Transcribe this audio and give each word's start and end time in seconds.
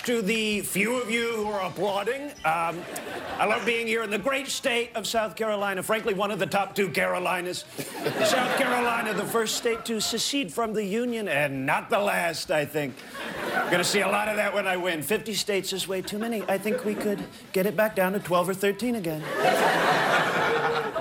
much 0.00 0.06
to 0.06 0.22
the 0.22 0.60
few 0.62 1.00
of 1.00 1.10
you 1.10 1.32
who 1.34 1.48
are 1.48 1.66
applauding. 1.66 2.30
Um, 2.44 2.82
I 3.38 3.44
love 3.46 3.64
being 3.66 3.86
here 3.86 4.02
in 4.02 4.10
the 4.10 4.18
great 4.18 4.48
state 4.48 4.90
of 4.94 5.06
South 5.06 5.36
Carolina, 5.36 5.82
frankly, 5.82 6.14
one 6.14 6.30
of 6.30 6.38
the 6.38 6.46
top 6.46 6.74
two 6.74 6.88
Carolinas. 6.88 7.64
South 8.24 8.56
Carolina, 8.56 9.12
the 9.14 9.24
first 9.24 9.56
state 9.56 9.84
to 9.86 10.00
secede 10.00 10.52
from 10.52 10.72
the 10.72 10.84
Union, 10.84 11.28
and 11.28 11.66
not 11.66 11.90
the 11.90 11.98
last, 11.98 12.50
I 12.50 12.64
think. 12.64 12.94
I'm 13.54 13.66
Going 13.66 13.78
to 13.78 13.84
see 13.84 14.00
a 14.00 14.08
lot 14.08 14.28
of 14.28 14.36
that 14.36 14.54
when 14.54 14.66
I 14.66 14.76
win. 14.76 15.02
50 15.02 15.34
states 15.34 15.72
is 15.72 15.86
way 15.86 16.02
too 16.02 16.18
many. 16.18 16.42
I 16.48 16.56
think 16.56 16.84
we 16.84 16.94
could 16.94 17.22
get 17.52 17.66
it 17.66 17.76
back 17.76 17.94
down 17.94 18.12
to 18.12 18.20
12 18.20 18.48
or 18.48 18.54
13 18.54 18.94
again. 18.94 19.20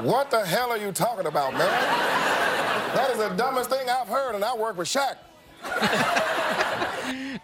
What 0.04 0.32
the 0.32 0.46
hell 0.46 0.72
are 0.72 0.78
you 0.78 0.92
talking 0.92 1.26
about, 1.26 1.54
man? 1.54 1.60
That 2.96 3.12
is 3.12 3.18
the 3.18 3.30
dumbest 3.30 3.70
thing 3.70 3.90
I've 3.90 4.08
heard, 4.08 4.36
and 4.36 4.44
I 4.44 4.56
work 4.56 4.78
with 4.78 4.88
Shaq. 4.88 5.16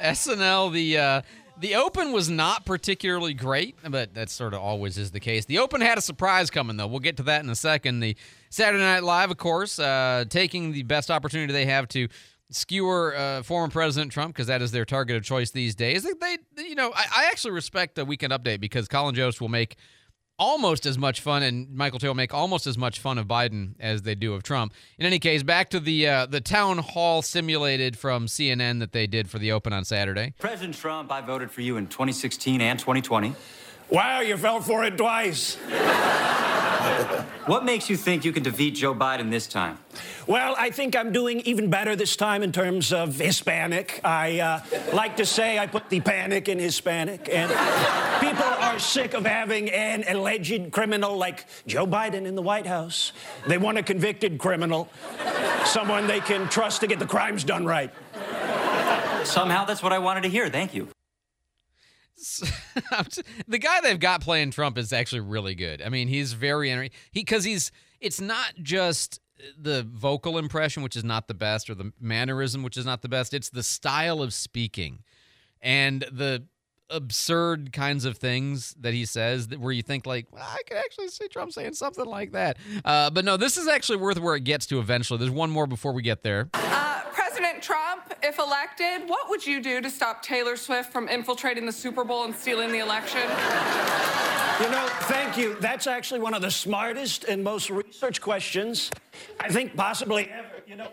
SNL, 0.01 0.71
the 0.71 0.97
uh, 0.97 1.21
the 1.59 1.75
Open 1.75 2.11
was 2.11 2.29
not 2.29 2.65
particularly 2.65 3.33
great, 3.33 3.75
but 3.87 4.13
that 4.15 4.29
sort 4.29 4.53
of 4.53 4.61
always 4.61 4.97
is 4.97 5.11
the 5.11 5.19
case. 5.19 5.45
The 5.45 5.59
Open 5.59 5.81
had 5.81 5.97
a 5.97 6.01
surprise 6.01 6.49
coming, 6.49 6.77
though. 6.77 6.87
We'll 6.87 6.99
get 6.99 7.17
to 7.17 7.23
that 7.23 7.43
in 7.43 7.49
a 7.49 7.55
second. 7.55 7.99
The 7.99 8.15
Saturday 8.49 8.83
Night 8.83 9.03
Live, 9.03 9.31
of 9.31 9.37
course, 9.37 9.79
uh, 9.79 10.25
taking 10.29 10.71
the 10.71 10.83
best 10.83 11.09
opportunity 11.09 11.53
they 11.53 11.65
have 11.65 11.87
to 11.89 12.07
skewer 12.51 13.15
uh, 13.15 13.43
former 13.43 13.71
President 13.71 14.11
Trump 14.11 14.33
because 14.33 14.47
that 14.47 14.61
is 14.61 14.71
their 14.71 14.85
target 14.85 15.15
of 15.17 15.23
choice 15.23 15.51
these 15.51 15.75
days. 15.75 16.03
They, 16.03 16.37
you 16.57 16.75
know, 16.75 16.91
I, 16.95 17.05
I 17.17 17.25
actually 17.31 17.51
respect 17.51 17.95
the 17.95 18.05
Weekend 18.05 18.33
Update 18.33 18.59
because 18.59 18.87
Colin 18.87 19.15
Jost 19.15 19.41
will 19.41 19.49
make 19.49 19.77
almost 20.37 20.85
as 20.85 20.97
much 20.97 21.21
fun, 21.21 21.43
and 21.43 21.73
Michael 21.73 21.99
Che 21.99 22.07
will 22.07 22.15
make 22.15 22.33
almost 22.33 22.67
as 22.67 22.77
much 22.77 22.99
fun 22.99 23.17
of 23.17 23.27
Biden 23.27 23.75
as 23.79 24.03
they 24.03 24.15
do 24.15 24.33
of 24.33 24.43
Trump. 24.43 24.73
In 24.97 25.05
any 25.05 25.19
case, 25.19 25.43
back 25.43 25.69
to 25.69 25.79
the 25.79 26.07
uh, 26.07 26.25
the 26.25 26.41
town 26.41 26.79
hall 26.79 27.21
simulated 27.21 27.97
from 27.97 28.27
CNN 28.27 28.79
that 28.79 28.91
they 28.91 29.07
did 29.07 29.29
for 29.29 29.39
the 29.39 29.51
Open 29.51 29.73
on 29.73 29.85
Saturday. 29.85 30.33
President 30.39 30.75
Trump, 30.75 31.11
I 31.11 31.21
voted 31.21 31.51
for 31.51 31.61
you 31.61 31.77
in 31.77 31.87
2016 31.87 32.61
and 32.61 32.79
2020. 32.79 33.35
Wow, 33.89 34.21
you 34.21 34.35
fell 34.37 34.61
for 34.61 34.83
it 34.83 34.97
twice. 34.97 35.57
What 37.45 37.63
makes 37.63 37.91
you 37.91 37.95
think 37.95 38.25
you 38.25 38.31
can 38.31 38.41
defeat 38.41 38.71
Joe 38.71 38.95
Biden 38.95 39.29
this 39.29 39.45
time? 39.45 39.77
Well, 40.25 40.55
I 40.57 40.71
think 40.71 40.95
I'm 40.95 41.11
doing 41.11 41.41
even 41.41 41.69
better 41.69 41.95
this 41.95 42.15
time 42.15 42.41
in 42.41 42.51
terms 42.51 42.91
of 42.91 43.19
Hispanic. 43.19 44.01
I 44.03 44.39
uh, 44.39 44.59
like 44.93 45.17
to 45.17 45.27
say 45.27 45.59
I 45.59 45.67
put 45.67 45.87
the 45.91 45.99
panic 45.99 46.49
in 46.49 46.57
Hispanic, 46.57 47.29
and 47.31 47.51
people 48.19 48.43
are 48.43 48.79
sick 48.79 49.13
of 49.13 49.27
having 49.27 49.69
an 49.69 50.05
alleged 50.07 50.71
criminal 50.71 51.17
like 51.17 51.45
Joe 51.67 51.85
Biden 51.85 52.25
in 52.25 52.33
the 52.33 52.41
White 52.41 52.65
House. 52.65 53.11
They 53.45 53.59
want 53.59 53.77
a 53.77 53.83
convicted 53.83 54.39
criminal, 54.39 54.89
someone 55.65 56.07
they 56.07 56.21
can 56.21 56.49
trust 56.49 56.81
to 56.81 56.87
get 56.87 56.97
the 56.97 57.05
crimes 57.05 57.43
done 57.43 57.63
right. 57.67 57.93
Somehow 59.23 59.65
that's 59.65 59.83
what 59.83 59.93
I 59.93 59.99
wanted 59.99 60.23
to 60.23 60.29
hear. 60.29 60.49
Thank 60.49 60.73
you. 60.73 60.94
the 63.47 63.57
guy 63.59 63.81
they've 63.81 63.99
got 63.99 64.21
playing 64.21 64.51
Trump 64.51 64.77
is 64.77 64.93
actually 64.93 65.21
really 65.21 65.55
good. 65.55 65.81
I 65.81 65.89
mean, 65.89 66.07
he's 66.07 66.33
very 66.33 66.71
he 66.71 66.89
because 67.21 67.43
he's 67.43 67.71
it's 67.99 68.21
not 68.21 68.53
just 68.61 69.19
the 69.57 69.87
vocal 69.91 70.37
impression, 70.37 70.83
which 70.83 70.95
is 70.95 71.03
not 71.03 71.27
the 71.27 71.33
best, 71.33 71.69
or 71.69 71.75
the 71.75 71.91
mannerism, 71.99 72.63
which 72.63 72.77
is 72.77 72.85
not 72.85 73.01
the 73.01 73.09
best. 73.09 73.33
It's 73.33 73.49
the 73.49 73.63
style 73.63 74.21
of 74.21 74.33
speaking 74.33 75.03
and 75.61 76.05
the 76.11 76.45
absurd 76.91 77.73
kinds 77.73 78.05
of 78.05 78.17
things 78.17 78.75
that 78.79 78.93
he 78.93 79.05
says 79.05 79.47
that 79.47 79.59
where 79.59 79.71
you 79.71 79.81
think 79.81 80.05
like 80.05 80.27
well, 80.31 80.45
I 80.47 80.61
could 80.67 80.77
actually 80.77 81.07
see 81.07 81.27
Trump 81.27 81.51
saying 81.51 81.73
something 81.73 82.05
like 82.05 82.31
that. 82.33 82.57
Uh, 82.83 83.09
but 83.09 83.25
no, 83.25 83.37
this 83.37 83.57
is 83.57 83.67
actually 83.67 83.97
worth 83.97 84.19
where 84.19 84.35
it 84.35 84.43
gets 84.43 84.65
to 84.67 84.79
eventually. 84.79 85.17
There's 85.17 85.31
one 85.31 85.49
more 85.49 85.67
before 85.67 85.91
we 85.93 86.01
get 86.01 86.23
there. 86.23 86.49
Uh, 86.53 86.94
President 87.45 87.63
Trump, 87.63 88.11
if 88.23 88.39
elected, 88.39 89.07
what 89.07 89.29
would 89.29 89.45
you 89.45 89.61
do 89.61 89.79
to 89.79 89.87
stop 89.87 90.23
Taylor 90.23 90.55
Swift 90.55 90.91
from 90.91 91.07
infiltrating 91.07 91.67
the 91.67 91.71
Super 91.71 92.03
Bowl 92.03 92.23
and 92.23 92.35
stealing 92.35 92.71
the 92.71 92.79
election? 92.79 93.21
You 93.21 94.71
know, 94.71 94.87
thank 95.01 95.37
you. 95.37 95.55
That's 95.59 95.85
actually 95.85 96.21
one 96.21 96.33
of 96.33 96.41
the 96.41 96.49
smartest 96.49 97.23
and 97.25 97.43
most 97.43 97.69
researched 97.69 98.21
questions 98.21 98.89
I 99.39 99.49
think 99.49 99.75
possibly 99.75 100.27
ever. 100.31 100.54
You 100.67 100.77
know, 100.77 100.87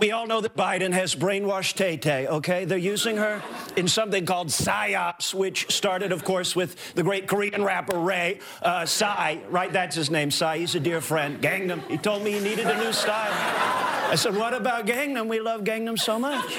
we 0.00 0.10
all 0.10 0.26
know 0.26 0.42
that 0.42 0.54
Biden 0.54 0.92
has 0.92 1.14
brainwashed 1.14 1.76
Tay 1.76 1.96
Tay, 1.96 2.26
okay? 2.26 2.66
They're 2.66 2.76
using 2.76 3.16
her 3.16 3.42
in 3.74 3.88
something 3.88 4.26
called 4.26 4.48
PSYOPs, 4.48 5.32
which 5.32 5.72
started, 5.74 6.12
of 6.12 6.24
course, 6.24 6.54
with 6.54 6.92
the 6.92 7.02
great 7.02 7.26
Korean 7.26 7.64
rapper 7.64 7.98
Ray. 7.98 8.40
Uh, 8.60 8.84
Psy, 8.84 9.38
right? 9.48 9.72
That's 9.72 9.96
his 9.96 10.10
name, 10.10 10.30
Psy. 10.30 10.58
He's 10.58 10.74
a 10.74 10.80
dear 10.80 11.00
friend. 11.00 11.40
Gangnam. 11.40 11.88
He 11.88 11.96
told 11.96 12.22
me 12.22 12.32
he 12.32 12.40
needed 12.40 12.66
a 12.66 12.76
new 12.76 12.92
style. 12.92 13.32
I 14.10 14.14
said, 14.14 14.36
what 14.36 14.52
about 14.52 14.84
Gangnam? 14.86 15.26
We 15.26 15.40
love 15.40 15.64
Gangnam 15.64 15.98
so 15.98 16.18
much. 16.18 16.58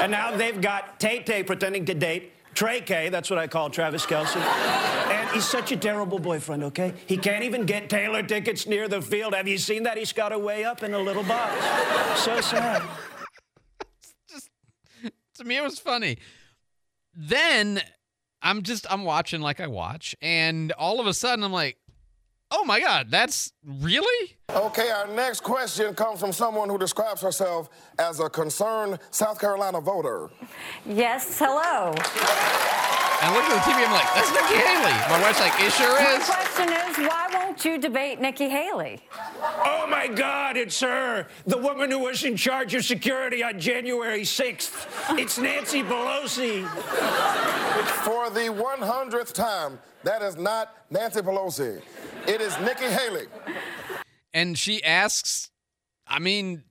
And 0.00 0.10
now 0.10 0.34
they've 0.34 0.62
got 0.62 0.98
Tay 0.98 1.22
Tay 1.22 1.42
pretending 1.42 1.84
to 1.84 1.94
date 1.94 2.32
Trey 2.54 2.80
K, 2.80 3.08
that's 3.08 3.30
what 3.30 3.38
I 3.38 3.46
call 3.46 3.70
Travis 3.70 4.04
Kelce. 4.04 4.36
And 4.36 5.30
he's 5.30 5.44
such 5.44 5.72
a 5.72 5.76
terrible 5.76 6.18
boyfriend, 6.18 6.64
okay? 6.64 6.92
He 7.06 7.16
can't 7.16 7.44
even 7.44 7.64
get 7.64 7.88
Taylor 7.88 8.22
tickets 8.22 8.66
near 8.66 8.88
the 8.88 9.00
field. 9.00 9.34
Have 9.34 9.48
you 9.48 9.58
seen 9.58 9.84
that? 9.84 9.96
He's 9.96 10.12
got 10.12 10.32
her 10.32 10.38
way 10.38 10.64
up 10.64 10.82
in 10.82 10.92
a 10.94 10.98
little 10.98 11.22
box. 11.22 11.54
So 12.20 12.40
sad. 12.40 12.82
Just, 14.28 14.50
to 15.36 15.44
me, 15.44 15.56
it 15.56 15.62
was 15.62 15.78
funny. 15.78 16.18
Then 17.14 17.80
I'm 18.42 18.62
just, 18.62 18.86
I'm 18.90 19.04
watching 19.04 19.40
like 19.40 19.60
I 19.60 19.66
watch, 19.66 20.14
and 20.20 20.72
all 20.72 21.00
of 21.00 21.06
a 21.06 21.14
sudden 21.14 21.44
I'm 21.44 21.52
like, 21.52 21.78
oh 22.52 22.64
my 22.64 22.78
God, 22.78 23.10
that's 23.10 23.52
really? 23.64 24.36
Okay, 24.50 24.90
our 24.90 25.08
next 25.08 25.42
question 25.42 25.94
comes 25.94 26.20
from 26.20 26.32
someone 26.32 26.68
who 26.68 26.78
describes 26.78 27.20
herself 27.20 27.70
as 27.98 28.20
a 28.20 28.28
concerned 28.28 28.98
South 29.10 29.40
Carolina 29.40 29.80
voter. 29.80 30.30
Yes, 30.86 31.38
hello. 31.38 31.94
And 33.22 33.32
look 33.34 33.44
at 33.44 33.54
the 33.54 33.70
TV, 33.70 33.86
I'm 33.86 33.92
like, 33.92 34.14
that's 34.14 34.32
Nikki 34.32 34.60
Haley. 34.60 34.92
My 35.08 35.22
wife's 35.22 35.38
like, 35.38 35.52
it 35.60 35.72
sure 35.72 35.94
My 35.96 36.16
is. 36.16 36.26
question 36.26 36.72
is, 36.72 37.08
why 37.08 37.28
won't 37.32 37.64
you 37.64 37.78
debate 37.78 38.20
Nikki 38.20 38.48
Haley? 38.48 39.00
Oh 39.64 39.86
my 39.88 40.08
God, 40.08 40.56
it's 40.56 40.80
her, 40.80 41.28
the 41.46 41.56
woman 41.58 41.92
who 41.92 42.00
was 42.00 42.24
in 42.24 42.36
charge 42.36 42.74
of 42.74 42.84
security 42.84 43.44
on 43.44 43.60
January 43.60 44.22
6th. 44.22 45.18
It's 45.18 45.38
Nancy 45.38 45.84
Pelosi. 45.84 46.66
For 48.02 48.28
the 48.30 48.48
100th 48.52 49.32
time, 49.32 49.78
that 50.02 50.20
is 50.22 50.36
not 50.36 50.74
Nancy 50.90 51.20
Pelosi. 51.20 51.80
It 52.26 52.40
is 52.40 52.58
Nikki 52.58 52.86
Haley. 52.86 53.26
And 54.34 54.58
she 54.58 54.82
asks, 54.82 55.50
I 56.08 56.18
mean, 56.18 56.64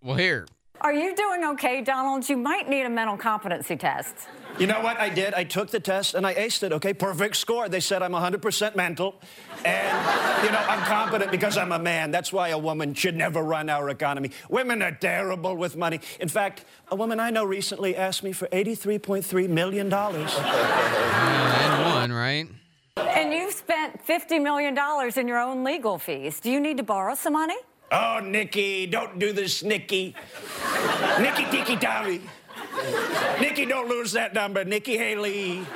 well, 0.00 0.16
here. 0.16 0.46
Are 0.80 0.92
you 0.92 1.14
doing 1.14 1.44
okay, 1.44 1.80
Donald? 1.82 2.28
You 2.28 2.36
might 2.36 2.68
need 2.68 2.82
a 2.82 2.88
mental 2.88 3.16
competency 3.16 3.76
test. 3.76 4.14
You 4.58 4.66
know 4.66 4.80
what 4.80 4.96
I 4.98 5.08
did? 5.08 5.34
I 5.34 5.44
took 5.44 5.70
the 5.70 5.80
test 5.80 6.14
and 6.14 6.26
I 6.26 6.34
aced 6.34 6.62
it, 6.62 6.72
okay? 6.72 6.94
Perfect 6.94 7.36
score. 7.36 7.68
They 7.68 7.80
said 7.80 8.02
I'm 8.02 8.12
100% 8.12 8.76
mental. 8.76 9.16
And, 9.64 10.44
you 10.44 10.50
know, 10.50 10.58
I'm 10.58 10.80
competent 10.84 11.30
because 11.30 11.56
I'm 11.56 11.72
a 11.72 11.78
man. 11.78 12.10
That's 12.10 12.32
why 12.32 12.48
a 12.48 12.58
woman 12.58 12.94
should 12.94 13.16
never 13.16 13.42
run 13.42 13.68
our 13.68 13.88
economy. 13.90 14.30
Women 14.48 14.82
are 14.82 14.92
terrible 14.92 15.56
with 15.56 15.76
money. 15.76 16.00
In 16.20 16.28
fact, 16.28 16.64
a 16.88 16.96
woman 16.96 17.20
I 17.20 17.30
know 17.30 17.44
recently 17.44 17.96
asked 17.96 18.22
me 18.22 18.32
for 18.32 18.46
$83.3 18.48 19.48
million. 19.48 19.92
And 19.92 21.84
one, 21.94 22.12
right? 22.12 22.48
And 22.96 23.32
you've 23.32 23.52
spent 23.52 24.04
$50 24.06 24.42
million 24.42 24.78
in 25.16 25.28
your 25.28 25.38
own 25.38 25.64
legal 25.64 25.98
fees. 25.98 26.40
Do 26.40 26.50
you 26.50 26.60
need 26.60 26.76
to 26.76 26.84
borrow 26.84 27.14
some 27.14 27.32
money? 27.34 27.56
Oh, 27.90 28.20
Nikki, 28.22 28.86
don't 28.86 29.18
do 29.18 29.32
this, 29.32 29.62
Nikki. 29.62 30.14
Nikki 31.20 31.44
Tiki 31.50 31.76
Tavi. 31.76 32.20
Nikki, 33.40 33.64
don't 33.64 33.88
lose 33.88 34.12
that 34.12 34.34
number. 34.34 34.64
Nikki 34.64 34.96
Haley, 34.96 35.66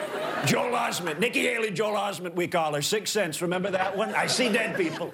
Joel 0.45 0.73
Osment. 0.77 1.19
Nikki 1.19 1.41
Haley, 1.41 1.71
Joel 1.71 1.95
Osment, 1.97 2.35
we 2.35 2.47
call 2.47 2.75
her. 2.75 2.83
Six 2.83 3.11
cents. 3.11 3.41
Remember 3.43 3.71
that 3.71 3.97
one? 3.97 4.15
I 4.15 4.27
see 4.27 4.53
dead 4.53 4.77
people. 4.77 5.13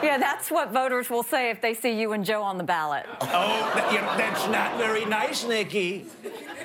Yeah, 0.00 0.16
that's 0.18 0.50
what 0.50 0.70
voters 0.72 1.10
will 1.10 1.24
say 1.24 1.50
if 1.50 1.60
they 1.60 1.74
see 1.74 2.00
you 2.00 2.12
and 2.12 2.24
Joe 2.24 2.42
on 2.42 2.56
the 2.56 2.64
ballot. 2.64 3.04
Oh, 3.20 3.26
that- 3.74 3.92
you 3.92 4.00
know, 4.00 4.16
that's 4.16 4.46
not 4.48 4.78
very 4.78 5.04
nice, 5.04 5.44
Nikki. 5.44 6.06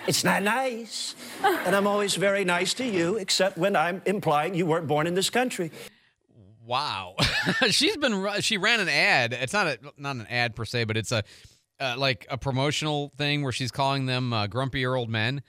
It's 0.06 0.24
not 0.24 0.44
nice. 0.44 1.16
And 1.44 1.76
I'm 1.76 1.88
always 1.88 2.16
very 2.16 2.46
nice 2.46 2.74
to 2.76 2.86
you, 2.86 3.16
except 3.18 3.58
when 3.58 3.76
I'm 3.76 4.02
implying 4.06 4.54
you 4.54 4.66
weren't 4.68 4.88
born 4.88 5.08
in 5.08 5.16
this 5.16 5.30
country. 5.32 5.72
Wow. 6.66 7.16
She's 7.70 7.98
been, 7.98 8.42
she 8.42 8.58
ran 8.58 8.80
an 8.80 8.90
ad. 8.90 9.34
It's 9.34 9.54
not 9.54 9.68
a, 9.68 9.80
not 9.98 10.16
an 10.16 10.28
ad 10.28 10.56
per 10.56 10.66
se, 10.66 10.86
but 10.86 10.96
it's 10.96 11.12
a, 11.12 11.24
uh, 11.80 11.96
like 11.98 12.26
a 12.30 12.38
promotional 12.38 13.12
thing 13.18 13.44
where 13.44 13.52
she's 13.52 13.72
calling 13.72 14.06
them 14.06 14.32
uh, 14.32 14.48
old 14.48 15.10
men. 15.10 15.42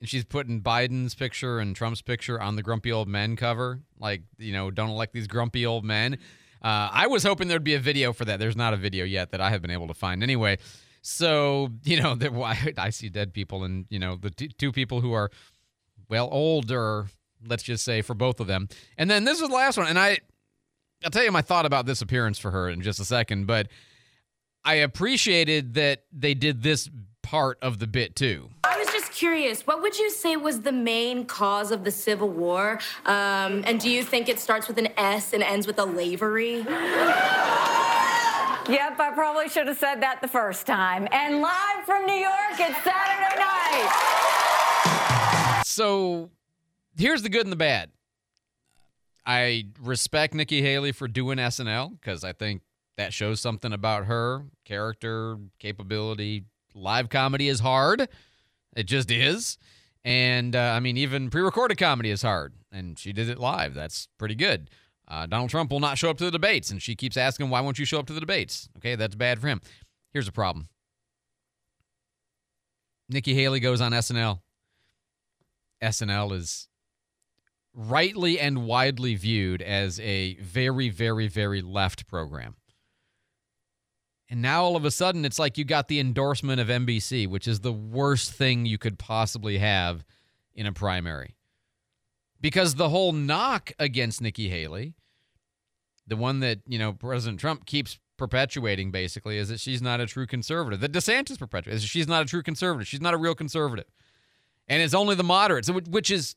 And 0.00 0.08
she's 0.08 0.24
putting 0.24 0.60
Biden's 0.60 1.14
picture 1.14 1.60
and 1.60 1.76
Trump's 1.76 2.02
picture 2.02 2.40
on 2.40 2.56
the 2.56 2.62
grumpy 2.62 2.90
old 2.90 3.06
men 3.06 3.36
cover. 3.36 3.80
Like, 4.00 4.22
you 4.36 4.52
know, 4.52 4.72
don't 4.72 4.90
elect 4.90 5.12
these 5.12 5.28
grumpy 5.28 5.64
old 5.64 5.84
men. 5.84 6.14
Uh, 6.60 6.88
I 6.92 7.06
was 7.06 7.22
hoping 7.22 7.46
there'd 7.46 7.62
be 7.62 7.74
a 7.74 7.80
video 7.80 8.12
for 8.12 8.24
that. 8.24 8.40
There's 8.40 8.56
not 8.56 8.74
a 8.74 8.76
video 8.76 9.04
yet 9.04 9.30
that 9.30 9.40
I 9.40 9.50
have 9.50 9.62
been 9.62 9.70
able 9.70 9.86
to 9.88 9.94
find. 9.94 10.22
Anyway, 10.22 10.58
so, 11.02 11.68
you 11.84 12.00
know, 12.00 12.14
that 12.16 12.32
why 12.32 12.72
I 12.76 12.90
see 12.90 13.08
dead 13.08 13.32
people 13.32 13.62
and, 13.62 13.86
you 13.90 14.00
know, 14.00 14.16
the 14.16 14.30
t- 14.30 14.48
two 14.48 14.72
people 14.72 15.00
who 15.00 15.12
are, 15.12 15.30
well, 16.08 16.28
older, 16.32 17.06
let's 17.46 17.62
just 17.62 17.84
say, 17.84 18.02
for 18.02 18.14
both 18.14 18.40
of 18.40 18.48
them. 18.48 18.68
And 18.98 19.08
then 19.08 19.24
this 19.24 19.40
is 19.40 19.48
the 19.48 19.54
last 19.54 19.76
one. 19.76 19.86
And 19.86 19.98
I, 19.98 20.18
I'll 21.04 21.10
tell 21.10 21.24
you 21.24 21.32
my 21.32 21.42
thought 21.42 21.66
about 21.66 21.86
this 21.86 22.00
appearance 22.00 22.38
for 22.38 22.50
her 22.50 22.68
in 22.68 22.80
just 22.80 23.00
a 23.00 23.04
second, 23.04 23.46
but 23.46 23.68
I 24.64 24.74
appreciated 24.74 25.74
that 25.74 26.04
they 26.12 26.34
did 26.34 26.62
this 26.62 26.88
part 27.22 27.58
of 27.62 27.78
the 27.78 27.86
bit 27.86 28.14
too. 28.14 28.50
I 28.64 28.78
was 28.78 28.88
just 28.88 29.12
curious, 29.12 29.66
what 29.66 29.82
would 29.82 29.98
you 29.98 30.10
say 30.10 30.36
was 30.36 30.60
the 30.60 30.72
main 30.72 31.24
cause 31.24 31.70
of 31.70 31.84
the 31.84 31.90
Civil 31.90 32.28
War? 32.28 32.78
Um, 33.06 33.64
and 33.66 33.80
do 33.80 33.90
you 33.90 34.04
think 34.04 34.28
it 34.28 34.38
starts 34.38 34.68
with 34.68 34.78
an 34.78 34.88
S 34.96 35.32
and 35.32 35.42
ends 35.42 35.66
with 35.66 35.78
a 35.78 35.84
lavery? 35.84 36.64
Yep, 38.68 39.00
I 39.00 39.10
probably 39.10 39.48
should 39.48 39.66
have 39.66 39.76
said 39.76 40.02
that 40.02 40.20
the 40.22 40.28
first 40.28 40.68
time. 40.68 41.08
And 41.10 41.42
live 41.42 41.84
from 41.84 42.06
New 42.06 42.14
York, 42.14 42.52
it's 42.52 42.78
Saturday 42.84 43.40
night. 43.40 45.62
So 45.66 46.30
here's 46.96 47.22
the 47.22 47.28
good 47.28 47.44
and 47.44 47.50
the 47.50 47.56
bad. 47.56 47.90
I 49.24 49.66
respect 49.80 50.34
Nikki 50.34 50.62
Haley 50.62 50.92
for 50.92 51.06
doing 51.08 51.38
SNL 51.38 51.92
because 52.00 52.24
I 52.24 52.32
think 52.32 52.62
that 52.96 53.12
shows 53.12 53.40
something 53.40 53.72
about 53.72 54.06
her 54.06 54.44
character, 54.64 55.38
capability. 55.58 56.44
Live 56.74 57.08
comedy 57.08 57.48
is 57.48 57.60
hard. 57.60 58.08
It 58.76 58.84
just 58.84 59.10
is. 59.10 59.58
And 60.04 60.56
uh, 60.56 60.72
I 60.74 60.80
mean, 60.80 60.96
even 60.96 61.30
pre 61.30 61.42
recorded 61.42 61.78
comedy 61.78 62.10
is 62.10 62.22
hard. 62.22 62.54
And 62.72 62.98
she 62.98 63.12
did 63.12 63.28
it 63.28 63.38
live. 63.38 63.74
That's 63.74 64.08
pretty 64.18 64.34
good. 64.34 64.70
Uh, 65.06 65.26
Donald 65.26 65.50
Trump 65.50 65.70
will 65.70 65.80
not 65.80 65.98
show 65.98 66.10
up 66.10 66.16
to 66.18 66.24
the 66.24 66.30
debates, 66.30 66.70
and 66.70 66.80
she 66.80 66.94
keeps 66.94 67.16
asking, 67.16 67.50
why 67.50 67.60
won't 67.60 67.78
you 67.78 67.84
show 67.84 67.98
up 67.98 68.06
to 68.06 68.12
the 68.12 68.20
debates? 68.20 68.68
Okay, 68.78 68.94
that's 68.94 69.14
bad 69.14 69.40
for 69.40 69.48
him. 69.48 69.60
Here's 70.12 70.26
the 70.26 70.32
problem 70.32 70.68
Nikki 73.08 73.34
Haley 73.34 73.60
goes 73.60 73.80
on 73.80 73.92
SNL. 73.92 74.40
SNL 75.82 76.32
is 76.32 76.68
rightly 77.74 78.38
and 78.38 78.66
widely 78.66 79.14
viewed 79.14 79.62
as 79.62 79.98
a 80.00 80.34
very, 80.36 80.88
very, 80.88 81.28
very 81.28 81.62
left 81.62 82.06
program. 82.06 82.56
And 84.28 84.40
now 84.40 84.62
all 84.64 84.76
of 84.76 84.84
a 84.84 84.90
sudden, 84.90 85.24
it's 85.24 85.38
like 85.38 85.58
you 85.58 85.64
got 85.64 85.88
the 85.88 86.00
endorsement 86.00 86.60
of 86.60 86.68
NBC, 86.68 87.28
which 87.28 87.46
is 87.46 87.60
the 87.60 87.72
worst 87.72 88.32
thing 88.32 88.64
you 88.64 88.78
could 88.78 88.98
possibly 88.98 89.58
have 89.58 90.04
in 90.54 90.66
a 90.66 90.72
primary. 90.72 91.36
Because 92.40 92.74
the 92.74 92.88
whole 92.88 93.12
knock 93.12 93.72
against 93.78 94.22
Nikki 94.22 94.48
Haley, 94.48 94.94
the 96.06 96.16
one 96.16 96.40
that, 96.40 96.60
you 96.66 96.78
know, 96.78 96.92
President 96.92 97.40
Trump 97.40 97.66
keeps 97.66 97.98
perpetuating 98.16 98.90
basically, 98.90 99.36
is 99.36 99.48
that 99.48 99.60
she's 99.60 99.82
not 99.82 100.00
a 100.00 100.06
true 100.06 100.26
conservative. 100.26 100.80
That 100.80 100.92
DeSantis 100.92 101.38
perpetuates 101.38 101.82
she's 101.82 102.08
not 102.08 102.22
a 102.22 102.24
true 102.24 102.42
conservative. 102.42 102.88
She's 102.88 103.00
not 103.00 103.14
a 103.14 103.18
real 103.18 103.34
conservative. 103.34 103.86
And 104.66 104.82
it's 104.82 104.94
only 104.94 105.14
the 105.14 105.24
moderates, 105.24 105.70
which 105.70 106.10
is, 106.10 106.36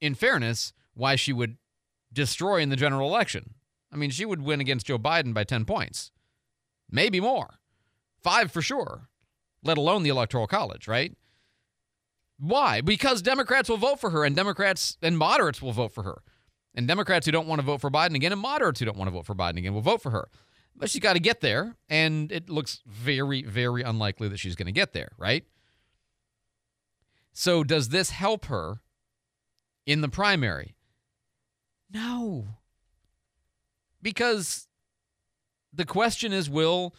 in 0.00 0.14
fairness, 0.14 0.72
why 0.94 1.16
she 1.16 1.32
would 1.32 1.56
destroy 2.12 2.60
in 2.60 2.68
the 2.68 2.76
general 2.76 3.08
election. 3.08 3.54
I 3.92 3.96
mean, 3.96 4.10
she 4.10 4.24
would 4.24 4.42
win 4.42 4.60
against 4.60 4.86
Joe 4.86 4.98
Biden 4.98 5.32
by 5.32 5.44
10 5.44 5.64
points 5.64 6.10
maybe 6.90 7.20
more. 7.20 7.58
Five 8.22 8.50
for 8.50 8.62
sure, 8.62 9.08
let 9.62 9.78
alone 9.78 10.02
the 10.02 10.10
Electoral 10.10 10.46
College, 10.46 10.88
right? 10.88 11.16
Why? 12.38 12.80
Because 12.80 13.22
Democrats 13.22 13.68
will 13.68 13.76
vote 13.76 14.00
for 14.00 14.10
her, 14.10 14.24
and 14.24 14.36
Democrats 14.36 14.98
and 15.00 15.16
moderates 15.16 15.62
will 15.62 15.72
vote 15.72 15.92
for 15.92 16.02
her. 16.02 16.22
And 16.74 16.86
Democrats 16.86 17.24
who 17.24 17.32
don't 17.32 17.46
want 17.46 17.60
to 17.60 17.66
vote 17.66 17.80
for 17.80 17.90
Biden 17.90 18.14
again, 18.14 18.32
and 18.32 18.40
moderates 18.40 18.80
who 18.80 18.86
don't 18.86 18.98
want 18.98 19.08
to 19.08 19.12
vote 19.12 19.26
for 19.26 19.34
Biden 19.34 19.58
again, 19.58 19.72
will 19.72 19.80
vote 19.80 20.02
for 20.02 20.10
her. 20.10 20.28
But 20.74 20.90
she's 20.90 21.00
got 21.00 21.14
to 21.14 21.20
get 21.20 21.40
there, 21.40 21.76
and 21.88 22.30
it 22.30 22.50
looks 22.50 22.82
very, 22.86 23.42
very 23.42 23.82
unlikely 23.82 24.28
that 24.28 24.38
she's 24.38 24.56
going 24.56 24.66
to 24.66 24.72
get 24.72 24.92
there, 24.92 25.12
right? 25.16 25.44
So, 27.32 27.64
does 27.64 27.88
this 27.90 28.10
help 28.10 28.46
her 28.46 28.80
in 29.86 30.00
the 30.00 30.08
primary? 30.08 30.74
No. 31.90 32.46
Because 34.02 34.68
the 35.72 35.84
question 35.84 36.32
is 36.32 36.50
will 36.50 36.94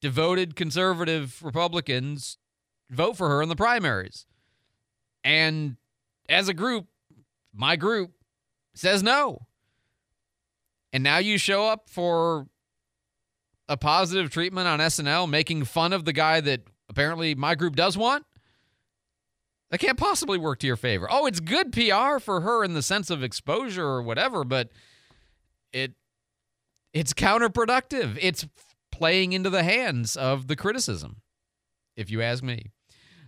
devoted 0.00 0.56
conservative 0.56 1.42
Republicans 1.42 2.38
vote 2.90 3.16
for 3.16 3.28
her 3.28 3.42
in 3.42 3.48
the 3.48 3.56
primaries? 3.56 4.26
And 5.22 5.76
as 6.28 6.48
a 6.48 6.54
group, 6.54 6.86
my 7.52 7.76
group 7.76 8.12
says 8.74 9.02
no. 9.02 9.46
And 10.92 11.04
now 11.04 11.18
you 11.18 11.36
show 11.36 11.66
up 11.66 11.90
for 11.90 12.46
a 13.68 13.76
positive 13.76 14.30
treatment 14.30 14.66
on 14.66 14.78
SNL, 14.78 15.28
making 15.28 15.64
fun 15.64 15.92
of 15.92 16.04
the 16.04 16.12
guy 16.12 16.40
that 16.40 16.62
apparently 16.88 17.34
my 17.34 17.54
group 17.54 17.76
does 17.76 17.98
want? 17.98 18.24
That 19.70 19.78
can't 19.78 19.98
possibly 19.98 20.38
work 20.38 20.60
to 20.60 20.66
your 20.66 20.76
favor. 20.76 21.06
Oh, 21.10 21.26
it's 21.26 21.40
good 21.40 21.72
PR 21.72 22.18
for 22.18 22.40
her 22.40 22.64
in 22.64 22.74
the 22.74 22.82
sense 22.82 23.10
of 23.10 23.22
exposure 23.22 23.86
or 23.86 24.02
whatever, 24.02 24.44
but 24.44 24.70
it 25.72 25.92
it's 26.94 27.12
counterproductive. 27.12 28.18
It's 28.20 28.46
playing 28.90 29.32
into 29.32 29.50
the 29.50 29.62
hands 29.62 30.16
of 30.16 30.48
the 30.48 30.56
criticism, 30.56 31.20
if 31.96 32.10
you 32.10 32.22
ask 32.22 32.42
me. 32.42 32.70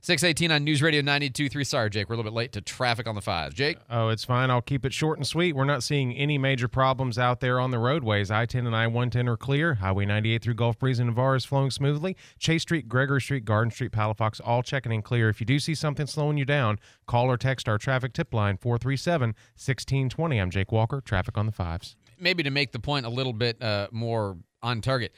618 0.02 0.50
on 0.50 0.64
News 0.64 0.80
Radio 0.80 1.02
92.3. 1.02 1.66
Sorry, 1.66 1.90
Jake, 1.90 2.08
we're 2.08 2.14
a 2.14 2.16
little 2.16 2.30
bit 2.30 2.36
late 2.36 2.52
to 2.52 2.62
traffic 2.62 3.06
on 3.06 3.14
the 3.14 3.20
five. 3.20 3.52
Jake? 3.52 3.76
Oh, 3.90 4.08
it's 4.08 4.24
fine. 4.24 4.50
I'll 4.50 4.62
keep 4.62 4.86
it 4.86 4.94
short 4.94 5.18
and 5.18 5.26
sweet. 5.26 5.54
We're 5.54 5.64
not 5.64 5.82
seeing 5.82 6.16
any 6.16 6.38
major 6.38 6.68
problems 6.68 7.18
out 7.18 7.40
there 7.40 7.60
on 7.60 7.70
the 7.70 7.78
roadways. 7.78 8.30
I 8.30 8.46
10 8.46 8.66
and 8.66 8.74
I 8.74 8.86
110 8.86 9.28
are 9.28 9.36
clear. 9.36 9.74
Highway 9.74 10.06
98 10.06 10.42
through 10.42 10.54
Gulf 10.54 10.78
Breeze 10.78 10.98
and 11.00 11.08
Navarre 11.08 11.36
is 11.36 11.44
flowing 11.44 11.70
smoothly. 11.70 12.16
Chase 12.38 12.62
Street, 12.62 12.88
Gregory 12.88 13.20
Street, 13.20 13.44
Garden 13.44 13.70
Street, 13.70 13.92
Palafox, 13.92 14.40
all 14.42 14.62
checking 14.62 14.92
in 14.92 15.02
clear. 15.02 15.28
If 15.28 15.38
you 15.38 15.46
do 15.46 15.58
see 15.58 15.74
something 15.74 16.06
slowing 16.06 16.38
you 16.38 16.46
down, 16.46 16.78
call 17.06 17.30
or 17.30 17.36
text 17.36 17.68
our 17.68 17.76
traffic 17.76 18.14
tip 18.14 18.32
line 18.32 18.56
437 18.56 19.28
1620. 19.28 20.38
I'm 20.38 20.50
Jake 20.50 20.72
Walker, 20.72 21.02
traffic 21.02 21.36
on 21.36 21.44
the 21.46 21.52
fives 21.52 21.96
maybe 22.20 22.42
to 22.42 22.50
make 22.50 22.72
the 22.72 22.78
point 22.78 23.06
a 23.06 23.08
little 23.08 23.32
bit 23.32 23.60
uh, 23.62 23.88
more 23.90 24.36
on 24.62 24.80
target. 24.80 25.12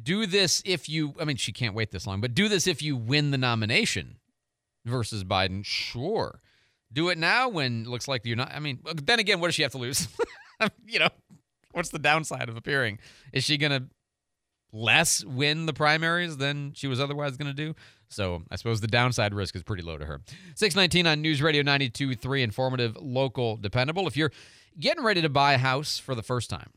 Do 0.00 0.26
this 0.26 0.62
if 0.64 0.88
you, 0.88 1.14
I 1.20 1.24
mean, 1.24 1.36
she 1.36 1.52
can't 1.52 1.74
wait 1.74 1.90
this 1.90 2.06
long, 2.06 2.20
but 2.20 2.34
do 2.34 2.48
this 2.48 2.66
if 2.66 2.82
you 2.82 2.96
win 2.96 3.30
the 3.30 3.38
nomination 3.38 4.16
versus 4.84 5.24
Biden. 5.24 5.64
Sure. 5.64 6.40
Do 6.92 7.08
it 7.08 7.18
now 7.18 7.48
when 7.48 7.82
it 7.82 7.88
looks 7.88 8.08
like 8.08 8.24
you're 8.24 8.36
not. 8.36 8.52
I 8.54 8.58
mean, 8.58 8.80
then 8.94 9.18
again, 9.18 9.40
what 9.40 9.48
does 9.48 9.54
she 9.54 9.62
have 9.62 9.72
to 9.72 9.78
lose? 9.78 10.08
you 10.86 10.98
know, 10.98 11.08
what's 11.72 11.90
the 11.90 11.98
downside 11.98 12.48
of 12.48 12.56
appearing? 12.56 12.98
Is 13.32 13.44
she 13.44 13.58
going 13.58 13.72
to 13.72 13.88
less 14.72 15.24
win 15.24 15.66
the 15.66 15.72
primaries 15.72 16.36
than 16.38 16.72
she 16.74 16.86
was 16.86 17.00
otherwise 17.00 17.36
going 17.36 17.54
to 17.54 17.54
do? 17.54 17.74
So 18.08 18.42
I 18.50 18.56
suppose 18.56 18.80
the 18.80 18.86
downside 18.88 19.34
risk 19.34 19.56
is 19.56 19.62
pretty 19.62 19.82
low 19.82 19.96
to 19.96 20.04
her. 20.04 20.20
619 20.54 21.06
on 21.06 21.22
News 21.22 21.40
Radio 21.40 21.62
92.3, 21.62 22.42
informative, 22.42 22.96
local, 23.00 23.56
dependable. 23.56 24.06
If 24.06 24.16
you're 24.16 24.32
getting 24.78 25.04
ready 25.04 25.22
to 25.22 25.28
buy 25.28 25.54
a 25.54 25.58
house 25.58 25.98
for 25.98 26.14
the 26.14 26.22
first 26.22 26.50
time. 26.50 26.70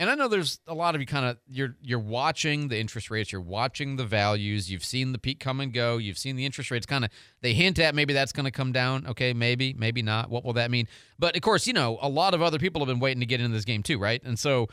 And 0.00 0.08
I 0.08 0.14
know 0.14 0.28
there's 0.28 0.60
a 0.66 0.72
lot 0.72 0.94
of 0.94 1.02
you 1.02 1.06
kind 1.06 1.26
of 1.26 1.36
you're 1.46 1.76
you're 1.82 1.98
watching 1.98 2.68
the 2.68 2.80
interest 2.80 3.10
rates, 3.10 3.30
you're 3.30 3.40
watching 3.42 3.96
the 3.96 4.06
values, 4.06 4.70
you've 4.70 4.82
seen 4.82 5.12
the 5.12 5.18
peak 5.18 5.40
come 5.40 5.60
and 5.60 5.74
go, 5.74 5.98
you've 5.98 6.16
seen 6.16 6.36
the 6.36 6.46
interest 6.46 6.70
rates 6.70 6.86
kind 6.86 7.04
of 7.04 7.10
they 7.42 7.52
hint 7.52 7.78
at 7.78 7.94
maybe 7.94 8.14
that's 8.14 8.32
going 8.32 8.46
to 8.46 8.50
come 8.50 8.72
down. 8.72 9.06
Okay, 9.06 9.34
maybe, 9.34 9.74
maybe 9.74 10.00
not. 10.00 10.30
What 10.30 10.42
will 10.42 10.54
that 10.54 10.70
mean? 10.70 10.88
But 11.18 11.36
of 11.36 11.42
course, 11.42 11.66
you 11.66 11.74
know, 11.74 11.98
a 12.00 12.08
lot 12.08 12.32
of 12.32 12.40
other 12.40 12.58
people 12.58 12.80
have 12.80 12.88
been 12.88 12.98
waiting 12.98 13.20
to 13.20 13.26
get 13.26 13.42
into 13.42 13.52
this 13.52 13.66
game 13.66 13.82
too, 13.82 13.98
right? 13.98 14.22
And 14.24 14.38
so, 14.38 14.68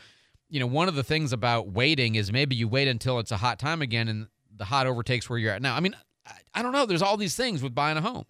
you 0.48 0.62
know, 0.62 0.66
one 0.66 0.88
of 0.88 0.96
the 0.96 1.04
things 1.04 1.34
about 1.34 1.74
waiting 1.74 2.16
is 2.16 2.32
maybe 2.32 2.56
you 2.56 2.70
wait 2.70 2.88
until 2.88 3.20
it's 3.20 3.32
a 3.34 3.38
hot 3.38 3.60
time 3.60 3.82
again 3.82 4.08
and 4.08 4.28
the 4.56 4.64
hot 4.64 4.88
overtakes 4.88 5.30
where 5.30 5.38
you're 5.38 5.52
at 5.52 5.62
now. 5.62 5.76
I 5.76 5.82
mean, 5.82 5.96
I, 6.26 6.36
I 6.54 6.62
don't 6.62 6.72
know. 6.72 6.86
There's 6.86 7.02
all 7.02 7.18
these 7.18 7.36
things 7.36 7.62
with 7.62 7.76
buying 7.76 7.98
a 7.98 8.02
home. 8.02 8.24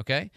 Okay? 0.00 0.30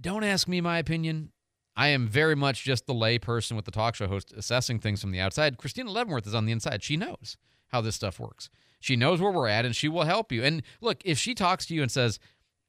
Don't 0.00 0.24
ask 0.24 0.48
me 0.48 0.62
my 0.62 0.78
opinion. 0.78 1.32
I 1.80 1.88
am 1.88 2.08
very 2.08 2.34
much 2.34 2.62
just 2.62 2.84
the 2.84 2.92
lay 2.92 3.18
person 3.18 3.56
with 3.56 3.64
the 3.64 3.70
talk 3.70 3.94
show 3.94 4.06
host 4.06 4.34
assessing 4.36 4.80
things 4.80 5.00
from 5.00 5.12
the 5.12 5.20
outside. 5.20 5.56
Christina 5.56 5.90
Leavenworth 5.90 6.26
is 6.26 6.34
on 6.34 6.44
the 6.44 6.52
inside. 6.52 6.82
She 6.82 6.98
knows 6.98 7.38
how 7.68 7.80
this 7.80 7.94
stuff 7.94 8.20
works. 8.20 8.50
She 8.80 8.96
knows 8.96 9.18
where 9.18 9.32
we're 9.32 9.48
at 9.48 9.64
and 9.64 9.74
she 9.74 9.88
will 9.88 10.04
help 10.04 10.30
you. 10.30 10.44
And 10.44 10.62
look, 10.82 11.00
if 11.06 11.18
she 11.18 11.34
talks 11.34 11.64
to 11.66 11.74
you 11.74 11.80
and 11.80 11.90
says, 11.90 12.18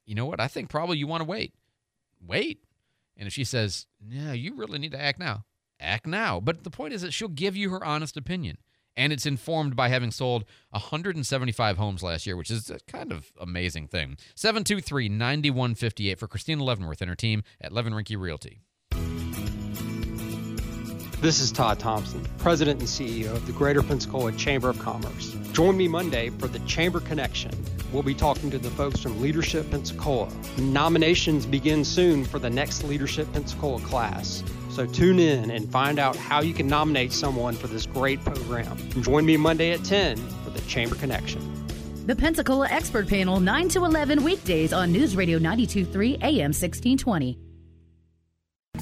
you 0.05 0.15
know 0.15 0.25
what, 0.25 0.39
I 0.39 0.47
think 0.47 0.69
probably 0.69 0.97
you 0.97 1.07
want 1.07 1.19
to 1.19 1.27
wait, 1.27 1.53
wait. 2.25 2.63
And 3.17 3.27
if 3.27 3.33
she 3.33 3.43
says, 3.43 3.85
yeah, 4.07 4.31
you 4.31 4.55
really 4.55 4.79
need 4.79 4.93
to 4.93 5.01
act 5.01 5.19
now, 5.19 5.43
act 5.77 6.07
now. 6.07 6.39
But 6.39 6.63
the 6.63 6.69
point 6.69 6.93
is 6.93 7.01
that 7.01 7.11
she'll 7.11 7.27
give 7.27 7.57
you 7.57 7.69
her 7.71 7.83
honest 7.83 8.15
opinion. 8.15 8.59
And 8.95 9.11
it's 9.11 9.25
informed 9.25 9.75
by 9.75 9.89
having 9.89 10.11
sold 10.11 10.45
175 10.69 11.77
homes 11.77 12.01
last 12.01 12.25
year, 12.25 12.37
which 12.37 12.49
is 12.49 12.69
a 12.69 12.79
kind 12.87 13.11
of 13.11 13.33
amazing 13.37 13.89
thing. 13.89 14.15
723 14.35 15.09
9158 15.09 16.17
for 16.17 16.29
Christina 16.29 16.63
Leavenworth 16.63 17.01
and 17.01 17.09
her 17.09 17.15
team 17.15 17.43
at 17.59 17.73
Levin 17.73 17.91
Rinke 17.91 18.17
Realty. 18.17 18.61
This 21.21 21.39
is 21.39 21.51
Todd 21.51 21.77
Thompson, 21.77 22.27
President 22.39 22.79
and 22.79 22.89
CEO 22.89 23.31
of 23.31 23.45
the 23.45 23.51
Greater 23.51 23.83
Pensacola 23.83 24.31
Chamber 24.31 24.69
of 24.69 24.79
Commerce. 24.79 25.35
Join 25.51 25.77
me 25.77 25.87
Monday 25.87 26.31
for 26.31 26.47
the 26.47 26.57
Chamber 26.61 26.99
Connection. 26.99 27.51
We'll 27.93 28.01
be 28.01 28.15
talking 28.15 28.49
to 28.49 28.57
the 28.57 28.71
folks 28.71 29.01
from 29.01 29.21
Leadership 29.21 29.69
Pensacola. 29.69 30.33
Nominations 30.57 31.45
begin 31.45 31.85
soon 31.85 32.25
for 32.25 32.39
the 32.39 32.49
next 32.49 32.83
Leadership 32.85 33.31
Pensacola 33.33 33.79
class. 33.81 34.43
So 34.71 34.87
tune 34.87 35.19
in 35.19 35.51
and 35.51 35.71
find 35.71 35.99
out 35.99 36.15
how 36.15 36.41
you 36.41 36.55
can 36.55 36.65
nominate 36.65 37.13
someone 37.13 37.53
for 37.53 37.67
this 37.67 37.85
great 37.85 38.25
program. 38.25 38.75
Join 39.03 39.23
me 39.23 39.37
Monday 39.37 39.73
at 39.73 39.83
10 39.83 40.17
for 40.17 40.49
the 40.49 40.61
Chamber 40.61 40.95
Connection. 40.95 41.39
The 42.07 42.15
Pensacola 42.15 42.67
Expert 42.67 43.07
Panel, 43.07 43.39
9 43.39 43.69
to 43.69 43.85
11 43.85 44.23
weekdays 44.23 44.73
on 44.73 44.91
News 44.91 45.15
Radio 45.15 45.37
923 45.37 46.15
AM 46.15 46.49
1620. 46.49 47.37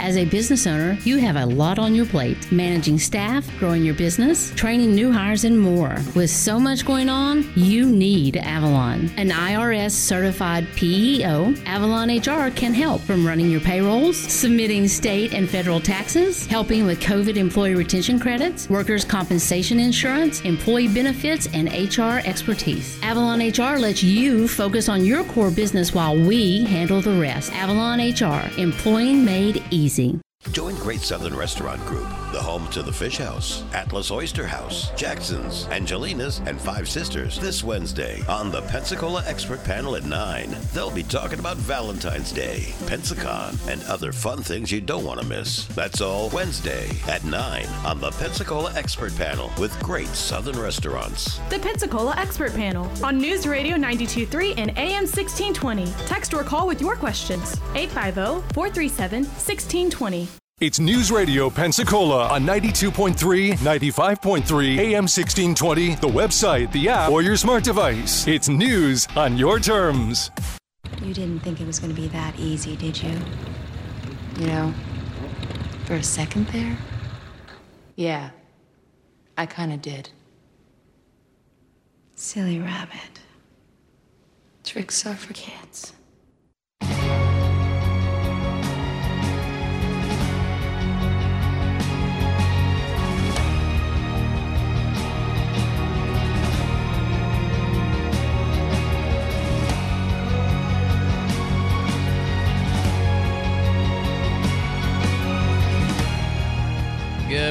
As 0.01 0.15
a 0.15 0.23
business 0.23 0.65
owner, 0.65 0.97
you 1.03 1.17
have 1.17 1.35
a 1.35 1.45
lot 1.45 1.77
on 1.77 1.93
your 1.93 2.05
plate 2.05 2.49
managing 2.53 2.97
staff, 2.97 3.45
growing 3.59 3.83
your 3.83 3.93
business, 3.93 4.53
training 4.55 4.95
new 4.95 5.11
hires, 5.11 5.43
and 5.43 5.59
more. 5.59 5.97
With 6.15 6.29
so 6.29 6.57
much 6.57 6.85
going 6.85 7.09
on, 7.09 7.45
you 7.55 7.85
need 7.85 8.37
Avalon. 8.37 9.11
An 9.17 9.29
IRS 9.29 9.91
certified 9.91 10.65
PEO, 10.75 11.53
Avalon 11.65 12.09
HR 12.09 12.49
can 12.49 12.73
help 12.73 13.01
from 13.01 13.27
running 13.27 13.49
your 13.49 13.59
payrolls, 13.59 14.17
submitting 14.17 14.87
state 14.87 15.33
and 15.33 15.49
federal 15.49 15.81
taxes, 15.81 16.45
helping 16.45 16.85
with 16.85 17.01
COVID 17.01 17.35
employee 17.35 17.75
retention 17.75 18.19
credits, 18.19 18.69
workers' 18.69 19.03
compensation 19.03 19.79
insurance, 19.79 20.41
employee 20.41 20.87
benefits, 20.87 21.47
and 21.53 21.67
HR 21.67 22.25
expertise. 22.25 22.97
Avalon 23.03 23.39
HR 23.39 23.77
lets 23.77 24.01
you 24.01 24.47
focus 24.47 24.87
on 24.87 25.03
your 25.03 25.25
core 25.25 25.51
business 25.51 25.93
while 25.93 26.15
we 26.15 26.63
handle 26.63 27.01
the 27.01 27.19
rest. 27.19 27.51
Avalon 27.53 27.99
HR, 27.99 28.49
employing 28.57 29.25
made 29.25 29.61
easy 29.71 29.88
easy. 29.89 30.28
Join 30.51 30.75
Great 30.75 31.01
Southern 31.01 31.35
Restaurant 31.35 31.85
Group, 31.85 32.07
the 32.31 32.41
home 32.41 32.65
to 32.69 32.81
the 32.81 32.93
Fish 32.93 33.17
House, 33.17 33.61
Atlas 33.73 34.09
Oyster 34.09 34.47
House, 34.47 34.89
Jackson's, 34.95 35.65
Angelina's, 35.67 36.39
and 36.45 36.59
Five 36.59 36.87
Sisters 36.87 37.37
this 37.39 37.61
Wednesday 37.61 38.21
on 38.27 38.49
the 38.49 38.61
Pensacola 38.61 39.21
Expert 39.27 39.61
Panel 39.65 39.97
at 39.97 40.05
9. 40.05 40.55
They'll 40.73 40.91
be 40.91 41.03
talking 41.03 41.39
about 41.39 41.57
Valentine's 41.57 42.31
Day, 42.31 42.73
Pensacon, 42.85 43.57
and 43.67 43.83
other 43.83 44.13
fun 44.13 44.41
things 44.41 44.71
you 44.71 44.79
don't 44.79 45.03
want 45.03 45.19
to 45.19 45.25
miss. 45.27 45.65
That's 45.67 45.99
all 45.99 46.29
Wednesday 46.29 46.89
at 47.09 47.25
9 47.25 47.65
on 47.85 47.99
the 47.99 48.11
Pensacola 48.11 48.73
Expert 48.75 49.13
Panel 49.17 49.51
with 49.59 49.77
Great 49.83 50.07
Southern 50.07 50.57
Restaurants. 50.57 51.37
The 51.49 51.59
Pensacola 51.59 52.15
Expert 52.15 52.53
Panel 52.53 52.89
on 53.03 53.17
News 53.17 53.45
Radio 53.45 53.75
923 53.75 54.53
and 54.53 54.69
AM 54.77 55.03
1620. 55.05 55.91
Text 56.07 56.33
or 56.33 56.43
call 56.43 56.65
with 56.65 56.79
your 56.79 56.95
questions. 56.95 57.59
850 57.75 58.53
437 58.53 59.23
1620. 59.23 60.28
It's 60.61 60.77
News 60.77 61.09
Radio 61.09 61.49
Pensacola 61.49 62.27
on 62.27 62.43
92.3, 62.45 63.53
95.3, 63.59 64.77
AM 64.77 65.05
1620, 65.05 65.95
the 65.95 66.07
website, 66.07 66.69
the 66.73 66.89
app, 66.89 67.09
or 67.11 67.21
your 67.21 67.37
smart 67.37 67.63
device. 67.63 68.27
It's 68.27 68.49
news 68.49 69.07
on 69.15 69.37
your 69.37 69.61
terms. 69.61 70.31
You 71.01 71.13
didn't 71.13 71.39
think 71.39 71.61
it 71.61 71.65
was 71.65 71.79
going 71.79 71.95
to 71.95 72.01
be 72.01 72.09
that 72.09 72.37
easy, 72.37 72.75
did 72.75 73.01
you? 73.01 73.17
You 74.37 74.47
know, 74.47 74.73
for 75.85 75.93
a 75.93 76.03
second 76.03 76.47
there? 76.47 76.77
Yeah, 77.95 78.31
I 79.37 79.45
kind 79.45 79.71
of 79.71 79.81
did. 79.81 80.09
Silly 82.15 82.59
rabbit. 82.59 83.21
Tricks 84.65 85.05
are 85.05 85.15
for 85.15 85.31
kids. 85.31 85.93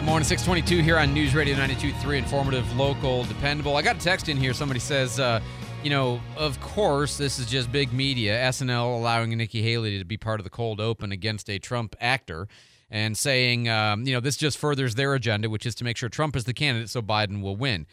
Morning, 0.04 0.24
622 0.24 0.82
here 0.82 0.96
on 0.96 1.12
News 1.12 1.34
Radio 1.34 1.56
92.3, 1.56 2.18
informative, 2.18 2.76
local, 2.76 3.24
dependable. 3.24 3.76
I 3.76 3.82
got 3.82 3.96
a 3.96 3.98
text 3.98 4.28
in 4.28 4.36
here. 4.36 4.54
Somebody 4.54 4.80
says, 4.80 5.18
uh, 5.18 5.40
you 5.82 5.90
know, 5.90 6.20
of 6.36 6.60
course, 6.60 7.18
this 7.18 7.38
is 7.38 7.46
just 7.46 7.70
big 7.72 7.92
media. 7.92 8.38
SNL 8.44 8.96
allowing 8.96 9.36
Nikki 9.36 9.60
Haley 9.60 9.98
to 9.98 10.04
be 10.04 10.16
part 10.16 10.40
of 10.40 10.44
the 10.44 10.50
cold 10.50 10.80
open 10.80 11.10
against 11.10 11.50
a 11.50 11.58
Trump 11.58 11.96
actor 12.00 12.48
and 12.90 13.18
saying, 13.18 13.68
um, 13.68 14.06
you 14.06 14.14
know, 14.14 14.20
this 14.20 14.36
just 14.36 14.56
furthers 14.56 14.94
their 14.94 15.14
agenda, 15.14 15.50
which 15.50 15.66
is 15.66 15.74
to 15.74 15.84
make 15.84 15.96
sure 15.96 16.08
Trump 16.08 16.36
is 16.36 16.44
the 16.44 16.54
candidate 16.54 16.88
so 16.88 17.02
Biden 17.02 17.42
will 17.42 17.56
win. 17.56 17.86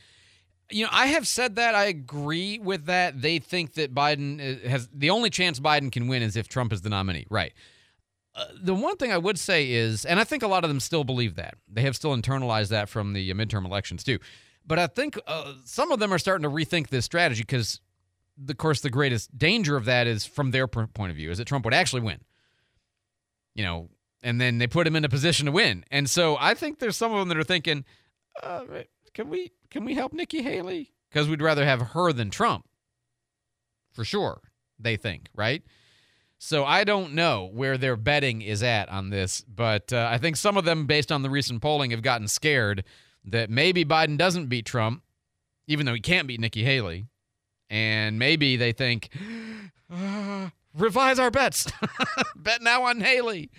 You 0.70 0.86
know, 0.86 0.92
I 0.92 1.08
have 1.08 1.28
said 1.28 1.56
that. 1.56 1.76
I 1.76 1.86
agree 1.86 2.60
with 2.60 2.86
that. 2.86 3.22
They 3.22 3.40
think 3.40 3.74
that 3.74 3.94
Biden 3.94 4.66
uh, 4.66 4.70
has 4.70 4.88
the 4.94 5.10
only 5.10 5.30
chance 5.30 5.60
Biden 5.60 5.92
can 5.92 6.08
win 6.08 6.22
is 6.22 6.36
if 6.36 6.48
Trump 6.48 6.72
is 6.72 6.82
the 6.82 6.90
nominee. 6.90 7.26
Right. 7.30 7.54
The 8.62 8.74
one 8.74 8.98
thing 8.98 9.12
I 9.12 9.18
would 9.18 9.40
say 9.40 9.72
is, 9.72 10.06
and 10.06 10.20
I 10.20 10.24
think 10.24 10.44
a 10.44 10.48
lot 10.48 10.64
of 10.64 10.70
them 10.70 10.80
still 10.80 11.04
believe 11.04 11.36
that. 11.36 11.56
They 11.72 11.82
have 11.84 11.96
still 11.96 12.16
internalized 12.16 12.70
that 12.70 12.90
from 12.90 13.14
the 13.14 13.34
midterm 13.34 13.66
elections 13.66 14.04
too. 14.04 14.20
But 14.68 14.80
I 14.80 14.88
think 14.88 15.20
uh, 15.28 15.54
some 15.64 15.92
of 15.92 16.00
them 16.00 16.12
are 16.14 16.18
starting 16.18 16.44
to 16.44 16.50
rethink 16.50 16.90
this 16.90 17.06
strategy 17.06 17.44
because, 17.44 17.80
of 18.50 18.58
course, 18.58 18.82
the 18.82 18.90
greatest 18.90 19.38
danger 19.38 19.78
of 19.78 19.86
that 19.86 20.08
is 20.08 20.26
from 20.26 20.52
their 20.52 20.68
point 20.68 21.12
of 21.12 21.16
view 21.16 21.32
is 21.32 21.38
that 21.38 21.46
Trump 21.46 21.66
would 21.66 21.74
actually 21.74 22.02
win. 22.02 22.20
You 23.54 23.64
know, 23.64 23.90
and 24.22 24.42
then 24.42 24.58
they 24.58 24.68
put 24.68 24.88
him 24.88 24.96
in 24.96 25.06
a 25.06 25.10
position 25.10 25.46
to 25.46 25.52
win. 25.52 25.86
And 25.92 26.10
so 26.10 26.36
I 26.40 26.56
think 26.56 26.80
there's 26.80 26.98
some 26.98 27.14
of 27.14 27.20
them 27.20 27.30
that 27.30 27.38
are 27.38 27.44
thinking, 27.44 27.86
uh, 28.42 28.64
can 29.14 29.30
we 29.30 29.52
can 29.70 29.86
we 29.86 29.94
help 29.94 30.12
Nikki 30.14 30.42
Haley? 30.42 30.92
Because 31.10 31.30
we'd 31.30 31.42
rather 31.42 31.64
have 31.64 31.82
her 31.82 32.12
than 32.12 32.32
Trump. 32.32 32.66
For 33.94 34.04
sure, 34.04 34.42
they 34.78 34.98
think, 34.98 35.30
right? 35.34 35.64
So 36.38 36.66
I 36.66 36.84
don't 36.84 37.14
know 37.14 37.50
where 37.52 37.78
their 37.78 37.96
betting 37.96 38.42
is 38.42 38.62
at 38.62 38.90
on 38.90 39.10
this, 39.10 39.42
but 39.42 39.92
uh, 39.94 40.10
I 40.12 40.18
think 40.18 40.36
some 40.36 40.58
of 40.58 40.66
them, 40.66 40.86
based 40.86 41.12
on 41.12 41.22
the 41.22 41.30
recent 41.30 41.62
polling, 41.62 41.92
have 41.92 42.02
gotten 42.02 42.28
scared 42.28 42.84
that 43.26 43.50
maybe 43.50 43.84
Biden 43.86 44.18
doesn't 44.18 44.48
beat 44.48 44.66
Trump, 44.66 45.02
even 45.68 45.86
though 45.86 45.94
he 45.94 46.02
can't 46.02 46.28
beat 46.28 46.40
Nikki 46.40 46.64
Haley. 46.64 47.06
And 47.70 48.20
maybe 48.20 48.58
they 48.58 48.72
think, 48.74 49.10
uh, 49.92 50.50
revise 50.78 51.20
our 51.20 51.32
bets. 51.32 51.72
Bet 52.36 52.62
now 52.62 52.84
on 52.84 53.02
Haley, 53.02 53.50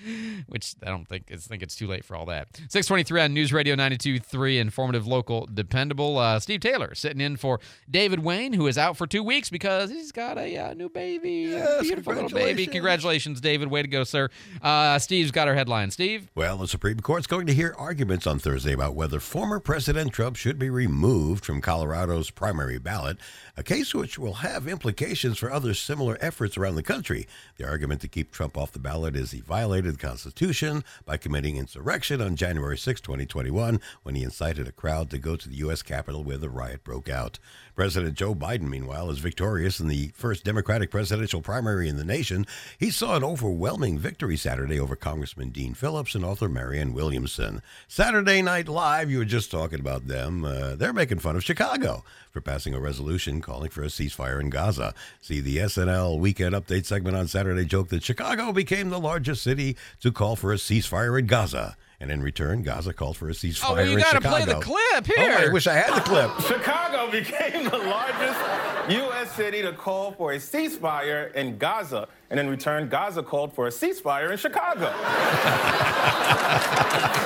which 0.46 0.74
I 0.82 0.86
don't 0.90 1.06
think 1.08 1.30
is 1.30 1.46
think 1.46 1.62
it's 1.62 1.74
too 1.76 1.86
late 1.86 2.04
for 2.04 2.16
all 2.16 2.26
that. 2.26 2.48
623 2.68 3.20
on 3.20 3.34
News 3.34 3.52
Radio 3.52 3.74
92.3, 3.74 4.58
informative, 4.58 5.06
local, 5.06 5.48
dependable. 5.52 6.18
Uh, 6.18 6.38
Steve 6.40 6.60
Taylor 6.60 6.94
sitting 6.94 7.20
in 7.20 7.36
for 7.36 7.60
David 7.90 8.20
Wayne, 8.20 8.52
who 8.52 8.66
is 8.66 8.78
out 8.78 8.96
for 8.96 9.06
two 9.06 9.22
weeks 9.22 9.50
because 9.50 9.90
he's 9.90 10.12
got 10.12 10.38
a 10.38 10.56
uh, 10.56 10.74
new 10.74 10.88
baby, 10.88 11.48
Yes, 11.50 11.80
a 11.80 11.82
beautiful 11.82 12.12
little 12.14 12.28
baby. 12.28 12.66
congratulations. 12.66 12.86
Congratulations, 12.86 13.40
David. 13.40 13.68
Way 13.70 13.82
to 13.82 13.88
go, 13.88 14.04
sir. 14.04 14.28
Uh, 14.62 14.98
Steve's 14.98 15.30
got 15.30 15.48
our 15.48 15.54
headline. 15.54 15.90
Steve? 15.90 16.30
Well, 16.34 16.56
the 16.58 16.68
Supreme 16.68 17.00
Court's 17.00 17.26
going 17.26 17.46
to 17.46 17.54
hear 17.54 17.74
arguments 17.78 18.26
on 18.26 18.38
Thursday 18.38 18.72
about 18.72 18.94
whether 18.94 19.20
former 19.20 19.58
President 19.60 20.12
Trump 20.12 20.36
should 20.36 20.58
be 20.58 20.70
removed 20.70 21.44
from 21.44 21.60
Colorado's 21.60 22.30
primary 22.30 22.78
ballot, 22.78 23.18
a 23.56 23.62
case 23.62 23.94
which 23.94 24.18
will 24.18 24.34
have 24.34 24.68
implications 24.68 25.38
for 25.38 25.50
other 25.52 25.74
similar 25.74 26.16
efforts 26.20 26.56
around 26.56 26.74
the 26.76 26.82
country. 26.82 27.05
The 27.06 27.64
argument 27.64 28.00
to 28.00 28.08
keep 28.08 28.32
Trump 28.32 28.56
off 28.56 28.72
the 28.72 28.78
ballot 28.78 29.14
is 29.14 29.30
he 29.30 29.40
violated 29.40 29.94
the 29.94 30.06
Constitution 30.06 30.84
by 31.04 31.16
committing 31.16 31.56
insurrection 31.56 32.20
on 32.20 32.36
January 32.36 32.76
6, 32.76 33.00
2021, 33.00 33.80
when 34.02 34.14
he 34.14 34.22
incited 34.22 34.66
a 34.66 34.72
crowd 34.72 35.10
to 35.10 35.18
go 35.18 35.36
to 35.36 35.48
the 35.48 35.56
U.S. 35.56 35.82
Capitol 35.82 36.24
where 36.24 36.36
the 36.36 36.48
riot 36.48 36.82
broke 36.84 37.08
out. 37.08 37.38
President 37.76 38.16
Joe 38.16 38.34
Biden, 38.34 38.68
meanwhile, 38.68 39.10
is 39.10 39.18
victorious 39.18 39.80
in 39.80 39.88
the 39.88 40.08
first 40.14 40.44
Democratic 40.44 40.90
presidential 40.90 41.42
primary 41.42 41.88
in 41.88 41.96
the 41.96 42.04
nation. 42.04 42.46
He 42.78 42.90
saw 42.90 43.16
an 43.16 43.24
overwhelming 43.24 43.98
victory 43.98 44.38
Saturday 44.38 44.80
over 44.80 44.96
Congressman 44.96 45.50
Dean 45.50 45.74
Phillips 45.74 46.14
and 46.14 46.24
author 46.24 46.48
Marianne 46.48 46.94
Williamson. 46.94 47.60
Saturday 47.86 48.40
Night 48.40 48.66
Live, 48.66 49.10
you 49.10 49.18
were 49.18 49.26
just 49.26 49.50
talking 49.50 49.78
about 49.78 50.08
them. 50.08 50.44
Uh, 50.44 50.74
they're 50.74 50.94
making 50.94 51.18
fun 51.18 51.36
of 51.36 51.44
Chicago 51.44 52.02
for 52.30 52.40
passing 52.40 52.74
a 52.74 52.80
resolution 52.80 53.40
calling 53.40 53.70
for 53.70 53.82
a 53.82 53.86
ceasefire 53.86 54.40
in 54.40 54.50
Gaza. 54.50 54.94
See, 55.20 55.40
the 55.40 55.58
SNL 55.58 56.18
Weekend 56.18 56.54
Update 56.54 56.86
segment 56.96 57.14
on 57.14 57.28
Saturday 57.28 57.66
joked 57.66 57.90
that 57.90 58.02
Chicago 58.02 58.52
became 58.52 58.88
the 58.88 58.98
largest 58.98 59.42
city 59.42 59.76
to 60.00 60.10
call 60.10 60.34
for 60.34 60.50
a 60.50 60.56
ceasefire 60.56 61.18
in 61.18 61.26
Gaza. 61.26 61.76
And 62.00 62.10
in 62.10 62.22
return, 62.22 62.62
Gaza 62.62 62.94
called 62.94 63.18
for 63.18 63.28
a 63.28 63.32
ceasefire 63.32 63.64
Oh, 63.68 63.74
well, 63.74 63.84
you 63.86 63.92
in 63.96 63.98
gotta 63.98 64.16
Chicago. 64.16 64.34
play 64.36 64.44
the 64.46 64.60
clip 64.60 65.18
Oh, 65.18 65.46
I 65.46 65.48
wish 65.52 65.66
I 65.66 65.74
had 65.74 65.94
the 65.94 66.00
clip. 66.00 66.30
Chicago 66.46 67.10
became 67.10 67.64
the 67.64 67.76
largest 67.76 68.40
U.S. 68.88 69.30
city 69.32 69.60
to 69.60 69.72
call 69.74 70.12
for 70.12 70.32
a 70.32 70.36
ceasefire 70.36 71.34
in 71.34 71.58
Gaza, 71.58 72.08
and 72.30 72.40
in 72.40 72.48
return, 72.48 72.88
Gaza 72.88 73.22
called 73.22 73.52
for 73.54 73.66
a 73.66 73.70
ceasefire 73.70 74.30
in 74.30 74.38
Chicago. 74.38 74.90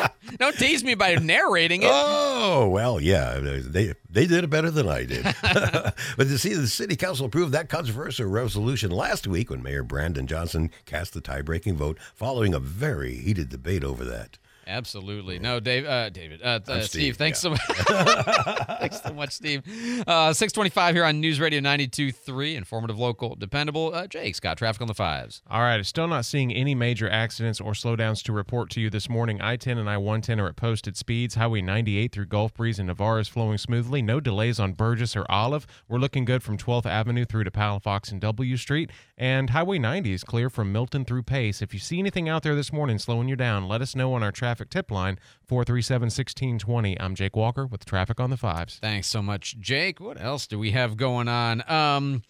Don't 0.39 0.57
tease 0.57 0.85
me 0.85 0.95
by 0.95 1.15
narrating 1.17 1.83
it. 1.83 1.91
Oh 1.91 2.69
well, 2.69 3.01
yeah, 3.01 3.39
they 3.39 3.95
they 4.09 4.27
did 4.27 4.45
it 4.45 4.51
better 4.51 4.71
than 4.71 4.89
I 4.89 5.05
did. 5.05 5.25
but 5.43 5.95
to 6.19 6.39
see 6.39 6.55
the 6.55 6.67
city 6.69 6.97
council 6.97 7.27
approve 7.27 7.51
that 7.53 7.69
controversial 7.69 8.27
resolution 8.27 8.91
last 8.91 9.27
week 9.27 9.51
when 9.51 9.63
Mayor 9.63 9.83
Brandon 9.83 10.27
Johnson 10.27 10.71
cast 10.85 11.15
the 11.15 11.21
tie-breaking 11.21 11.77
vote 11.77 11.99
following 12.15 12.55
a 12.55 12.61
very 12.61 13.17
heated 13.17 13.49
debate 13.49 13.85
over 13.85 14.05
that. 14.05 14.39
Absolutely. 14.71 15.39
No, 15.39 15.59
Dave, 15.59 15.85
uh, 15.85 16.11
David, 16.11 16.41
uh, 16.43 16.61
uh, 16.67 16.81
Steve, 16.81 16.85
Steve, 16.85 17.17
thanks 17.17 17.45
yeah. 17.45 17.57
so 17.57 17.73
much. 17.73 18.67
thanks 18.79 19.03
so 19.03 19.13
much, 19.13 19.33
Steve. 19.33 19.63
Uh, 20.07 20.33
625 20.33 20.95
here 20.95 21.05
on 21.05 21.21
News 21.21 21.41
Radio 21.41 21.61
92.3, 21.61 22.55
informative, 22.55 22.99
local, 22.99 23.35
dependable. 23.35 23.93
Uh, 23.93 24.07
Jake, 24.07 24.37
Scott, 24.37 24.59
traffic 24.59 24.81
on 24.81 24.87
the 24.87 24.95
fives. 24.95 25.43
All 25.51 25.61
right, 25.61 25.85
still 25.85 26.07
not 26.07 26.25
seeing 26.25 26.53
any 26.53 26.75
major 26.75 27.11
accidents 27.11 27.61
or 27.61 27.73
slowdowns 27.73 28.23
to 28.25 28.33
report 28.33 28.71
to 28.71 28.81
you 28.81 28.91
this 28.91 29.09
morning. 29.09 29.41
I 29.41 29.57
10 29.57 29.77
and 29.77 29.91
I 29.91 29.97
110 29.97 30.41
are 30.41 30.49
at 30.49 30.57
posted 30.57 30.97
speeds. 30.97 31.35
Highway 31.35 31.63
98 31.63 32.13
through 32.13 32.27
Gulf 32.27 32.55
Breeze 32.55 32.79
and 32.79 32.87
Navarre 32.87 33.19
is 33.19 33.29
flowing 33.29 33.59
smoothly. 33.59 34.03
No 34.03 34.21
delays 34.21 34.61
on 34.61 34.75
Burgess 34.75 35.17
or 35.17 35.27
Olive. 35.29 35.67
We're 35.89 35.99
looking 35.99 36.25
good 36.25 36.43
from 36.43 36.57
12th 36.57 36.87
Avenue 36.87 37.25
through 37.25 37.45
to 37.45 37.51
Palafox 37.51 38.13
and 38.13 38.21
W 38.21 38.57
Street. 38.57 38.91
And 39.19 39.51
Highway 39.51 39.79
90 39.79 40.13
is 40.13 40.25
clear 40.25 40.49
from 40.49 40.73
Milton 40.73 41.05
through 41.05 41.25
Pace. 41.25 41.61
If 41.61 41.75
you 41.75 41.81
see 41.81 41.99
anything 41.99 42.29
out 42.29 42.43
there 42.43 42.55
this 42.55 42.73
morning 42.73 42.99
slowing 42.99 43.29
you 43.29 43.37
down, 43.37 43.69
let 43.69 43.83
us 43.83 43.97
know 43.97 44.15
on 44.15 44.23
our 44.23 44.33
traffic 44.33 44.60
tip 44.65 44.91
line 44.91 45.19
437 45.47 46.07
1620. 46.07 47.01
I'm 47.01 47.15
Jake 47.15 47.37
Walker 47.37 47.67
with 47.67 47.85
traffic 47.85 48.21
on 48.21 48.31
the 48.31 48.37
fives. 48.37 48.79
Thanks 48.81 49.07
so 49.09 49.23
much, 49.23 49.59
Jake. 49.59 50.01
What 50.01 50.21
else 50.21 50.47
do 50.47 50.59
we 50.59 50.71
have 50.73 50.97
going 50.97 51.29
on? 51.29 51.69
Um, 51.71 52.23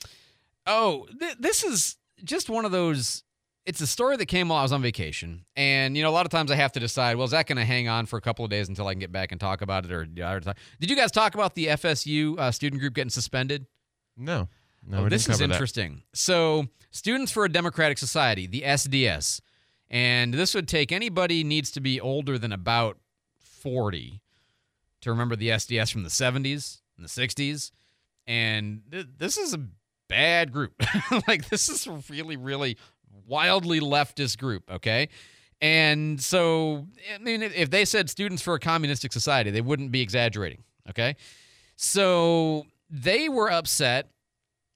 oh, 0.67 1.07
th- 1.19 1.37
this 1.39 1.63
is 1.65 1.97
just 2.25 2.49
one 2.51 2.65
of 2.65 2.73
those. 2.73 3.23
It's 3.67 3.81
a 3.83 3.87
story 3.87 4.17
that 4.17 4.27
came 4.27 4.49
while 4.49 4.59
I 4.59 4.63
was 4.63 4.73
on 4.73 4.81
vacation, 4.83 5.45
and 5.55 5.97
you 5.97 6.03
know, 6.03 6.09
a 6.09 6.13
lot 6.13 6.25
of 6.27 6.33
times 6.33 6.51
I 6.51 6.57
have 6.57 6.73
to 6.73 6.81
decide. 6.81 7.17
Well, 7.17 7.27
is 7.27 7.31
that 7.33 7.47
going 7.47 7.59
to 7.59 7.65
hang 7.65 7.89
on 7.89 8.07
for 8.07 8.17
a 8.17 8.21
couple 8.23 8.45
of 8.45 8.51
days 8.51 8.69
until 8.69 8.87
I 8.87 8.95
can 8.95 9.01
get 9.01 9.13
back 9.13 9.33
and 9.33 9.41
talk 9.41 9.61
about 9.63 9.85
it, 9.85 9.93
or 9.93 10.07
did 10.07 10.91
you 10.91 10.97
guys 10.97 11.13
talk 11.13 11.35
about 11.35 11.55
the 11.55 11.67
FSU 11.67 12.39
uh, 12.39 12.51
student 12.51 12.81
group 12.81 12.95
getting 12.95 13.11
suspended? 13.11 13.67
No. 14.17 14.49
No, 14.87 15.05
Oh, 15.05 15.09
this 15.11 15.23
is 15.23 15.37
cover 15.37 15.47
that. 15.47 15.53
interesting. 15.55 16.03
So, 16.15 16.67
Students 16.91 17.31
for 17.31 17.45
a 17.45 17.49
Democratic 17.49 17.99
Society, 17.99 18.47
the 18.47 18.63
SDS, 18.63 19.41
and 19.91 20.33
this 20.33 20.55
would 20.55 20.69
take 20.69 20.93
anybody 20.93 21.43
needs 21.43 21.71
to 21.73 21.81
be 21.81 22.01
older 22.01 22.39
than 22.39 22.53
about 22.53 22.99
40 23.41 24.21
to 25.01 25.11
remember 25.11 25.35
the 25.35 25.49
SDS 25.49 25.93
from 25.93 26.05
the 26.05 26.09
70s 26.09 26.81
and 26.97 27.05
the 27.05 27.09
60s. 27.09 27.73
And 28.27 28.83
th- 28.91 29.07
this 29.19 29.37
is 29.37 29.55
a 29.55 29.67
bad 30.09 30.53
group. 30.53 30.75
like, 31.29 31.49
this 31.49 31.69
is 31.69 31.87
a 31.87 32.01
really, 32.09 32.37
really 32.37 32.77
wildly 33.27 33.81
leftist 33.81 34.39
group, 34.39 34.71
okay? 34.71 35.09
And 35.61 36.21
so, 36.21 36.87
I 37.13 37.19
mean, 37.19 37.43
if 37.43 37.71
they 37.71 37.85
said 37.85 38.09
Students 38.09 38.43
for 38.43 38.55
a 38.55 38.61
Communistic 38.61 39.13
Society, 39.13 39.51
they 39.51 39.61
wouldn't 39.61 39.91
be 39.91 40.01
exaggerating, 40.01 40.63
okay? 40.89 41.17
So, 41.77 42.67
they 42.89 43.29
were 43.29 43.51
upset 43.51 44.11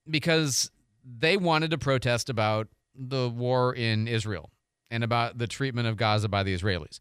because 0.09 0.71
they 1.04 1.37
wanted 1.37 1.71
to 1.71 1.78
protest 1.78 2.30
about 2.30 2.68
the 2.94 3.28
war 3.28 3.75
in 3.75 4.09
Israel 4.09 4.50
and 4.94 5.02
about 5.02 5.38
the 5.38 5.48
treatment 5.48 5.88
of 5.88 5.96
Gaza 5.96 6.28
by 6.28 6.44
the 6.44 6.56
Israelis. 6.56 7.00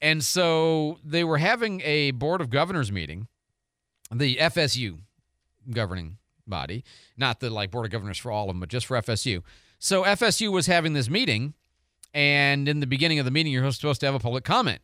And 0.00 0.22
so 0.22 0.98
they 1.04 1.24
were 1.24 1.38
having 1.38 1.80
a 1.80 2.12
board 2.12 2.40
of 2.40 2.50
governors 2.50 2.92
meeting, 2.92 3.26
the 4.12 4.36
FSU 4.36 5.00
governing 5.68 6.18
body, 6.46 6.84
not 7.16 7.40
the 7.40 7.50
like 7.50 7.72
board 7.72 7.84
of 7.84 7.90
governors 7.90 8.18
for 8.18 8.30
all 8.30 8.44
of 8.44 8.48
them, 8.48 8.60
but 8.60 8.68
just 8.68 8.86
for 8.86 8.96
FSU. 8.96 9.42
So 9.80 10.04
FSU 10.04 10.52
was 10.52 10.66
having 10.66 10.92
this 10.92 11.10
meeting, 11.10 11.54
and 12.14 12.68
in 12.68 12.78
the 12.78 12.86
beginning 12.86 13.18
of 13.18 13.24
the 13.24 13.32
meeting, 13.32 13.52
you're 13.52 13.70
supposed 13.72 13.98
to 14.00 14.06
have 14.06 14.14
a 14.14 14.20
public 14.20 14.44
comment. 14.44 14.80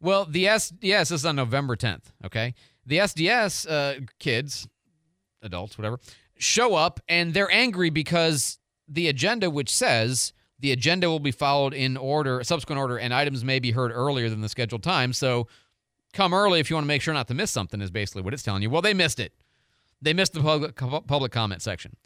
Well, 0.00 0.26
the 0.26 0.44
SDS 0.44 1.10
is 1.10 1.26
on 1.26 1.34
November 1.34 1.74
10th. 1.74 2.12
Okay, 2.24 2.54
the 2.86 2.98
SDS 2.98 3.68
uh, 3.68 4.00
kids, 4.20 4.68
adults, 5.42 5.76
whatever, 5.76 5.98
show 6.38 6.76
up 6.76 7.00
and 7.08 7.34
they're 7.34 7.50
angry 7.50 7.90
because 7.90 8.58
the 8.86 9.08
agenda, 9.08 9.50
which 9.50 9.70
says 9.74 10.32
the 10.64 10.72
agenda 10.72 11.10
will 11.10 11.20
be 11.20 11.30
followed 11.30 11.74
in 11.74 11.94
order, 11.94 12.42
subsequent 12.42 12.80
order, 12.80 12.96
and 12.96 13.12
items 13.12 13.44
may 13.44 13.58
be 13.58 13.72
heard 13.72 13.92
earlier 13.92 14.30
than 14.30 14.40
the 14.40 14.48
scheduled 14.48 14.82
time. 14.82 15.12
So 15.12 15.46
come 16.14 16.32
early 16.32 16.58
if 16.58 16.70
you 16.70 16.76
want 16.76 16.84
to 16.84 16.88
make 16.88 17.02
sure 17.02 17.12
not 17.12 17.28
to 17.28 17.34
miss 17.34 17.50
something, 17.50 17.82
is 17.82 17.90
basically 17.90 18.22
what 18.22 18.32
it's 18.32 18.42
telling 18.42 18.62
you. 18.62 18.70
Well, 18.70 18.80
they 18.80 18.94
missed 18.94 19.20
it. 19.20 19.34
They 20.00 20.14
missed 20.14 20.32
the 20.32 20.40
public, 20.40 20.74
public 20.74 21.32
comment 21.32 21.60
section. 21.60 21.96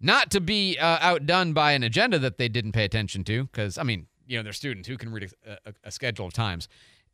Not 0.00 0.30
to 0.30 0.40
be 0.40 0.78
uh, 0.78 0.98
outdone 1.02 1.52
by 1.52 1.72
an 1.72 1.82
agenda 1.82 2.18
that 2.18 2.38
they 2.38 2.48
didn't 2.48 2.72
pay 2.72 2.86
attention 2.86 3.24
to, 3.24 3.44
because, 3.44 3.76
I 3.76 3.82
mean, 3.82 4.06
you 4.26 4.38
know, 4.38 4.42
they're 4.42 4.54
students 4.54 4.88
who 4.88 4.96
can 4.96 5.12
read 5.12 5.30
a, 5.46 5.58
a, 5.66 5.74
a 5.84 5.90
schedule 5.90 6.24
of 6.24 6.32
times. 6.32 6.70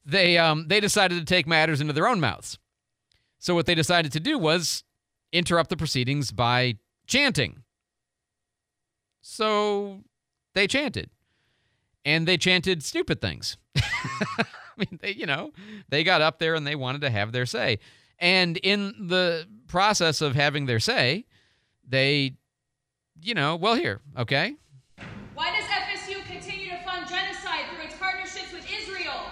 They, 0.06 0.38
um, 0.38 0.68
they 0.68 0.78
decided 0.78 1.18
to 1.18 1.24
take 1.24 1.48
matters 1.48 1.80
into 1.80 1.92
their 1.92 2.06
own 2.06 2.20
mouths. 2.20 2.56
So 3.40 3.56
what 3.56 3.66
they 3.66 3.74
decided 3.74 4.12
to 4.12 4.20
do 4.20 4.38
was 4.38 4.84
interrupt 5.32 5.70
the 5.70 5.76
proceedings 5.76 6.30
by 6.30 6.76
chanting. 7.08 7.64
So 9.22 10.04
they 10.54 10.66
chanted. 10.66 11.10
And 12.04 12.26
they 12.26 12.36
chanted 12.36 12.82
stupid 12.82 13.20
things. 13.20 13.56
I 13.76 14.44
mean, 14.76 14.98
they, 15.00 15.12
you 15.12 15.26
know, 15.26 15.52
they 15.88 16.02
got 16.02 16.20
up 16.20 16.38
there 16.38 16.54
and 16.54 16.66
they 16.66 16.74
wanted 16.74 17.02
to 17.02 17.10
have 17.10 17.32
their 17.32 17.46
say. 17.46 17.78
And 18.18 18.56
in 18.58 19.08
the 19.08 19.46
process 19.68 20.20
of 20.20 20.34
having 20.34 20.66
their 20.66 20.80
say, 20.80 21.26
they, 21.88 22.34
you 23.20 23.34
know, 23.34 23.56
well, 23.56 23.74
here, 23.74 24.00
okay? 24.18 24.54
Why 25.34 25.50
does 25.56 25.64
FSU 25.64 26.24
continue 26.26 26.70
to 26.70 26.76
fund 26.84 27.06
genocide 27.08 27.66
through 27.72 27.84
its 27.84 27.96
partnerships 27.96 28.52
with 28.52 28.66
Israel? 28.70 29.30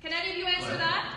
Can 0.00 0.12
any 0.12 0.30
of 0.32 0.36
you 0.38 0.46
answer 0.46 0.76
that? 0.76 1.16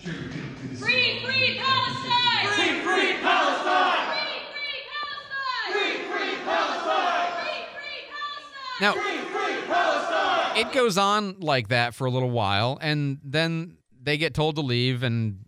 Free, 0.00 1.20
free 1.24 1.58
Palestine! 1.58 2.46
Free, 2.54 2.80
free 2.82 3.12
Palestine! 3.22 4.18
Free, 4.18 4.40
free 4.50 4.82
Palestine! 4.90 5.72
Free, 5.72 5.92
free 6.10 6.34
Palestine! 6.44 7.30
Free, 7.38 7.62
free 7.74 8.02
Palestine! 8.10 8.67
Now, 8.80 8.92
free, 8.92 9.18
free 9.18 9.62
Palestine! 9.66 10.56
it 10.58 10.72
goes 10.72 10.98
on 10.98 11.40
like 11.40 11.68
that 11.68 11.94
for 11.94 12.06
a 12.06 12.10
little 12.10 12.30
while, 12.30 12.78
and 12.80 13.18
then 13.24 13.78
they 14.02 14.16
get 14.18 14.34
told 14.34 14.56
to 14.56 14.62
leave, 14.62 15.02
and 15.02 15.38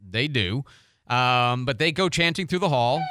they 0.00 0.28
do. 0.28 0.64
Um, 1.06 1.64
but 1.64 1.78
they 1.78 1.92
go 1.92 2.08
chanting 2.08 2.46
through 2.46 2.60
the 2.60 2.68
hall. 2.68 3.02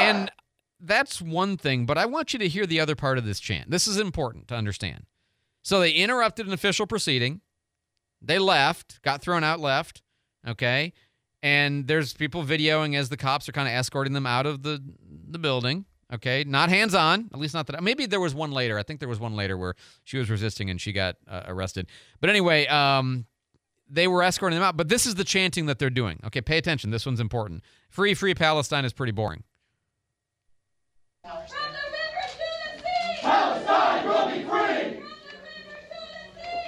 And 0.00 0.30
that's 0.80 1.20
one 1.20 1.56
thing, 1.56 1.86
but 1.86 1.98
I 1.98 2.06
want 2.06 2.32
you 2.32 2.38
to 2.38 2.48
hear 2.48 2.66
the 2.66 2.80
other 2.80 2.94
part 2.94 3.18
of 3.18 3.24
this 3.24 3.40
chant. 3.40 3.70
This 3.70 3.86
is 3.86 3.98
important 3.98 4.48
to 4.48 4.54
understand. 4.54 5.06
So 5.62 5.80
they 5.80 5.92
interrupted 5.92 6.46
an 6.46 6.52
official 6.52 6.86
proceeding. 6.86 7.40
They 8.22 8.38
left, 8.38 9.02
got 9.02 9.22
thrown 9.22 9.44
out, 9.44 9.60
left. 9.60 10.02
Okay. 10.46 10.92
And 11.42 11.86
there's 11.86 12.14
people 12.14 12.44
videoing 12.44 12.96
as 12.96 13.08
the 13.08 13.16
cops 13.16 13.48
are 13.48 13.52
kind 13.52 13.68
of 13.68 13.74
escorting 13.74 14.12
them 14.12 14.26
out 14.26 14.46
of 14.46 14.62
the, 14.62 14.82
the 15.30 15.38
building. 15.38 15.84
Okay. 16.12 16.44
Not 16.44 16.68
hands 16.68 16.94
on, 16.94 17.28
at 17.32 17.38
least 17.38 17.54
not 17.54 17.66
that. 17.66 17.82
Maybe 17.82 18.06
there 18.06 18.20
was 18.20 18.34
one 18.34 18.50
later. 18.50 18.78
I 18.78 18.82
think 18.82 18.98
there 19.00 19.08
was 19.08 19.20
one 19.20 19.36
later 19.36 19.56
where 19.56 19.74
she 20.04 20.18
was 20.18 20.30
resisting 20.30 20.70
and 20.70 20.80
she 20.80 20.92
got 20.92 21.16
uh, 21.28 21.42
arrested. 21.46 21.86
But 22.20 22.30
anyway, 22.30 22.66
um, 22.66 23.26
they 23.88 24.08
were 24.08 24.22
escorting 24.22 24.58
them 24.58 24.66
out. 24.66 24.76
But 24.76 24.88
this 24.88 25.06
is 25.06 25.14
the 25.16 25.24
chanting 25.24 25.66
that 25.66 25.78
they're 25.78 25.90
doing. 25.90 26.20
Okay. 26.26 26.40
Pay 26.40 26.58
attention. 26.58 26.90
This 26.90 27.06
one's 27.06 27.20
important. 27.20 27.62
Free, 27.90 28.14
free 28.14 28.34
Palestine 28.34 28.84
is 28.84 28.92
pretty 28.92 29.12
boring. 29.12 29.44
Palestine 33.20 34.06
will 34.06 34.26
be 34.30 34.42
free! 34.44 35.02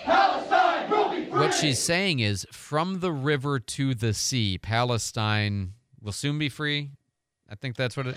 Palestine! 0.04 0.59
What 1.28 1.54
she's 1.54 1.78
saying 1.78 2.20
is 2.20 2.46
from 2.52 3.00
the 3.00 3.12
river 3.12 3.58
to 3.60 3.94
the 3.94 4.14
sea, 4.14 4.58
Palestine 4.58 5.74
will 6.00 6.12
soon 6.12 6.38
be 6.38 6.48
free. 6.48 6.90
I 7.48 7.54
think 7.54 7.76
that's 7.76 7.96
what 7.96 8.06
it 8.06 8.16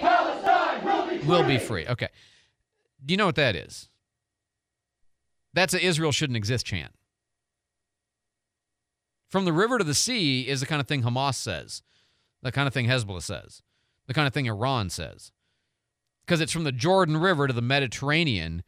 Palestine 0.00 0.84
will 0.84 1.06
be 1.06 1.18
free! 1.18 1.26
will 1.26 1.44
be 1.44 1.58
free. 1.58 1.86
Okay. 1.86 2.08
Do 3.04 3.12
you 3.12 3.18
know 3.18 3.26
what 3.26 3.36
that 3.36 3.56
is? 3.56 3.88
That's 5.54 5.74
a 5.74 5.84
Israel 5.84 6.12
shouldn't 6.12 6.36
exist 6.36 6.66
chant. 6.66 6.92
From 9.28 9.44
the 9.44 9.52
river 9.52 9.78
to 9.78 9.84
the 9.84 9.94
sea 9.94 10.48
is 10.48 10.60
the 10.60 10.66
kind 10.66 10.80
of 10.80 10.86
thing 10.86 11.02
Hamas 11.02 11.34
says, 11.36 11.82
the 12.42 12.52
kind 12.52 12.68
of 12.68 12.74
thing 12.74 12.86
Hezbollah 12.86 13.22
says, 13.22 13.62
the 14.06 14.14
kind 14.14 14.26
of 14.26 14.34
thing 14.34 14.46
Iran 14.46 14.90
says. 14.90 15.32
Because 16.24 16.40
it's 16.40 16.52
from 16.52 16.64
the 16.64 16.72
Jordan 16.72 17.16
River 17.16 17.46
to 17.46 17.52
the 17.52 17.62
Mediterranean. 17.62 18.62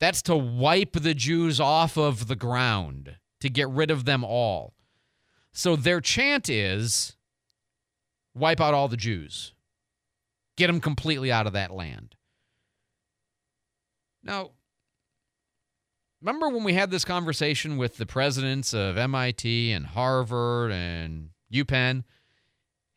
That's 0.00 0.22
to 0.22 0.36
wipe 0.36 0.92
the 0.92 1.14
Jews 1.14 1.60
off 1.60 1.96
of 1.96 2.28
the 2.28 2.36
ground, 2.36 3.16
to 3.40 3.50
get 3.50 3.68
rid 3.68 3.90
of 3.90 4.04
them 4.04 4.24
all. 4.24 4.74
So 5.52 5.74
their 5.74 6.00
chant 6.00 6.48
is 6.48 7.16
wipe 8.34 8.60
out 8.60 8.74
all 8.74 8.88
the 8.88 8.96
Jews, 8.96 9.54
get 10.56 10.68
them 10.68 10.80
completely 10.80 11.32
out 11.32 11.46
of 11.46 11.52
that 11.54 11.72
land. 11.72 12.14
Now, 14.22 14.50
remember 16.20 16.48
when 16.48 16.64
we 16.64 16.74
had 16.74 16.90
this 16.90 17.04
conversation 17.04 17.76
with 17.76 17.96
the 17.96 18.06
presidents 18.06 18.74
of 18.74 18.96
MIT 18.96 19.72
and 19.72 19.86
Harvard 19.86 20.70
and 20.70 21.30
UPenn? 21.52 22.04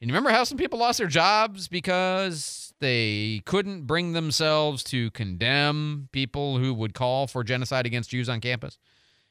And 0.01 0.09
you 0.09 0.13
remember 0.15 0.31
how 0.31 0.43
some 0.43 0.57
people 0.57 0.79
lost 0.79 0.97
their 0.97 1.07
jobs 1.07 1.67
because 1.67 2.70
they 2.81 3.41
couldn't 3.45 3.83
bring 3.83 4.11
themselves 4.11 4.83
to 4.83 5.09
condemn 5.11 6.09
people 6.11 6.57
who 6.57 6.73
would 6.73 6.93
call 6.93 7.27
for 7.27 7.45
genocide 7.45 7.85
against 7.85 8.09
Jews 8.09 8.27
on 8.27 8.41
campus? 8.41 8.77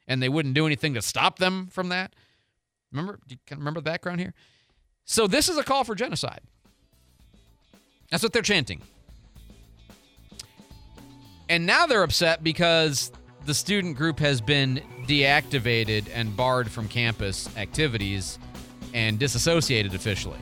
And 0.08 0.22
they 0.22 0.30
wouldn't 0.30 0.54
do 0.54 0.64
anything 0.64 0.94
to 0.94 1.02
stop 1.02 1.38
them 1.38 1.66
from 1.66 1.90
that? 1.90 2.14
Remember? 2.90 3.20
Do 3.28 3.34
you 3.34 3.56
remember 3.56 3.80
the 3.80 3.84
background 3.84 4.20
here? 4.20 4.32
So 5.04 5.26
this 5.26 5.48
is 5.48 5.58
a 5.58 5.62
call 5.62 5.84
for 5.84 5.94
genocide. 5.94 6.40
That's 8.10 8.22
what 8.22 8.32
they're 8.32 8.42
chanting. 8.42 8.80
And 11.48 11.66
now 11.66 11.86
they're 11.86 12.02
upset 12.02 12.42
because 12.42 13.12
the 13.44 13.54
student 13.54 13.96
group 13.96 14.18
has 14.20 14.40
been 14.40 14.80
deactivated 15.06 16.06
and 16.14 16.36
barred 16.36 16.70
from 16.70 16.88
campus 16.88 17.48
activities 17.56 18.38
and 18.94 19.18
disassociated 19.18 19.94
officially. 19.94 20.38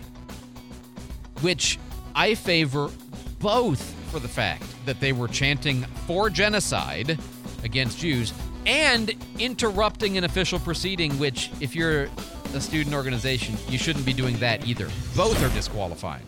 Which 1.40 1.78
I 2.18 2.34
favor 2.34 2.90
both 3.38 3.80
for 4.10 4.18
the 4.18 4.26
fact 4.26 4.64
that 4.86 4.98
they 4.98 5.12
were 5.12 5.28
chanting 5.28 5.82
for 6.08 6.28
genocide 6.28 7.16
against 7.62 7.98
Jews 7.98 8.34
and 8.66 9.14
interrupting 9.38 10.18
an 10.18 10.24
official 10.24 10.58
proceeding, 10.58 11.16
which, 11.20 11.52
if 11.60 11.76
you're 11.76 12.08
a 12.54 12.60
student 12.60 12.96
organization, 12.96 13.56
you 13.68 13.78
shouldn't 13.78 14.04
be 14.04 14.12
doing 14.12 14.36
that 14.38 14.66
either. 14.66 14.88
Both 15.14 15.40
are 15.44 15.54
disqualifying. 15.54 16.24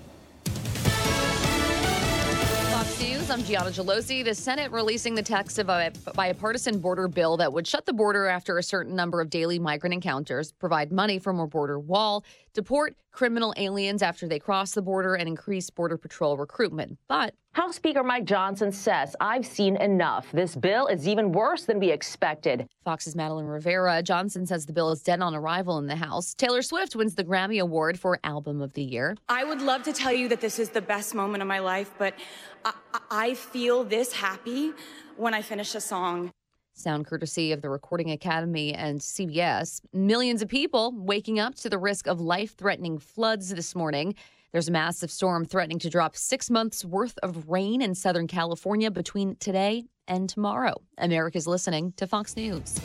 Fox 2.71 3.03
News, 3.03 3.29
I'm 3.29 3.43
Gianna 3.43 3.71
Gelosi. 3.71 4.25
The 4.25 4.37
Senate 4.37 4.71
releasing 4.71 5.17
the 5.17 5.25
text 5.25 5.59
of 5.59 5.69
a 5.69 5.91
bipartisan 6.15 6.79
border 6.79 7.09
bill 7.09 7.37
that 7.39 7.53
would 7.53 7.67
shut 7.67 7.85
the 7.85 7.93
border 7.93 8.29
after 8.29 8.59
a 8.59 8.63
certain 8.63 8.95
number 8.95 9.21
of 9.21 9.29
daily 9.29 9.59
migrant 9.59 9.93
encounters, 9.93 10.53
provide 10.53 10.93
money 10.93 11.19
for 11.19 11.33
more 11.33 11.49
border 11.49 11.81
wall, 11.81 12.25
deport 12.53 12.97
criminal 13.13 13.53
aliens 13.57 14.03
after 14.03 14.29
they 14.29 14.39
cross 14.39 14.73
the 14.73 14.83
border, 14.83 15.15
and 15.15 15.29
increase 15.29 15.69
Border 15.71 15.97
Patrol 15.97 16.37
recruitment. 16.37 16.99
But 17.09 17.35
House 17.53 17.77
Speaker 17.77 18.05
Mike 18.05 18.25
Johnson 18.25 18.71
says, 18.71 19.17
I've 19.21 19.45
seen 19.45 19.77
enough. 19.77 20.31
This 20.33 20.55
bill 20.55 20.87
is 20.87 21.09
even 21.09 21.33
worse 21.33 21.65
than 21.65 21.81
we 21.81 21.91
expected. 21.91 22.69
Fox's 22.85 23.17
Madeline 23.17 23.47
Rivera. 23.47 24.03
Johnson 24.03 24.47
says 24.47 24.67
the 24.67 24.73
bill 24.73 24.91
is 24.91 25.03
dead 25.03 25.21
on 25.21 25.35
arrival 25.35 25.79
in 25.79 25.87
the 25.87 25.97
House. 25.97 26.35
Taylor 26.35 26.63
Swift 26.63 26.95
wins 26.95 27.17
the 27.17 27.25
Grammy 27.25 27.61
Award 27.61 27.99
for 27.99 28.21
Album 28.23 28.63
of 28.63 28.73
the 28.75 28.85
Year. 28.85 29.17
I 29.29 29.45
would 29.45 29.61
love 29.61 29.83
to 29.85 29.93
tell 29.93 30.13
you 30.13 30.29
that 30.29 30.41
this 30.41 30.59
is 30.59 30.71
the 30.71 30.83
best 30.83 31.15
moment 31.15 31.43
of 31.43 31.49
my 31.49 31.59
life, 31.59 31.93
but 31.99 32.15
I, 32.65 32.73
I 33.11 33.35
feel 33.35 33.83
this 33.83 34.13
happy 34.13 34.73
when 35.17 35.35
I 35.35 35.43
finish 35.43 35.75
a 35.75 35.81
song. 35.81 36.31
Sound 36.81 37.07
courtesy 37.07 37.53
of 37.53 37.61
the 37.61 37.69
Recording 37.69 38.11
Academy 38.11 38.73
and 38.73 39.01
CBS. 39.01 39.83
Millions 39.93 40.41
of 40.41 40.49
people 40.49 40.95
waking 40.97 41.39
up 41.39 41.55
to 41.57 41.69
the 41.69 41.77
risk 41.77 42.07
of 42.07 42.23
life 42.23 42.57
threatening 42.57 42.99
floods 42.99 43.51
this 43.51 43.75
morning. 43.75 44.15
There's 44.53 44.69
a 44.69 44.73
massive 44.73 45.11
storm 45.11 45.45
threatening 45.45 45.79
to 45.81 45.91
drop 45.91 46.17
six 46.17 46.49
months 46.49 46.83
worth 46.83 47.19
of 47.23 47.51
rain 47.51 47.83
in 47.83 47.95
Southern 47.95 48.27
California 48.27 48.91
between 48.91 49.37
today 49.37 49.85
and 50.09 50.27
tomorrow. 50.27 50.81
America's 50.97 51.47
listening 51.47 51.93
to 51.99 52.07
Fox 52.07 52.35
News. 52.35 52.81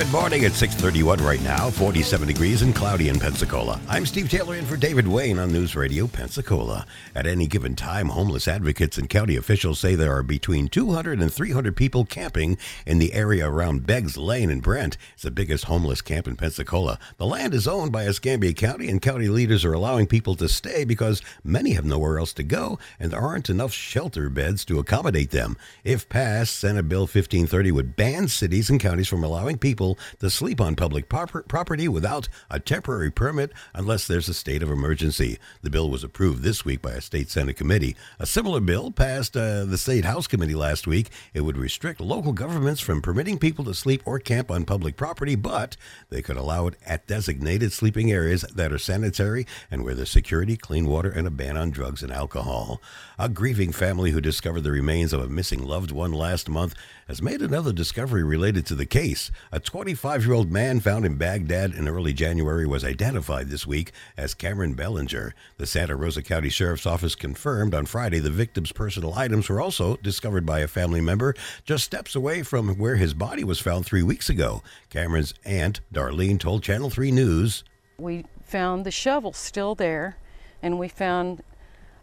Good 0.00 0.12
morning. 0.12 0.44
It's 0.44 0.56
631 0.56 1.22
right 1.22 1.42
now, 1.42 1.68
47 1.68 2.26
degrees 2.26 2.62
and 2.62 2.74
cloudy 2.74 3.10
in 3.10 3.20
Pensacola. 3.20 3.78
I'm 3.86 4.06
Steve 4.06 4.30
Taylor 4.30 4.56
in 4.56 4.64
for 4.64 4.78
David 4.78 5.06
Wayne 5.06 5.38
on 5.38 5.52
News 5.52 5.76
Radio 5.76 6.06
Pensacola. 6.06 6.86
At 7.14 7.26
any 7.26 7.46
given 7.46 7.76
time, 7.76 8.08
homeless 8.08 8.48
advocates 8.48 8.96
and 8.96 9.10
county 9.10 9.36
officials 9.36 9.78
say 9.78 9.94
there 9.94 10.16
are 10.16 10.22
between 10.22 10.68
200 10.68 11.20
and 11.20 11.30
300 11.30 11.76
people 11.76 12.06
camping 12.06 12.56
in 12.86 12.98
the 12.98 13.12
area 13.12 13.46
around 13.46 13.86
Beggs 13.86 14.16
Lane 14.16 14.48
and 14.48 14.62
Brent. 14.62 14.96
It's 15.12 15.24
the 15.24 15.30
biggest 15.30 15.66
homeless 15.66 16.00
camp 16.00 16.26
in 16.26 16.34
Pensacola. 16.34 16.98
The 17.18 17.26
land 17.26 17.52
is 17.52 17.68
owned 17.68 17.92
by 17.92 18.06
Escambia 18.06 18.54
County, 18.54 18.88
and 18.88 19.02
county 19.02 19.28
leaders 19.28 19.66
are 19.66 19.74
allowing 19.74 20.06
people 20.06 20.34
to 20.36 20.48
stay 20.48 20.84
because 20.84 21.20
many 21.44 21.72
have 21.72 21.84
nowhere 21.84 22.18
else 22.18 22.32
to 22.34 22.42
go 22.42 22.78
and 22.98 23.10
there 23.10 23.20
aren't 23.20 23.50
enough 23.50 23.74
shelter 23.74 24.30
beds 24.30 24.64
to 24.64 24.78
accommodate 24.78 25.30
them. 25.30 25.58
If 25.84 26.08
passed, 26.08 26.58
Senate 26.58 26.88
Bill 26.88 27.02
1530 27.02 27.72
would 27.72 27.96
ban 27.96 28.28
cities 28.28 28.70
and 28.70 28.80
counties 28.80 29.06
from 29.06 29.22
allowing 29.22 29.58
people 29.58 29.89
to 30.18 30.30
sleep 30.30 30.60
on 30.60 30.76
public 30.76 31.08
proper- 31.08 31.42
property 31.42 31.88
without 31.88 32.28
a 32.50 32.60
temporary 32.60 33.10
permit 33.10 33.52
unless 33.74 34.06
there's 34.06 34.28
a 34.28 34.34
state 34.34 34.62
of 34.62 34.70
emergency. 34.70 35.38
The 35.62 35.70
bill 35.70 35.90
was 35.90 36.04
approved 36.04 36.42
this 36.42 36.64
week 36.64 36.82
by 36.82 36.92
a 36.92 37.00
state 37.00 37.30
Senate 37.30 37.56
committee. 37.56 37.96
A 38.18 38.26
similar 38.26 38.60
bill 38.60 38.90
passed 38.90 39.36
uh, 39.36 39.64
the 39.64 39.78
state 39.78 40.04
House 40.04 40.26
committee 40.26 40.54
last 40.54 40.86
week. 40.86 41.10
It 41.34 41.42
would 41.42 41.56
restrict 41.56 42.00
local 42.00 42.32
governments 42.32 42.80
from 42.80 43.02
permitting 43.02 43.38
people 43.38 43.64
to 43.64 43.74
sleep 43.74 44.02
or 44.04 44.18
camp 44.18 44.50
on 44.50 44.64
public 44.64 44.96
property, 44.96 45.34
but 45.34 45.76
they 46.08 46.22
could 46.22 46.36
allow 46.36 46.66
it 46.66 46.74
at 46.86 47.06
designated 47.06 47.72
sleeping 47.72 48.10
areas 48.10 48.42
that 48.42 48.72
are 48.72 48.78
sanitary 48.78 49.46
and 49.70 49.84
where 49.84 49.94
there's 49.94 50.10
security, 50.10 50.56
clean 50.56 50.86
water, 50.86 51.10
and 51.10 51.26
a 51.26 51.30
ban 51.30 51.56
on 51.56 51.70
drugs 51.70 52.02
and 52.02 52.12
alcohol. 52.12 52.80
A 53.18 53.28
grieving 53.28 53.72
family 53.72 54.10
who 54.10 54.20
discovered 54.20 54.62
the 54.62 54.70
remains 54.70 55.12
of 55.12 55.22
a 55.22 55.28
missing 55.28 55.62
loved 55.62 55.90
one 55.90 56.12
last 56.12 56.48
month 56.48 56.74
has 57.10 57.20
made 57.20 57.42
another 57.42 57.72
discovery 57.72 58.22
related 58.22 58.64
to 58.64 58.76
the 58.76 58.86
case. 58.86 59.32
A 59.50 59.58
25 59.58 60.24
year 60.24 60.32
old 60.32 60.52
man 60.52 60.78
found 60.78 61.04
in 61.04 61.16
Bagdad 61.16 61.74
in 61.74 61.88
early 61.88 62.12
January 62.12 62.68
was 62.68 62.84
identified 62.84 63.48
this 63.48 63.66
week 63.66 63.90
as 64.16 64.32
Cameron 64.32 64.74
Bellinger. 64.74 65.34
The 65.56 65.66
Santa 65.66 65.96
Rosa 65.96 66.22
County 66.22 66.50
Sheriff's 66.50 66.86
Office 66.86 67.16
confirmed 67.16 67.74
on 67.74 67.86
Friday 67.86 68.20
the 68.20 68.30
victim's 68.30 68.70
personal 68.70 69.14
items 69.14 69.48
were 69.48 69.60
also 69.60 69.96
discovered 69.96 70.46
by 70.46 70.60
a 70.60 70.68
family 70.68 71.00
member 71.00 71.34
just 71.64 71.82
steps 71.82 72.14
away 72.14 72.44
from 72.44 72.78
where 72.78 72.94
his 72.94 73.12
body 73.12 73.42
was 73.42 73.58
found 73.58 73.84
three 73.84 74.04
weeks 74.04 74.30
ago. 74.30 74.62
Cameron's 74.88 75.34
aunt, 75.44 75.80
Darlene, 75.92 76.38
told 76.38 76.62
Channel 76.62 76.90
3 76.90 77.10
News. 77.10 77.64
We 77.98 78.24
found 78.40 78.86
the 78.86 78.92
shovel 78.92 79.32
still 79.32 79.74
there, 79.74 80.16
and 80.62 80.78
we 80.78 80.86
found 80.86 81.42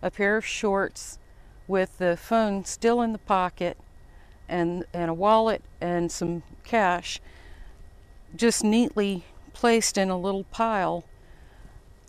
a 0.01 0.11
pair 0.11 0.35
of 0.35 0.45
shorts 0.45 1.17
with 1.65 1.97
the 1.97 2.17
phone 2.17 2.65
still 2.65 3.01
in 3.01 3.13
the 3.13 3.19
pocket 3.19 3.77
and, 4.49 4.85
and 4.93 5.09
a 5.09 5.13
wallet 5.13 5.61
and 5.81 6.11
some 6.11 6.43
cash 6.63 7.19
just 8.35 8.63
neatly 8.63 9.23
placed 9.53 9.97
in 9.97 10.09
a 10.09 10.17
little 10.17 10.43
pile 10.45 11.03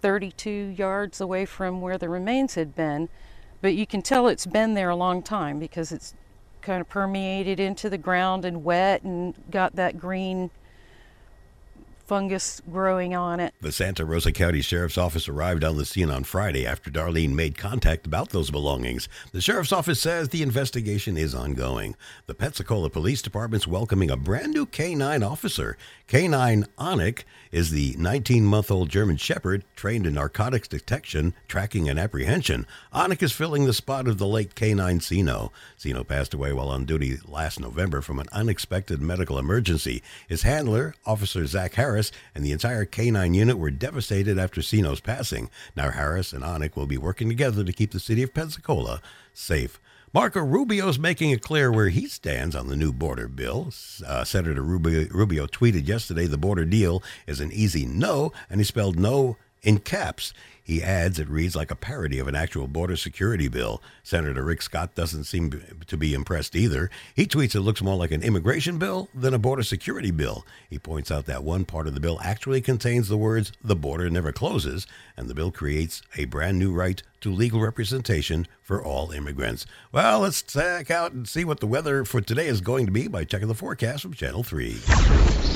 32 0.01 0.51
yards 0.51 1.21
away 1.21 1.45
from 1.45 1.81
where 1.81 1.99
the 1.99 2.09
remains 2.09 2.55
had 2.55 2.75
been. 2.75 3.09
But 3.61 3.75
you 3.75 3.87
can 3.87 4.03
tell 4.03 4.29
it's 4.29 4.47
been 4.47 4.75
there 4.75 4.91
a 4.91 4.97
long 4.97 5.23
time 5.23 5.59
because 5.59 5.91
it's 5.91 6.15
kind 6.61 6.81
of 6.81 6.89
permeated 6.89 7.59
into 7.59 7.91
the 7.91 7.99
ground 7.99 8.45
and 8.45 8.65
wet 8.65 9.03
and 9.03 9.35
got 9.51 9.75
that 9.77 9.99
green 9.99 10.51
fungus 12.09 12.63
growing 12.71 13.15
on 13.15 13.39
it. 13.39 13.53
The 13.61 13.71
Santa 13.71 14.07
Rosa 14.07 14.33
County 14.33 14.63
Sheriff's 14.63 14.97
Office 14.97 15.29
arrived 15.29 15.63
on 15.63 15.77
the 15.77 15.85
scene 15.85 16.09
on 16.11 16.25
Friday 16.25 16.67
after 16.67 16.91
Darlene 16.91 17.35
made 17.35 17.59
contact 17.59 18.07
about 18.07 18.31
those 18.31 18.51
belongings. 18.51 19.11
The 19.33 19.43
Sheriff's 19.43 19.73
Office 19.73 20.01
says 20.01 20.31
the 20.31 20.43
investigation 20.43 21.19
is 21.19 21.35
ongoing. 21.35 21.97
The 22.25 22.35
Pensacola 22.35 22.89
Police 22.89 23.21
Department's 23.21 23.67
welcoming 23.67 24.11
a 24.11 24.17
brand 24.17 24.55
new 24.55 24.65
K9 24.65 25.23
officer. 25.29 25.77
K9 26.09 26.67
Onik 26.79 27.25
is 27.53 27.71
the 27.71 27.95
19 27.99 28.47
month 28.47 28.71
old 28.71 28.89
German 28.89 29.19
Shepherd 29.19 29.63
trained 29.77 30.07
in 30.07 30.15
narcotics 30.15 30.67
detection, 30.67 31.35
tracking, 31.47 31.91
and 31.91 31.99
apprehension. 31.99 32.67
Onik 32.95 33.23
is 33.23 33.33
filling 33.33 33.67
the 33.67 33.75
spot 33.75 34.09
of 34.09 34.17
the 34.17 34.27
late 34.27 34.55
K9 34.55 35.03
Sino. 35.03 35.53
Sino 35.77 36.05
passed 36.05 36.33
away 36.33 36.55
while 36.55 36.71
on 36.71 36.87
duty 36.87 37.19
last 37.27 37.61
November 37.61 38.01
from 38.01 38.19
an 38.19 38.29
unexpected 38.33 39.03
medical 39.03 39.39
emergency. 39.39 40.03
His 40.27 40.43
handler, 40.43 40.95
Officer 41.05 41.45
Zach 41.45 41.75
Harris, 41.75 41.98
and 42.35 42.45
the 42.45 42.53
entire 42.53 42.85
K9 42.85 43.35
unit 43.35 43.59
were 43.59 43.71
devastated 43.71 44.39
after 44.39 44.61
Sino's 44.61 45.01
passing. 45.01 45.51
Now 45.77 45.91
Harris 45.91 46.33
and 46.33 46.43
Onik 46.43 46.77
will 46.77 46.87
be 46.87 46.99
working 46.99 47.29
together 47.29 47.65
to 47.65 47.73
keep 47.73 47.93
the 47.93 48.01
city 48.01 48.23
of 48.23 48.35
Pensacola 48.35 49.01
safe. 49.33 49.81
Marco 50.15 50.41
Rubio 50.41 50.89
is 50.89 50.99
making 50.99 51.31
it 51.31 51.43
clear 51.43 51.71
where 51.71 51.91
he 51.91 52.07
stands 52.07 52.57
on 52.57 52.69
the 52.69 52.77
new 52.77 52.93
border 52.93 53.29
bill. 53.29 53.71
Uh, 54.07 54.25
Senator 54.25 54.63
Rubio, 54.63 55.07
Rubio 55.11 55.47
tweeted 55.47 55.87
yesterday 55.87 56.27
the 56.27 56.39
border 56.39 56.65
deal 56.65 57.03
is 57.27 57.41
an 57.41 57.53
easy 57.53 57.85
no, 57.85 58.33
and 58.49 58.59
he 58.59 58.65
spelled 58.65 58.99
no 58.99 59.37
in 59.63 59.79
caps. 59.79 60.33
He 60.69 60.83
adds 60.83 61.19
it 61.19 61.31
reads 61.31 61.57
like 61.57 61.71
a 61.71 61.75
parody 61.75 62.19
of 62.19 62.29
an 62.29 62.35
actual 62.35 62.69
border 62.69 62.95
security 62.95 63.49
bill. 63.49 63.83
Senator 64.03 64.43
Rick 64.43 64.61
Scott 64.61 64.95
doesn't 64.95 65.25
seem 65.25 65.51
to 65.87 65.97
be 65.97 66.13
impressed 66.13 66.55
either. 66.55 66.91
He 67.17 67.25
tweets 67.25 67.55
it 67.55 67.63
looks 67.63 67.81
more 67.81 67.97
like 67.97 68.11
an 68.11 68.23
immigration 68.23 68.77
bill 68.79 69.09
than 69.15 69.33
a 69.33 69.39
border 69.39 69.63
security 69.63 70.11
bill. 70.11 70.45
He 70.69 70.79
points 70.79 71.11
out 71.11 71.25
that 71.25 71.43
one 71.43 71.65
part 71.65 71.87
of 71.87 71.95
the 71.95 72.01
bill 72.01 72.21
actually 72.23 72.61
contains 72.61 73.09
the 73.09 73.17
words, 73.17 73.51
the 73.65 73.75
border 73.75 74.11
never 74.11 74.31
closes, 74.31 74.87
and 75.17 75.27
the 75.31 75.35
bill 75.35 75.51
creates 75.51 76.03
a 76.19 76.27
brand 76.27 76.59
new 76.59 76.75
right 76.75 77.03
to 77.23 77.33
legal 77.33 77.61
representation 77.61 78.47
for 78.63 78.85
all 78.85 79.11
immigrants. 79.11 79.67
Well, 79.91 80.21
let's 80.21 80.43
check 80.43 80.91
out 80.91 81.13
and 81.13 81.27
see 81.27 81.45
what 81.45 81.61
the 81.61 81.67
weather 81.67 82.05
for 82.05 82.21
today 82.21 82.47
is 82.47 82.61
going 82.61 82.87
to 82.87 82.93
be 82.93 83.09
by 83.09 83.25
checking 83.25 83.49
the 83.49 83.55
forecast 83.55 84.03
from 84.03 84.13
Channel 84.13 84.43
3. 84.43 84.73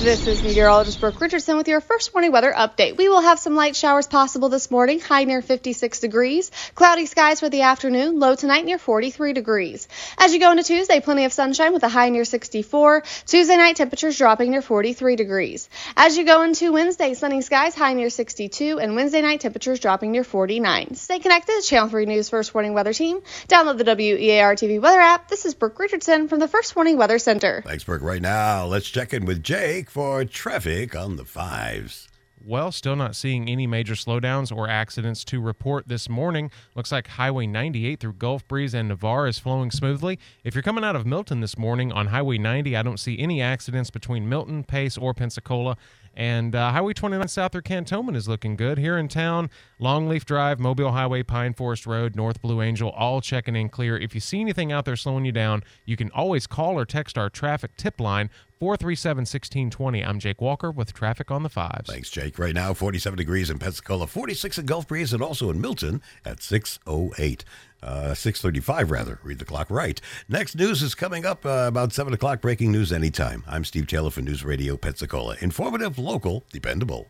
This 0.03 0.27
is 0.27 0.43
meteorologist 0.43 0.99
Brooke 0.99 1.21
Richardson 1.21 1.55
with 1.55 1.67
your 1.67 1.79
first 1.79 2.13
morning 2.13 2.31
weather 2.31 2.51
update. 2.51 2.97
We 2.97 3.07
will 3.07 3.21
have 3.21 3.39
some 3.39 3.55
light 3.55 3.75
showers 3.75 4.07
possible 4.07 4.49
this 4.49 4.69
morning, 4.69 4.99
high 5.03 5.23
near 5.25 5.41
56 5.41 5.99
degrees. 5.99 6.51
Cloudy 6.75 7.05
skies 7.05 7.39
for 7.39 7.49
the 7.49 7.61
afternoon, 7.61 8.19
low 8.19 8.35
tonight 8.35 8.65
near 8.65 8.77
43 8.77 9.33
degrees. 9.33 9.87
As 10.17 10.33
you 10.33 10.39
go 10.39 10.51
into 10.51 10.63
Tuesday, 10.63 10.99
plenty 10.99 11.25
of 11.25 11.33
sunshine 11.33 11.73
with 11.73 11.83
a 11.83 11.89
high 11.89 12.09
near 12.09 12.25
64. 12.25 13.03
Tuesday 13.25 13.57
night 13.57 13.75
temperatures 13.75 14.17
dropping 14.17 14.51
near 14.51 14.61
43 14.61 15.15
degrees. 15.15 15.69
As 15.95 16.17
you 16.17 16.25
go 16.25 16.41
into 16.43 16.71
Wednesday, 16.71 17.13
sunny 17.13 17.41
skies, 17.41 17.75
high 17.75 17.93
near 17.93 18.09
62, 18.09 18.79
and 18.79 18.95
Wednesday 18.95 19.21
night 19.21 19.41
temperatures 19.41 19.79
dropping 19.79 20.11
near 20.11 20.23
49. 20.23 20.95
Stay 20.95 21.19
connected 21.19 21.61
to 21.61 21.67
Channel 21.67 21.89
3 21.89 22.05
News 22.05 22.29
First 22.29 22.53
Warning 22.53 22.73
Weather 22.73 22.93
Team. 22.93 23.21
Download 23.47 23.77
the 23.77 23.83
WEAR 23.85 24.55
TV 24.55 24.81
weather 24.81 24.99
app. 24.99 25.27
This 25.27 25.45
is 25.45 25.53
Brooke 25.53 25.79
Richardson 25.79 26.27
from 26.27 26.39
the 26.39 26.47
First 26.47 26.75
Warning 26.75 26.97
Weather 26.97 27.19
Center. 27.19 27.61
Thanks, 27.65 27.83
Brooke. 27.83 28.01
Right 28.01 28.21
now, 28.21 28.65
let's 28.65 28.89
check 28.89 29.13
in 29.13 29.25
with 29.25 29.43
Jake 29.43 29.89
for 29.89 30.25
traffic 30.25 30.95
on 30.95 31.15
the 31.15 31.25
fives. 31.25 32.07
Well, 32.45 32.73
still 32.73 32.97
not 32.97 33.15
seeing 33.15 33.49
any 33.49 33.67
major 33.67 33.93
slowdowns 33.93 34.53
or 34.53 34.67
accidents 34.67 35.23
to 35.25 35.39
report 35.39 35.87
this 35.87 36.09
morning. 36.09 36.51
Looks 36.75 36.91
like 36.91 37.07
Highway 37.07 37.47
98 37.47 38.01
through 38.01 38.13
Gulf 38.13 38.45
Breeze 38.49 38.73
and 38.73 38.89
Navarre 38.89 39.27
is 39.27 39.39
flowing 39.39 39.71
smoothly. 39.71 40.19
If 40.43 40.53
you're 40.53 40.61
coming 40.61 40.83
out 40.83 40.97
of 40.97 41.05
Milton 41.05 41.39
this 41.39 41.57
morning 41.57 41.93
on 41.93 42.07
Highway 42.07 42.37
90, 42.37 42.75
I 42.75 42.83
don't 42.83 42.99
see 42.99 43.17
any 43.17 43.41
accidents 43.41 43.89
between 43.89 44.27
Milton, 44.27 44.65
Pace, 44.65 44.97
or 44.97 45.13
Pensacola. 45.13 45.77
And 46.15 46.55
uh, 46.55 46.71
Highway 46.71 46.93
29 46.93 47.27
south 47.27 47.53
through 47.53 47.63
Cantonment 47.63 48.15
is 48.15 48.27
looking 48.27 48.55
good. 48.55 48.77
Here 48.77 48.97
in 48.97 49.07
town, 49.07 49.49
Longleaf 49.79 50.25
Drive, 50.25 50.59
Mobile 50.59 50.91
Highway, 50.91 51.23
Pine 51.23 51.53
Forest 51.53 51.87
Road, 51.87 52.15
North 52.15 52.41
Blue 52.41 52.61
Angel, 52.61 52.91
all 52.91 53.19
checking 53.19 53.55
in 53.55 53.69
clear. 53.69 53.97
If 53.97 54.13
you 54.13 54.21
see 54.21 54.39
anything 54.39 54.71
out 54.71 54.85
there 54.85 54.95
slowing 54.95 55.25
you 55.25 55.31
down, 55.31 55.63
you 55.85 55.97
can 55.97 56.11
always 56.11 56.45
call 56.45 56.77
or 56.77 56.85
text 56.85 57.17
our 57.17 57.29
traffic 57.29 57.75
tip 57.77 57.99
line, 57.99 58.29
437 58.59 59.21
1620. 59.21 60.05
I'm 60.05 60.19
Jake 60.19 60.39
Walker 60.39 60.71
with 60.71 60.93
traffic 60.93 61.31
on 61.31 61.43
the 61.43 61.49
fives. 61.49 61.89
Thanks, 61.89 62.09
Jake. 62.09 62.37
Right 62.37 62.53
now, 62.53 62.73
47 62.73 63.17
degrees 63.17 63.49
in 63.49 63.57
Pensacola, 63.57 64.05
46 64.05 64.59
in 64.59 64.65
Gulf 64.65 64.87
Breeze, 64.87 65.13
and 65.13 65.23
also 65.23 65.49
in 65.49 65.59
Milton 65.59 66.01
at 66.23 66.41
608. 66.43 67.43
Uh, 67.83 68.13
635 68.13 68.91
rather. 68.91 69.19
Read 69.23 69.39
the 69.39 69.45
clock 69.45 69.69
right. 69.69 69.99
Next 70.29 70.55
news 70.55 70.81
is 70.81 70.95
coming 70.95 71.25
up 71.25 71.45
uh, 71.45 71.65
about 71.67 71.91
7 71.91 72.13
o'clock. 72.13 72.41
Breaking 72.41 72.71
news 72.71 72.93
anytime. 72.93 73.43
I'm 73.47 73.65
steve 73.65 73.87
taylor 73.87 74.09
for 74.09 74.21
news 74.21 74.43
radio 74.43 74.77
pensacola. 74.77 75.35
Informative 75.41 75.99
local 75.99 76.43
dependable. 76.51 77.07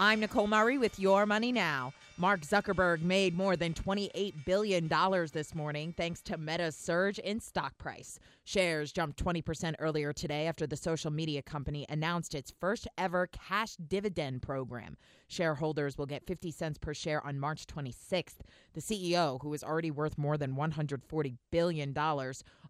I'm 0.00 0.18
Nicole 0.18 0.48
Murray 0.48 0.78
with 0.78 0.98
Your 0.98 1.26
Money 1.26 1.52
Now. 1.52 1.92
Mark 2.22 2.42
Zuckerberg 2.42 3.02
made 3.02 3.36
more 3.36 3.56
than 3.56 3.74
$28 3.74 4.44
billion 4.44 4.88
this 5.32 5.56
morning 5.56 5.92
thanks 5.96 6.22
to 6.22 6.38
Meta's 6.38 6.76
surge 6.76 7.18
in 7.18 7.40
stock 7.40 7.76
price. 7.78 8.20
Shares 8.44 8.92
jumped 8.92 9.18
20% 9.24 9.74
earlier 9.80 10.12
today 10.12 10.46
after 10.46 10.64
the 10.64 10.76
social 10.76 11.10
media 11.10 11.42
company 11.42 11.84
announced 11.88 12.36
its 12.36 12.52
first 12.60 12.86
ever 12.96 13.26
cash 13.26 13.74
dividend 13.74 14.40
program. 14.40 14.96
Shareholders 15.26 15.98
will 15.98 16.06
get 16.06 16.24
50 16.24 16.52
cents 16.52 16.78
per 16.78 16.94
share 16.94 17.26
on 17.26 17.40
March 17.40 17.66
26th. 17.66 18.38
The 18.74 18.80
CEO, 18.80 19.42
who 19.42 19.52
is 19.52 19.64
already 19.64 19.90
worth 19.90 20.16
more 20.16 20.38
than 20.38 20.54
$140 20.54 21.36
billion, 21.50 21.92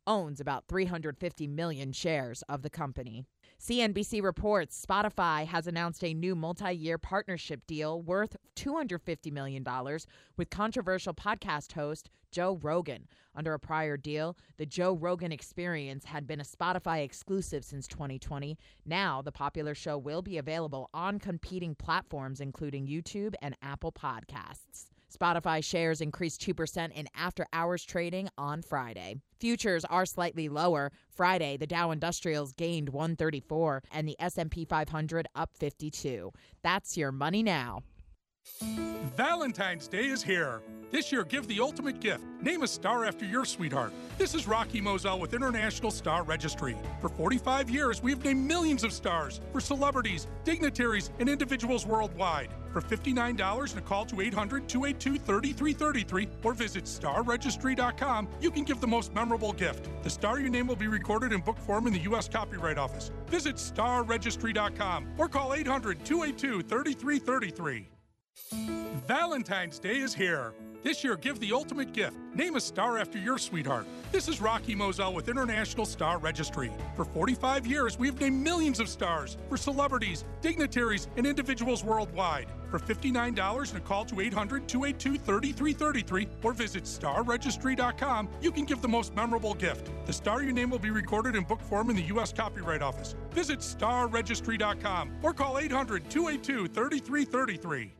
owns 0.07 0.41
about 0.41 0.65
350 0.67 1.47
million 1.47 1.93
shares 1.93 2.43
of 2.49 2.63
the 2.63 2.71
company. 2.71 3.27
CNBC 3.63 4.25
reports 4.25 4.85
Spotify 4.85 5.47
has 5.47 5.69
announced 5.69 6.03
a 6.03 6.13
new 6.13 6.35
multi 6.35 6.73
year 6.73 6.99
partnership 6.99 7.65
deal 7.69 8.03
worth 8.03 8.37
$250 8.57 9.31
million 9.31 9.65
with 10.37 10.51
controversial 10.51 11.15
podcast 11.15 11.71
host 11.71 12.11
Joe 12.33 12.59
Rogan. 12.61 13.07
Under 13.37 13.55
a 13.55 13.61
prior 13.61 13.97
deal, 13.97 14.37
the 14.57 14.67
Joe 14.67 14.95
Rogan 14.95 15.31
experience 15.31 16.07
had 16.07 16.27
been 16.27 16.41
a 16.41 16.45
Spotify 16.45 17.05
exclusive 17.05 17.65
since 17.65 17.87
2020. 17.87 18.59
Now, 18.85 19.23
the 19.23 19.31
popular 19.31 19.77
show 19.77 19.97
will 19.97 20.23
be 20.23 20.39
available 20.39 20.91
on 20.93 21.21
competing 21.21 21.77
platforms, 21.77 22.41
including 22.41 22.89
YouTube 22.89 23.35
and 23.43 23.57
Apple 23.63 23.93
Podcasts. 23.93 24.87
Spotify 25.13 25.63
shares 25.63 26.01
increased 26.01 26.41
2% 26.41 26.93
in 26.93 27.09
after 27.15 27.47
hours 27.53 27.85
trading 27.85 28.29
on 28.39 28.63
Friday. 28.63 29.17
Futures 29.39 29.85
are 29.85 30.07
slightly 30.07 30.49
lower. 30.49 30.93
Friday, 31.11 31.57
the 31.57 31.67
Dow 31.67 31.91
Industrials 31.91 32.53
gained 32.53 32.89
134 32.89 33.83
and 33.91 34.09
the 34.09 34.17
S&P 34.19 34.65
500 34.65 35.27
up 35.35 35.51
52. 35.55 36.33
That's 36.63 36.97
your 36.97 37.13
money 37.13 37.43
now. 37.43 37.83
Valentine's 39.17 39.89
Day 39.89 40.07
is 40.07 40.23
here. 40.23 40.63
This 40.91 41.13
year, 41.13 41.25
give 41.25 41.47
the 41.47 41.61
ultimate 41.61 42.01
gift. 42.01 42.25
Name 42.43 42.63
a 42.63 42.67
star 42.67 43.05
after 43.05 43.25
your 43.25 43.45
sweetheart. 43.45 43.93
This 44.19 44.35
is 44.35 44.47
Rocky 44.47 44.81
Moselle 44.81 45.19
with 45.19 45.33
International 45.33 45.91
Star 45.91 46.23
Registry. 46.23 46.77
For 47.01 47.09
45 47.09 47.71
years, 47.71 48.03
we've 48.03 48.23
named 48.25 48.47
millions 48.47 48.85
of 48.85 48.93
stars 48.93 49.41
for 49.53 49.61
celebrities, 49.61 50.27
dignitaries, 50.45 51.11
and 51.19 51.29
individuals 51.29 51.87
worldwide. 51.87 52.51
For 52.73 52.81
$59 52.81 53.71
and 53.71 53.79
a 53.79 53.83
call 53.83 54.07
to 54.07 54.21
800 54.21 54.69
282 54.69 55.19
3333 55.19 56.29
or 56.43 56.55
visit 56.55 56.85
starregistry.com, 56.85 58.29
you 58.41 58.51
can 58.51 58.65
give 58.65 58.81
the 58.81 58.87
most 58.87 59.15
memorable 59.15 59.53
gift. 59.53 59.89
The 60.03 60.11
star 60.11 60.41
you 60.41 60.51
name 60.51 60.67
will 60.67 60.77
be 60.77 60.89
recorded 60.89 61.33
in 61.33 61.41
book 61.41 61.59
form 61.59 61.87
in 61.87 61.93
the 61.93 62.01
U.S. 62.01 62.29
Copyright 62.29 62.79
Office. 62.79 63.11
Visit 63.29 63.57
starregistry.com 63.57 65.09
or 65.19 65.29
call 65.29 65.55
800 65.55 66.05
282 66.05 66.63
3333. 66.63 67.92
Valentine's 69.07 69.79
Day 69.79 69.97
is 69.97 70.15
here. 70.15 70.55
This 70.83 71.05
year, 71.05 71.17
give 71.17 71.39
the 71.39 71.53
ultimate 71.53 71.93
gift. 71.93 72.17
Name 72.35 72.57
a 72.57 72.61
star 72.61 72.99
after 72.99 73.19
your 73.19 73.39
sweetheart. 73.39 73.87
This 74.11 74.27
is 74.27 74.41
Rocky 74.41 74.75
Moselle 74.75 75.15
with 75.15 75.29
International 75.29 75.87
Star 75.87 76.19
Registry. 76.19 76.73
For 76.97 77.05
45 77.05 77.67
years, 77.67 77.99
we've 77.99 78.21
named 78.21 78.43
millions 78.43 78.81
of 78.81 78.89
stars 78.89 79.37
for 79.49 79.57
celebrities, 79.57 80.25
dignitaries, 80.41 81.09
and 81.17 81.27
individuals 81.27 81.85
worldwide. 81.85 82.49
For 82.71 82.79
$59 82.79 83.69
and 83.69 83.79
a 83.79 83.81
call 83.81 84.05
to 84.07 84.21
800 84.21 84.67
282 84.67 85.19
3333 85.19 86.29
or 86.43 86.53
visit 86.53 86.85
starregistry.com, 86.85 88.29
you 88.41 88.51
can 88.51 88.65
give 88.65 88.83
the 88.83 88.89
most 88.89 89.15
memorable 89.15 89.55
gift. 89.55 89.91
The 90.07 90.13
star 90.13 90.43
you 90.43 90.53
name 90.53 90.71
will 90.71 90.79
be 90.79 90.91
recorded 90.91 91.37
in 91.37 91.45
book 91.45 91.63
form 91.63 91.91
in 91.91 91.97
the 91.97 92.03
U.S. 92.15 92.33
Copyright 92.33 92.83
Office. 92.83 93.15
Visit 93.31 93.61
starregistry.com 93.61 95.13
or 95.23 95.33
call 95.33 95.59
800 95.59 96.11
282 96.11 96.69
3333. 96.69 97.93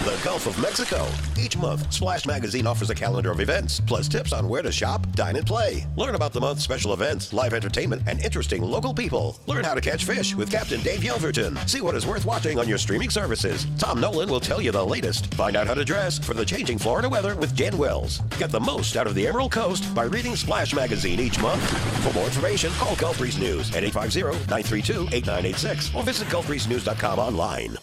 the 0.05 0.19
Gulf 0.23 0.47
of 0.47 0.59
Mexico. 0.59 1.07
Each 1.39 1.55
month, 1.55 1.93
Splash 1.93 2.25
Magazine 2.25 2.65
offers 2.65 2.89
a 2.89 2.95
calendar 2.95 3.29
of 3.29 3.39
events, 3.39 3.79
plus 3.79 4.07
tips 4.07 4.33
on 4.33 4.49
where 4.49 4.63
to 4.63 4.71
shop, 4.71 5.05
dine, 5.11 5.35
and 5.35 5.45
play. 5.45 5.85
Learn 5.95 6.15
about 6.15 6.33
the 6.33 6.39
month's 6.39 6.63
special 6.63 6.93
events, 6.93 7.31
live 7.31 7.53
entertainment, 7.53 8.01
and 8.07 8.19
interesting 8.21 8.63
local 8.63 8.91
people. 8.91 9.39
Learn 9.45 9.63
how 9.63 9.75
to 9.75 9.81
catch 9.81 10.03
fish 10.03 10.33
with 10.33 10.51
Captain 10.51 10.81
Dave 10.81 11.01
Yelverton. 11.01 11.69
See 11.69 11.81
what 11.81 11.93
is 11.93 12.07
worth 12.07 12.25
watching 12.25 12.57
on 12.57 12.67
your 12.67 12.79
streaming 12.79 13.11
services. 13.11 13.67
Tom 13.77 14.01
Nolan 14.01 14.31
will 14.31 14.39
tell 14.39 14.61
you 14.61 14.71
the 14.71 14.83
latest. 14.83 15.31
Find 15.35 15.55
out 15.55 15.67
how 15.67 15.75
to 15.75 15.85
dress 15.85 16.17
for 16.17 16.33
the 16.33 16.43
changing 16.43 16.79
Florida 16.79 17.07
weather 17.07 17.35
with 17.35 17.55
Jen 17.55 17.77
Wells. 17.77 18.17
Get 18.39 18.49
the 18.49 18.59
most 18.59 18.97
out 18.97 19.05
of 19.05 19.13
the 19.13 19.27
Emerald 19.27 19.51
Coast 19.51 19.93
by 19.93 20.05
reading 20.05 20.35
Splash 20.35 20.73
Magazine 20.73 21.19
each 21.19 21.39
month. 21.39 21.61
For 22.03 22.11
more 22.13 22.25
information, 22.25 22.71
call 22.73 22.95
Gulf 22.95 23.19
Breeze 23.19 23.37
News 23.37 23.75
at 23.75 23.83
850-932-8986 23.83 25.95
or 25.95 26.01
visit 26.01 26.27
gulfbreezenews.com 26.29 27.19
online. 27.19 27.74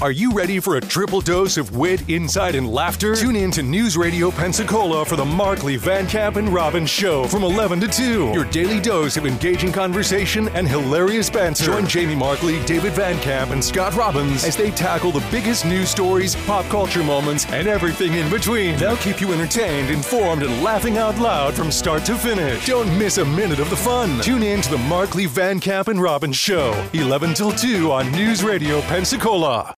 Are 0.00 0.12
you 0.12 0.30
ready 0.32 0.60
for 0.60 0.76
a 0.76 0.80
triple 0.80 1.20
dose 1.20 1.56
of 1.56 1.76
wit, 1.76 2.08
insight, 2.08 2.54
and 2.54 2.70
laughter? 2.70 3.16
Tune 3.16 3.34
in 3.34 3.50
to 3.50 3.64
News 3.64 3.96
Radio 3.96 4.30
Pensacola 4.30 5.04
for 5.04 5.16
the 5.16 5.24
Markley, 5.24 5.76
Van 5.76 6.06
Camp, 6.06 6.36
and 6.36 6.48
Robbins 6.50 6.88
Show 6.88 7.24
from 7.24 7.42
11 7.42 7.80
to 7.80 7.88
2. 7.88 8.30
Your 8.32 8.44
daily 8.44 8.78
dose 8.78 9.16
of 9.16 9.26
engaging 9.26 9.72
conversation 9.72 10.50
and 10.50 10.68
hilarious 10.68 11.28
banter. 11.28 11.64
Join 11.64 11.84
Jamie 11.88 12.14
Markley, 12.14 12.64
David 12.64 12.92
Van 12.92 13.18
Camp, 13.18 13.50
and 13.50 13.62
Scott 13.62 13.96
Robbins 13.96 14.44
as 14.44 14.56
they 14.56 14.70
tackle 14.70 15.10
the 15.10 15.26
biggest 15.32 15.64
news 15.64 15.88
stories, 15.88 16.36
pop 16.46 16.64
culture 16.66 17.02
moments, 17.02 17.44
and 17.46 17.66
everything 17.66 18.14
in 18.14 18.30
between. 18.30 18.76
They'll 18.78 18.98
keep 18.98 19.20
you 19.20 19.32
entertained, 19.32 19.90
informed, 19.90 20.44
and 20.44 20.62
laughing 20.62 20.96
out 20.96 21.18
loud 21.18 21.54
from 21.54 21.72
start 21.72 22.04
to 22.04 22.14
finish. 22.14 22.64
Don't 22.66 22.96
miss 22.96 23.18
a 23.18 23.24
minute 23.24 23.58
of 23.58 23.68
the 23.68 23.76
fun. 23.76 24.20
Tune 24.20 24.44
in 24.44 24.62
to 24.62 24.70
the 24.70 24.78
Markley, 24.78 25.26
Van 25.26 25.58
Camp, 25.58 25.88
and 25.88 26.00
Robbins 26.00 26.36
Show, 26.36 26.88
11 26.92 27.34
till 27.34 27.50
2 27.50 27.90
on 27.90 28.12
News 28.12 28.44
Radio 28.44 28.80
Pensacola. 28.82 29.74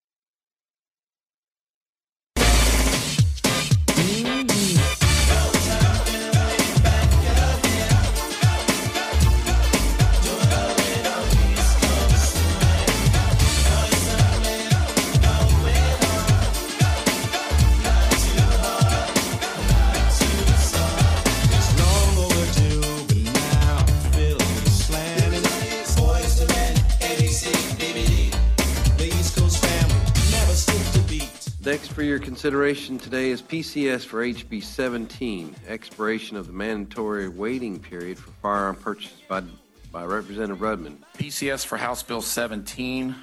Consideration 32.41 32.97
today 32.97 33.29
is 33.29 33.39
PCS 33.39 34.03
for 34.03 34.25
HB 34.25 34.63
17, 34.63 35.55
expiration 35.67 36.35
of 36.35 36.47
the 36.47 36.53
mandatory 36.53 37.29
waiting 37.29 37.79
period 37.79 38.17
for 38.17 38.31
firearm 38.41 38.75
purchases 38.75 39.21
by, 39.27 39.43
by 39.91 40.03
Representative 40.03 40.57
Rudman. 40.57 40.97
PCS 41.19 41.63
for 41.63 41.77
House 41.77 42.01
Bill 42.01 42.19
17 42.19 43.15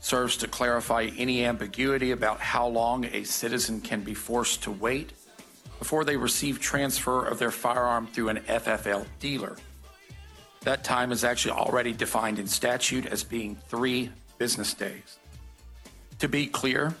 serves 0.00 0.36
to 0.36 0.46
clarify 0.46 1.08
any 1.16 1.46
ambiguity 1.46 2.10
about 2.10 2.38
how 2.38 2.66
long 2.66 3.06
a 3.06 3.24
citizen 3.24 3.80
can 3.80 4.02
be 4.02 4.12
forced 4.12 4.62
to 4.64 4.72
wait 4.72 5.14
before 5.78 6.04
they 6.04 6.18
receive 6.18 6.60
transfer 6.60 7.24
of 7.24 7.38
their 7.38 7.50
firearm 7.50 8.06
through 8.08 8.28
an 8.28 8.40
FFL 8.40 9.06
dealer. 9.20 9.56
That 10.64 10.84
time 10.84 11.12
is 11.12 11.24
actually 11.24 11.52
already 11.52 11.94
defined 11.94 12.38
in 12.38 12.46
statute 12.46 13.06
as 13.06 13.24
being 13.24 13.56
three 13.68 14.10
business 14.36 14.74
days. 14.74 15.18
To 16.18 16.28
be 16.28 16.46
clear, 16.46 16.94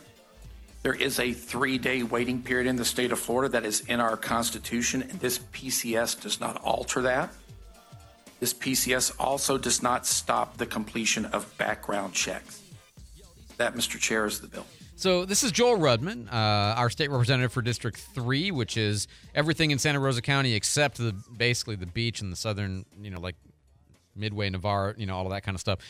there 0.88 0.96
is 0.96 1.20
a 1.20 1.34
three 1.34 1.76
day 1.76 2.02
waiting 2.02 2.40
period 2.40 2.66
in 2.66 2.76
the 2.76 2.84
state 2.84 3.12
of 3.12 3.18
Florida 3.18 3.52
that 3.52 3.66
is 3.66 3.80
in 3.80 4.00
our 4.00 4.16
Constitution, 4.16 5.02
and 5.02 5.20
this 5.20 5.38
PCS 5.38 6.22
does 6.22 6.40
not 6.40 6.56
alter 6.62 7.02
that. 7.02 7.28
This 8.40 8.54
PCS 8.54 9.14
also 9.20 9.58
does 9.58 9.82
not 9.82 10.06
stop 10.06 10.56
the 10.56 10.64
completion 10.64 11.26
of 11.26 11.54
background 11.58 12.14
checks. 12.14 12.62
That, 13.58 13.74
Mr. 13.74 13.98
Chair, 13.98 14.24
is 14.24 14.40
the 14.40 14.46
bill. 14.46 14.64
So 14.96 15.26
this 15.26 15.44
is 15.44 15.52
Joel 15.52 15.76
Rudman, 15.76 16.26
uh, 16.32 16.80
our 16.80 16.88
state 16.88 17.10
representative 17.10 17.52
for 17.52 17.60
District 17.60 17.98
Three, 17.98 18.50
which 18.50 18.78
is 18.78 19.08
everything 19.34 19.72
in 19.72 19.78
Santa 19.78 20.00
Rosa 20.00 20.22
County 20.22 20.54
except 20.54 20.96
the 20.96 21.14
basically 21.36 21.76
the 21.76 21.84
beach 21.84 22.22
and 22.22 22.32
the 22.32 22.36
southern, 22.36 22.86
you 22.98 23.10
know, 23.10 23.20
like 23.20 23.36
Midway, 24.16 24.48
Navarre, 24.48 24.94
you 24.96 25.04
know, 25.04 25.16
all 25.16 25.26
of 25.26 25.32
that 25.32 25.42
kind 25.42 25.54
of 25.54 25.60
stuff. 25.60 25.80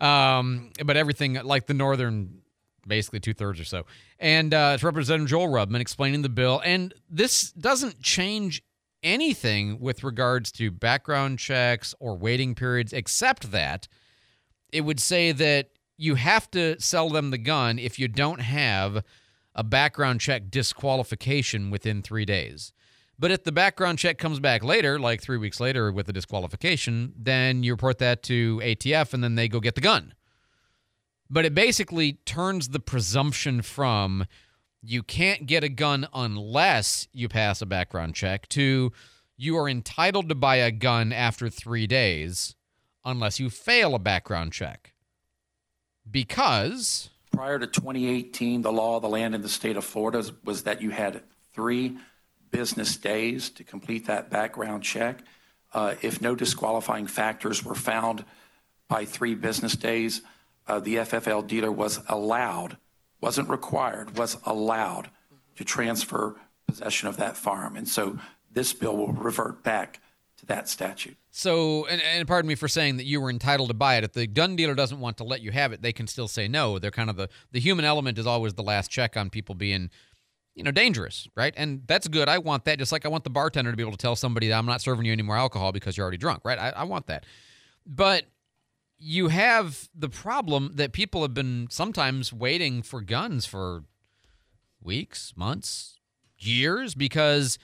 Um, 0.00 0.70
but 0.82 0.96
everything 0.96 1.34
like 1.34 1.66
the 1.66 1.74
northern, 1.74 2.40
basically 2.86 3.20
two 3.20 3.34
thirds 3.34 3.60
or 3.60 3.64
so. 3.64 3.84
And 4.18 4.54
uh, 4.54 4.72
it's 4.74 4.82
Representative 4.82 5.28
Joel 5.28 5.48
Rudman 5.48 5.80
explaining 5.80 6.22
the 6.22 6.28
bill, 6.28 6.60
and 6.64 6.94
this 7.10 7.52
doesn't 7.52 8.00
change 8.00 8.62
anything 9.02 9.78
with 9.80 10.02
regards 10.02 10.50
to 10.52 10.70
background 10.70 11.38
checks 11.38 11.94
or 12.00 12.16
waiting 12.16 12.54
periods, 12.54 12.92
except 12.92 13.50
that 13.52 13.88
it 14.72 14.82
would 14.82 15.00
say 15.00 15.32
that 15.32 15.70
you 15.96 16.16
have 16.16 16.50
to 16.50 16.78
sell 16.80 17.08
them 17.08 17.30
the 17.30 17.38
gun 17.38 17.78
if 17.78 17.98
you 17.98 18.08
don't 18.08 18.40
have 18.40 19.02
a 19.54 19.64
background 19.64 20.20
check 20.20 20.50
disqualification 20.50 21.70
within 21.70 22.02
three 22.02 22.24
days. 22.24 22.72
But 23.18 23.30
if 23.30 23.44
the 23.44 23.52
background 23.52 23.98
check 23.98 24.18
comes 24.18 24.40
back 24.40 24.62
later, 24.62 24.98
like 24.98 25.22
three 25.22 25.38
weeks 25.38 25.58
later 25.58 25.90
with 25.90 26.08
a 26.08 26.12
disqualification, 26.12 27.14
then 27.16 27.62
you 27.62 27.72
report 27.72 27.98
that 27.98 28.22
to 28.24 28.60
ATF 28.62 29.14
and 29.14 29.24
then 29.24 29.36
they 29.36 29.48
go 29.48 29.60
get 29.60 29.74
the 29.74 29.80
gun. 29.80 30.12
But 31.28 31.44
it 31.44 31.54
basically 31.54 32.14
turns 32.24 32.68
the 32.68 32.80
presumption 32.80 33.62
from 33.62 34.26
you 34.82 35.02
can't 35.02 35.46
get 35.46 35.64
a 35.64 35.68
gun 35.68 36.06
unless 36.14 37.08
you 37.12 37.28
pass 37.28 37.60
a 37.60 37.66
background 37.66 38.14
check 38.14 38.48
to 38.50 38.92
you 39.36 39.56
are 39.58 39.68
entitled 39.68 40.28
to 40.28 40.34
buy 40.34 40.56
a 40.56 40.70
gun 40.70 41.12
after 41.12 41.50
three 41.50 41.86
days 41.86 42.54
unless 43.04 43.38
you 43.38 43.50
fail 43.50 43.94
a 43.94 43.98
background 43.98 44.52
check. 44.52 44.92
Because 46.10 47.10
Prior 47.32 47.58
to 47.58 47.66
2018, 47.66 48.62
the 48.62 48.72
law 48.72 48.96
of 48.96 49.02
the 49.02 49.08
land 49.08 49.34
in 49.34 49.42
the 49.42 49.48
state 49.48 49.76
of 49.76 49.84
Florida 49.84 50.24
was- 50.44 50.62
that 50.62 50.80
you 50.80 50.90
had 50.90 51.22
three 51.52 51.98
business 52.50 52.96
days 52.96 53.50
to 53.50 53.64
complete 53.64 54.06
that 54.06 54.30
background 54.30 54.82
check. 54.82 55.22
Uh, 55.74 55.96
if 56.00 56.22
no 56.22 56.34
disqualifying 56.34 57.06
factors 57.06 57.62
were 57.62 57.74
found 57.74 58.24
by 58.88 59.04
three 59.04 59.34
business 59.34 59.74
days, 59.74 60.22
Uh, 60.66 60.80
the 60.80 60.96
FFL 60.96 61.46
dealer 61.46 61.70
was 61.70 62.00
allowed, 62.08 62.76
wasn't 63.20 63.48
required, 63.48 64.18
was 64.18 64.38
allowed 64.44 65.10
to 65.56 65.64
transfer 65.64 66.36
possession 66.66 67.08
of 67.08 67.16
that 67.16 67.36
farm. 67.36 67.76
And 67.76 67.88
so 67.88 68.18
this 68.50 68.72
bill 68.72 68.96
will 68.96 69.12
revert 69.12 69.62
back 69.62 70.00
to 70.38 70.46
that 70.46 70.68
statute. 70.68 71.16
So, 71.30 71.86
and, 71.86 72.00
and 72.02 72.26
pardon 72.26 72.48
me 72.48 72.54
for 72.54 72.68
saying 72.68 72.96
that 72.96 73.04
you 73.04 73.20
were 73.20 73.30
entitled 73.30 73.68
to 73.68 73.74
buy 73.74 73.96
it. 73.96 74.04
If 74.04 74.12
the 74.12 74.26
gun 74.26 74.56
dealer 74.56 74.74
doesn't 74.74 75.00
want 75.00 75.18
to 75.18 75.24
let 75.24 75.40
you 75.40 75.52
have 75.52 75.72
it, 75.72 75.82
they 75.82 75.92
can 75.92 76.06
still 76.06 76.28
say 76.28 76.48
no. 76.48 76.78
They're 76.78 76.90
kind 76.90 77.10
of 77.10 77.16
the 77.16 77.28
the 77.52 77.60
human 77.60 77.84
element 77.84 78.18
is 78.18 78.26
always 78.26 78.54
the 78.54 78.62
last 78.62 78.90
check 78.90 79.16
on 79.16 79.30
people 79.30 79.54
being, 79.54 79.90
you 80.54 80.62
know, 80.62 80.70
dangerous, 80.70 81.28
right? 81.34 81.54
And 81.56 81.82
that's 81.86 82.08
good. 82.08 82.28
I 82.28 82.38
want 82.38 82.64
that. 82.64 82.78
Just 82.78 82.92
like 82.92 83.06
I 83.06 83.08
want 83.08 83.24
the 83.24 83.30
bartender 83.30 83.70
to 83.70 83.76
be 83.76 83.82
able 83.82 83.92
to 83.92 83.98
tell 83.98 84.16
somebody 84.16 84.48
that 84.48 84.58
I'm 84.58 84.66
not 84.66 84.80
serving 84.80 85.06
you 85.06 85.12
any 85.12 85.22
more 85.22 85.36
alcohol 85.36 85.72
because 85.72 85.96
you're 85.96 86.04
already 86.04 86.18
drunk, 86.18 86.42
right? 86.44 86.58
I, 86.58 86.70
I 86.70 86.84
want 86.84 87.06
that. 87.06 87.24
But 87.86 88.24
you 88.98 89.28
have 89.28 89.88
the 89.94 90.08
problem 90.08 90.72
that 90.74 90.92
people 90.92 91.22
have 91.22 91.34
been 91.34 91.68
sometimes 91.70 92.32
waiting 92.32 92.82
for 92.82 93.00
guns 93.00 93.46
for 93.46 93.84
weeks, 94.82 95.32
months, 95.36 95.98
years 96.38 96.94
because 96.94 97.58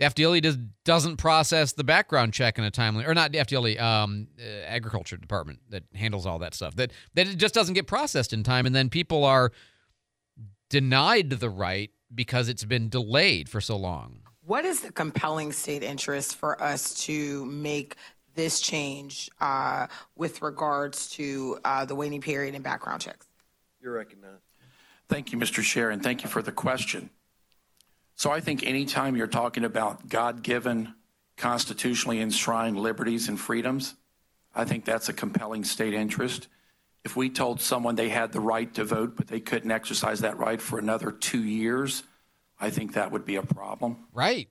FDLE 0.00 0.42
does, 0.42 0.56
doesn't 0.84 1.16
process 1.16 1.72
the 1.72 1.84
background 1.84 2.32
check 2.32 2.58
in 2.58 2.64
a 2.64 2.70
timely, 2.70 3.04
or 3.04 3.14
not 3.14 3.32
FDLE, 3.32 3.80
um, 3.80 4.28
uh, 4.40 4.64
agriculture 4.66 5.16
department 5.16 5.60
that 5.70 5.84
handles 5.94 6.24
all 6.24 6.38
that 6.38 6.54
stuff. 6.54 6.76
That 6.76 6.92
that 7.14 7.26
it 7.26 7.36
just 7.36 7.54
doesn't 7.54 7.74
get 7.74 7.86
processed 7.86 8.32
in 8.32 8.42
time, 8.42 8.64
and 8.64 8.74
then 8.74 8.90
people 8.90 9.24
are 9.24 9.52
denied 10.70 11.30
the 11.30 11.50
right 11.50 11.90
because 12.14 12.48
it's 12.48 12.64
been 12.64 12.88
delayed 12.88 13.48
for 13.48 13.60
so 13.60 13.76
long. 13.76 14.20
What 14.44 14.64
is 14.64 14.80
the 14.80 14.92
compelling 14.92 15.52
state 15.52 15.82
interest 15.82 16.36
for 16.36 16.60
us 16.62 16.94
to 17.04 17.44
make 17.44 17.96
this 18.38 18.60
change 18.60 19.28
uh, 19.40 19.88
with 20.14 20.42
regards 20.42 21.10
to 21.10 21.58
uh, 21.64 21.84
the 21.84 21.94
waiting 21.96 22.20
period 22.20 22.54
and 22.54 22.62
background 22.62 23.02
checks? 23.02 23.26
You're 23.82 23.94
recognized. 23.94 24.42
Thank 25.08 25.32
you, 25.32 25.38
Mr. 25.38 25.60
Chair, 25.60 25.90
and 25.90 26.00
thank 26.00 26.22
you 26.22 26.30
for 26.30 26.40
the 26.40 26.52
question. 26.52 27.10
So 28.14 28.30
I 28.30 28.38
think 28.38 28.64
anytime 28.64 29.16
you're 29.16 29.26
talking 29.26 29.64
about 29.64 30.08
God 30.08 30.42
given, 30.44 30.94
constitutionally 31.36 32.20
enshrined 32.20 32.78
liberties 32.78 33.28
and 33.28 33.40
freedoms, 33.40 33.96
I 34.54 34.64
think 34.64 34.84
that's 34.84 35.08
a 35.08 35.12
compelling 35.12 35.64
state 35.64 35.92
interest. 35.92 36.46
If 37.04 37.16
we 37.16 37.30
told 37.30 37.60
someone 37.60 37.96
they 37.96 38.08
had 38.08 38.30
the 38.30 38.40
right 38.40 38.72
to 38.74 38.84
vote, 38.84 39.16
but 39.16 39.26
they 39.26 39.40
couldn't 39.40 39.72
exercise 39.72 40.20
that 40.20 40.38
right 40.38 40.62
for 40.62 40.78
another 40.78 41.10
two 41.10 41.42
years, 41.42 42.04
I 42.60 42.70
think 42.70 42.92
that 42.92 43.10
would 43.10 43.24
be 43.24 43.34
a 43.34 43.42
problem. 43.42 43.96
Right. 44.12 44.48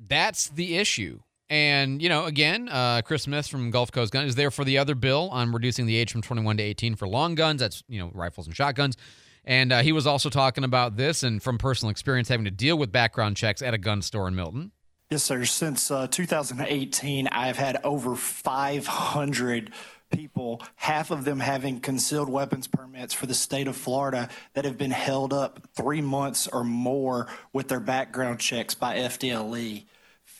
That's 0.00 0.48
the 0.48 0.76
issue. 0.76 1.20
And, 1.50 2.00
you 2.00 2.08
know, 2.08 2.26
again, 2.26 2.68
uh, 2.68 3.02
Chris 3.02 3.24
Smith 3.24 3.48
from 3.48 3.72
Gulf 3.72 3.90
Coast 3.90 4.12
Gun 4.12 4.24
is 4.24 4.36
there 4.36 4.52
for 4.52 4.64
the 4.64 4.78
other 4.78 4.94
bill 4.94 5.28
on 5.32 5.50
reducing 5.50 5.84
the 5.84 5.96
age 5.96 6.12
from 6.12 6.22
21 6.22 6.58
to 6.58 6.62
18 6.62 6.94
for 6.94 7.08
long 7.08 7.34
guns. 7.34 7.60
That's, 7.60 7.82
you 7.88 7.98
know, 7.98 8.12
rifles 8.14 8.46
and 8.46 8.54
shotguns. 8.54 8.96
And 9.44 9.72
uh, 9.72 9.82
he 9.82 9.90
was 9.90 10.06
also 10.06 10.30
talking 10.30 10.62
about 10.62 10.96
this 10.96 11.24
and 11.24 11.42
from 11.42 11.58
personal 11.58 11.90
experience 11.90 12.28
having 12.28 12.44
to 12.44 12.52
deal 12.52 12.78
with 12.78 12.92
background 12.92 13.36
checks 13.36 13.62
at 13.62 13.74
a 13.74 13.78
gun 13.78 14.00
store 14.00 14.28
in 14.28 14.36
Milton. 14.36 14.70
Yes, 15.10 15.24
sir. 15.24 15.44
Since 15.44 15.90
uh, 15.90 16.06
2018, 16.06 17.26
I've 17.26 17.56
had 17.56 17.78
over 17.82 18.14
500 18.14 19.72
people, 20.12 20.62
half 20.76 21.10
of 21.10 21.24
them 21.24 21.40
having 21.40 21.80
concealed 21.80 22.28
weapons 22.28 22.68
permits 22.68 23.12
for 23.12 23.26
the 23.26 23.34
state 23.34 23.66
of 23.66 23.76
Florida, 23.76 24.28
that 24.54 24.64
have 24.64 24.78
been 24.78 24.92
held 24.92 25.32
up 25.32 25.66
three 25.74 26.00
months 26.00 26.46
or 26.46 26.62
more 26.62 27.26
with 27.52 27.66
their 27.66 27.80
background 27.80 28.38
checks 28.38 28.74
by 28.74 28.98
FDLE. 28.98 29.86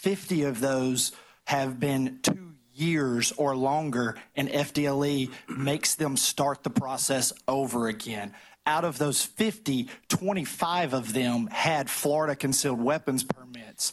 50 0.01 0.45
of 0.45 0.61
those 0.61 1.13
have 1.45 1.79
been 1.79 2.21
two 2.23 2.55
years 2.73 3.33
or 3.33 3.55
longer, 3.55 4.17
and 4.35 4.49
FDLE 4.49 5.31
makes 5.49 5.95
them 5.95 6.17
start 6.17 6.63
the 6.63 6.71
process 6.71 7.33
over 7.47 7.87
again. 7.89 8.33
out 8.67 8.85
of 8.85 8.99
those 8.99 9.25
50, 9.25 9.89
25 10.09 10.93
of 10.93 11.13
them 11.13 11.49
had 11.49 11.89
Florida 11.91 12.37
concealed 12.37 12.81
weapons 12.81 13.25
permits. 13.25 13.91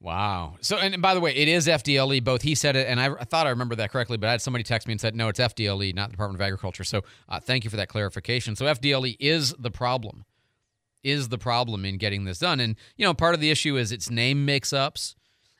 Wow. 0.00 0.56
So, 0.60 0.76
and 0.76 1.00
by 1.00 1.14
the 1.14 1.20
way, 1.20 1.34
it 1.34 1.48
is 1.48 1.66
FDLE. 1.66 2.22
Both 2.22 2.42
he 2.42 2.54
said 2.54 2.76
it, 2.76 2.88
and 2.88 3.00
I, 3.00 3.06
I 3.06 3.24
thought 3.24 3.46
I 3.46 3.50
remember 3.50 3.76
that 3.76 3.90
correctly, 3.90 4.16
but 4.16 4.28
I 4.28 4.32
had 4.32 4.42
somebody 4.42 4.64
text 4.64 4.86
me 4.86 4.92
and 4.92 5.00
said, 5.00 5.14
no, 5.14 5.28
it's 5.28 5.40
FDLE, 5.40 5.94
not 5.94 6.08
the 6.08 6.12
Department 6.12 6.40
of 6.40 6.44
Agriculture. 6.44 6.84
So, 6.84 7.02
uh, 7.28 7.40
thank 7.40 7.64
you 7.64 7.70
for 7.70 7.76
that 7.76 7.88
clarification. 7.88 8.54
So, 8.54 8.66
FDLE 8.66 9.16
is 9.18 9.54
the 9.58 9.70
problem, 9.70 10.24
is 11.02 11.28
the 11.30 11.38
problem 11.38 11.84
in 11.84 11.96
getting 11.96 12.24
this 12.24 12.38
done. 12.40 12.60
And, 12.60 12.76
you 12.96 13.06
know, 13.06 13.14
part 13.14 13.34
of 13.34 13.40
the 13.40 13.50
issue 13.50 13.76
is 13.76 13.90
its 13.92 14.10
name 14.10 14.44
mix 14.44 14.72
ups. 14.72 15.16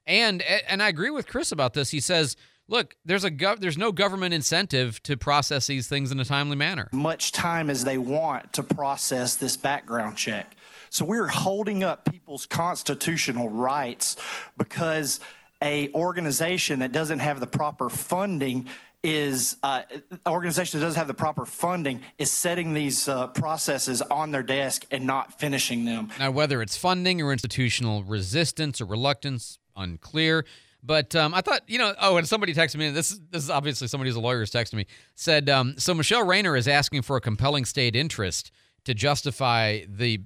And, 0.09 0.43
and 0.43 0.83
I 0.83 0.89
agree 0.89 1.11
with 1.11 1.29
Chris 1.29 1.53
about 1.53 1.75
this. 1.75 1.91
He 1.91 2.01
says, 2.01 2.35
look, 2.67 2.97
there's 3.05 3.25
a 3.25 3.31
gov- 3.31 3.61
there's 3.61 3.77
no 3.77 3.93
government 3.93 4.33
incentive 4.33 5.03
to 5.03 5.19
process 5.19 5.67
these 5.67 5.87
things 5.87 6.11
in 6.11 6.19
a 6.19 6.25
timely 6.25 6.57
manner. 6.57 6.89
Much 6.93 7.31
time 7.31 7.69
as 7.69 7.85
they 7.85 7.99
want 7.99 8.55
to 8.55 8.63
process 8.63 9.37
this 9.37 9.57
background 9.57 10.17
check. 10.17 10.57
So 10.89 11.05
we're 11.05 11.27
holding 11.27 11.85
up 11.85 12.11
people's 12.11 12.47
constitutional 12.47 13.51
rights 13.51 14.17
because 14.57 15.21
a 15.63 15.93
organization 15.93 16.79
that 16.79 16.93
doesn't 16.93 17.19
have 17.19 17.41
the 17.41 17.47
proper 17.47 17.91
funding 17.91 18.67
is 19.05 19.57
uh, 19.63 19.83
organization 20.27 20.81
that 20.81 20.87
doesn't 20.87 20.99
have 20.99 21.07
the 21.07 21.15
proper 21.15 21.47
funding 21.47 22.01
is 22.19 22.33
setting 22.33 22.75
these 22.75 23.09
uh, 23.09 23.29
processes 23.29 24.03
on 24.03 24.33
their 24.33 24.43
desk 24.43 24.87
and 24.91 25.07
not 25.07 25.39
finishing 25.39 25.85
them. 25.85 26.09
Now, 26.19 26.33
whether 26.33 26.63
it's 26.63 26.77
funding 26.77 27.23
or 27.23 27.33
institutional 27.33 28.03
resistance 28.03 28.81
or 28.81 28.87
reluctance, 28.87 29.59
unclear. 29.79 30.45
But 30.83 31.15
um, 31.17 31.35
I 31.35 31.41
thought, 31.41 31.63
you 31.67 31.79
know, 31.79 31.95
oh, 32.01 32.17
and 32.19 32.29
somebody 32.29 32.55
texted 32.55 32.77
me. 32.77 32.91
This 32.91 33.11
is 33.11 33.21
this 33.31 33.43
is 33.43 33.51
obviously 33.51 33.89
somebody 33.89 34.11
who's 34.11 34.17
a 34.17 34.21
lawyer 34.21 34.43
is 34.43 34.51
texting 34.51 34.75
me. 34.75 34.87
Said 35.15 35.49
um, 35.49 35.75
so. 35.79 35.95
Michele 35.95 36.25
Rayner 36.25 36.57
is 36.57 36.69
asking 36.69 37.03
for 37.03 37.17
a 37.17 37.21
compelling 37.21 37.65
state 37.65 37.97
interest 37.97 38.53
to 38.85 38.95
justify 38.95 39.81
the 39.89 40.21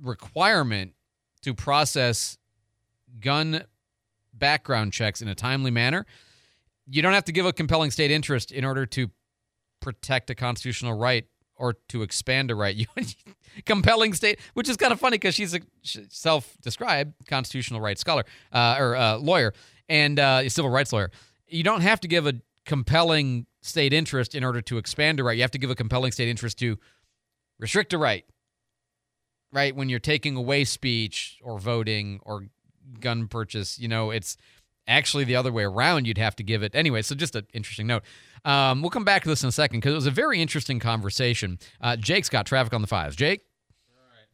requirement 0.00 0.94
to 1.42 1.54
process 1.54 2.38
gun 3.20 3.64
background 4.32 4.92
checks 4.92 5.20
in 5.20 5.28
a 5.28 5.34
timely 5.34 5.70
manner. 5.70 6.06
You 6.86 7.02
don't 7.02 7.12
have 7.12 7.24
to 7.24 7.32
give 7.32 7.44
a 7.44 7.52
compelling 7.52 7.90
state 7.90 8.10
interest 8.10 8.50
in 8.50 8.64
order 8.64 8.86
to 8.86 9.10
protect 9.80 10.30
a 10.30 10.34
constitutional 10.34 10.94
right 10.94 11.26
or 11.54 11.74
to 11.88 12.02
expand 12.02 12.50
a 12.50 12.54
right. 12.54 12.76
You 12.76 12.86
compelling 13.64 14.14
state, 14.14 14.38
which 14.54 14.68
is 14.68 14.76
kind 14.76 14.92
of 14.92 15.00
funny 15.00 15.16
because 15.16 15.34
she's 15.34 15.54
a 15.54 15.60
self-described 15.82 17.14
constitutional 17.26 17.80
rights 17.80 18.00
scholar 18.00 18.24
uh, 18.52 18.76
or 18.78 18.96
uh, 18.96 19.16
lawyer 19.16 19.52
and 19.88 20.18
uh, 20.18 20.40
a 20.44 20.48
civil 20.48 20.70
rights 20.70 20.92
lawyer. 20.92 21.10
You 21.48 21.62
don't 21.62 21.80
have 21.80 22.00
to 22.00 22.08
give 22.08 22.26
a 22.26 22.34
compelling 22.66 23.46
state 23.62 23.92
interest 23.92 24.34
in 24.34 24.44
order 24.44 24.60
to 24.60 24.78
expand 24.78 25.20
a 25.20 25.24
right. 25.24 25.36
You 25.36 25.42
have 25.42 25.50
to 25.52 25.58
give 25.58 25.70
a 25.70 25.74
compelling 25.74 26.12
state 26.12 26.28
interest 26.28 26.58
to 26.58 26.78
restrict 27.58 27.92
a 27.92 27.98
right. 27.98 28.24
Right 29.50 29.74
when 29.74 29.88
you're 29.88 29.98
taking 29.98 30.36
away 30.36 30.64
speech 30.64 31.38
or 31.42 31.58
voting 31.58 32.20
or 32.22 32.48
gun 33.00 33.28
purchase, 33.28 33.78
you 33.78 33.88
know 33.88 34.10
it's 34.10 34.36
actually 34.86 35.24
the 35.24 35.36
other 35.36 35.50
way 35.50 35.64
around. 35.64 36.06
You'd 36.06 36.18
have 36.18 36.36
to 36.36 36.42
give 36.42 36.62
it 36.62 36.74
anyway. 36.74 37.00
So 37.00 37.14
just 37.14 37.34
an 37.34 37.46
interesting 37.54 37.86
note. 37.86 38.02
Um, 38.44 38.82
we'll 38.82 38.90
come 38.90 39.04
back 39.04 39.22
to 39.22 39.28
this 39.28 39.42
in 39.42 39.48
a 39.48 39.52
second 39.52 39.80
because 39.80 39.92
it 39.92 39.96
was 39.96 40.06
a 40.06 40.10
very 40.10 40.40
interesting 40.40 40.80
conversation. 40.80 41.58
Uh, 41.80 41.96
Jake's 41.96 42.28
got 42.28 42.46
traffic 42.46 42.74
on 42.74 42.82
the 42.82 42.86
fives. 42.86 43.16
Jake. 43.16 43.42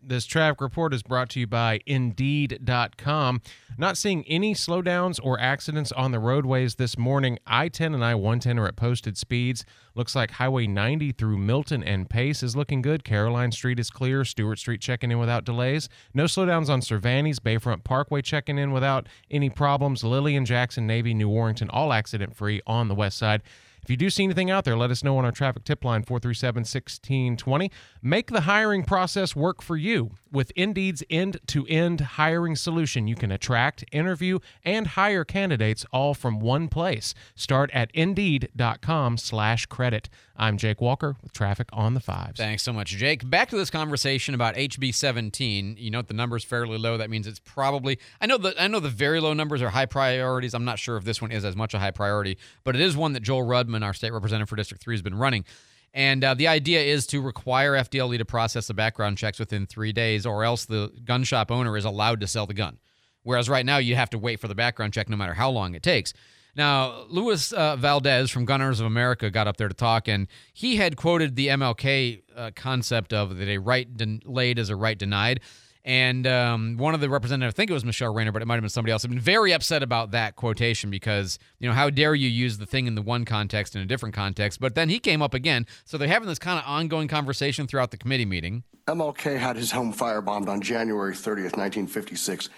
This 0.07 0.27
traffic 0.27 0.61
report 0.61 0.93
is 0.93 1.03
brought 1.03 1.31
to 1.31 1.41
you 1.41 1.47
by 1.47 1.81
Indeed.com. 1.87 3.41
Not 3.79 3.97
seeing 3.97 4.23
any 4.29 4.55
slowdowns 4.55 5.19
or 5.23 5.41
accidents 5.41 5.93
on 5.93 6.13
the 6.13 6.19
roadways 6.19 6.75
this 6.75 6.99
morning. 6.99 7.39
I 7.47 7.69
10 7.69 7.95
and 7.95 8.05
I 8.05 8.15
110 8.15 8.59
are 8.59 8.69
at 8.69 8.77
posted 8.77 9.17
speeds. 9.17 9.65
Looks 9.95 10.15
like 10.15 10.33
Highway 10.33 10.67
90 10.67 11.13
through 11.13 11.39
Milton 11.39 11.83
and 11.83 12.11
Pace 12.11 12.43
is 12.43 12.55
looking 12.55 12.83
good. 12.83 13.03
Caroline 13.03 13.51
Street 13.51 13.81
is 13.81 13.89
clear. 13.89 14.27
Stewart 14.27 14.59
Street 14.59 14.83
checking 14.83 15.11
in 15.11 15.19
without 15.19 15.45
delays. 15.45 15.89
No 16.13 16.25
slowdowns 16.25 16.69
on 16.69 16.83
Cervantes. 16.83 17.41
Bayfront 17.41 17.83
Parkway 17.83 18.21
checking 18.21 18.59
in 18.59 18.73
without 18.73 19.09
any 19.31 19.49
problems. 19.49 20.05
Lillian, 20.05 20.45
Jackson, 20.45 20.87
Navy, 20.87 21.15
New 21.15 21.31
Warrington, 21.31 21.71
all 21.71 21.95
accident 21.95 22.37
free 22.37 22.61
on 22.67 22.89
the 22.89 22.95
west 22.95 23.17
side. 23.17 23.41
If 23.85 23.91
you 23.91 23.99
do 23.99 24.09
see 24.09 24.24
anything 24.24 24.51
out 24.51 24.64
there, 24.64 24.78
let 24.78 24.91
us 24.91 25.05
know 25.05 25.18
on 25.18 25.26
our 25.26 25.30
traffic 25.30 25.62
tip 25.64 25.85
line 25.85 26.05
437 26.05 26.61
1620. 26.61 27.70
Make 28.01 28.30
the 28.30 28.41
hiring 28.43 28.82
process 28.82 29.37
work 29.37 29.61
for 29.61 29.76
you. 29.76 30.12
With 30.32 30.53
Indeed's 30.57 31.05
end 31.11 31.37
to 31.49 31.66
end 31.66 32.01
hiring 32.01 32.57
solution, 32.57 33.07
you 33.07 33.14
can 33.14 33.30
attract, 33.30 33.85
interview, 33.93 34.39
and 34.64 34.87
hire 34.87 35.22
candidates 35.22 35.85
all 35.93 36.14
from 36.14 36.41
one 36.41 36.68
place. 36.68 37.14
Start 37.35 37.70
at 37.72 37.91
indeed.com 37.93 39.18
slash 39.18 39.66
credit. 39.66 40.09
I'm 40.37 40.57
Jake 40.57 40.80
Walker 40.80 41.16
with 41.22 41.32
traffic 41.32 41.68
on 41.72 41.95
the 41.95 42.01
fives. 42.01 42.39
Thanks 42.39 42.64
so 42.64 42.72
much, 42.72 42.89
Jake. 42.89 43.28
Back 43.28 43.51
to 43.51 43.57
this 43.57 43.70
conversation 43.70 44.35
about 44.35 44.57
HB 44.57 44.93
17. 44.93 45.76
You 45.78 45.91
note 45.91 46.09
the 46.09 46.14
number's 46.14 46.43
fairly 46.43 46.78
low. 46.78 46.97
That 46.97 47.11
means 47.11 47.28
it's 47.28 47.39
probably 47.39 48.01
I 48.20 48.26
know 48.26 48.39
the 48.39 48.61
I 48.61 48.66
know 48.66 48.80
the 48.80 48.89
very 48.89 49.20
low 49.20 49.35
numbers 49.35 49.62
are 49.62 49.70
high 49.70 49.87
priorities. 49.87 50.55
I'm 50.55 50.64
not 50.64 50.80
sure 50.80 50.97
if 50.97 51.05
this 51.05 51.22
one 51.22 51.30
is 51.30 51.45
as 51.45 51.55
much 51.55 51.74
a 51.74 51.78
high 51.78 51.93
priority, 51.93 52.39
but 52.64 52.74
it 52.74 52.80
is 52.80 52.97
one 52.97 53.12
that 53.12 53.22
Joel 53.22 53.45
Rudman, 53.75 53.85
our 53.85 53.95
state 53.95 54.12
representative 54.12 54.49
for 54.49 54.57
District 54.57 54.83
3, 54.83 54.95
has 54.95 55.03
been 55.03 55.14
running. 55.14 55.45
And 55.93 56.25
uh, 56.25 56.35
the 56.35 56.49
idea 56.49 56.81
is 56.81 57.07
to 57.09 57.20
require 57.20 57.72
FDLE 57.72 58.18
to 58.18 58.25
process 58.25 58.66
the 58.66 58.75
background 58.75 59.16
checks 59.16 59.39
within 59.39 59.66
three 59.66 59.93
days, 59.93 60.27
or 60.27 60.45
else 60.45 60.64
the 60.64 60.93
gun 61.05 61.22
shop 61.22 61.51
owner 61.51 61.77
is 61.77 61.85
allowed 61.85 62.20
to 62.20 62.27
sell 62.27 62.47
the 62.47 62.55
gun. 62.55 62.79
Whereas 63.22 63.49
right 63.49 63.64
now, 63.64 63.79
you 63.79 63.95
have 63.95 64.11
to 64.11 64.18
wait 64.18 64.41
for 64.41 64.49
the 64.49 64.55
background 64.55 64.93
check 64.93 65.09
no 65.09 65.16
matter 65.16 65.35
how 65.35 65.51
long 65.51 65.75
it 65.75 65.83
takes. 65.83 66.12
Now, 66.57 67.05
Luis 67.09 67.53
uh, 67.53 67.77
Valdez 67.77 68.31
from 68.31 68.45
Gun 68.45 68.62
Owners 68.62 68.81
of 68.81 68.87
America 68.87 69.31
got 69.31 69.49
up 69.49 69.57
there 69.57 69.68
to 69.68 69.75
talk, 69.75 70.09
and 70.09 70.29
he 70.53 70.77
had 70.77 70.97
quoted 70.97 71.37
the 71.37 71.49
MLK 71.49 72.22
uh, 72.37 72.51
concept 72.55 73.12
of 73.12 73.37
that 73.39 73.49
a 73.49 73.59
right 73.59 73.97
delayed 73.97 74.59
is 74.59 74.70
a 74.70 74.77
right 74.77 74.97
denied. 74.99 75.41
And 75.85 76.26
um, 76.26 76.76
one 76.78 76.95
of 76.95 77.01
the 77.01 77.11
representatives, 77.11 77.55
I 77.55 77.57
think 77.57 77.70
it 77.70 77.74
was 77.74 77.85
Michele 77.85 78.12
Rayner, 78.12 78.32
but 78.32 78.41
it 78.41 78.47
might 78.47 78.55
have 78.55 78.62
been 78.62 78.70
somebody 78.70 78.93
else, 78.93 79.03
have 79.03 79.11
been 79.11 79.20
very 79.20 79.53
upset 79.53 79.82
about 79.82 80.12
that 80.12 80.35
quotation 80.35 80.89
because, 80.91 81.39
you 81.59 81.68
know, 81.68 81.74
how 81.74 81.91
dare 81.91 82.14
you 82.14 82.28
use 82.28 82.57
the 82.57 82.64
thing 82.64 82.87
in 82.87 82.95
the 82.95 83.03
one 83.03 83.26
context 83.26 83.76
in 83.76 83.82
a 83.82 83.85
different 83.85 84.14
context? 84.14 84.61
But 84.61 84.74
then 84.76 84.89
he 84.89 84.99
came 84.99 85.20
up 85.20 85.35
again. 85.35 85.66
So 85.85 85.99
they're 85.99 86.09
having 86.09 86.28
this 86.28 86.39
kind 86.39 86.59
of 86.59 86.64
ongoing 86.66 87.07
conversation 87.07 87.66
throughout 87.66 87.91
the 87.91 87.99
committee 87.99 88.24
meeting. 88.24 88.62
MLK 88.89 89.39
had 89.39 89.57
his 89.57 89.72
home 89.72 89.93
firebombed 89.93 90.49
on 90.49 90.62
January 90.62 91.14
30th, 91.14 91.57
1956, 91.57 92.49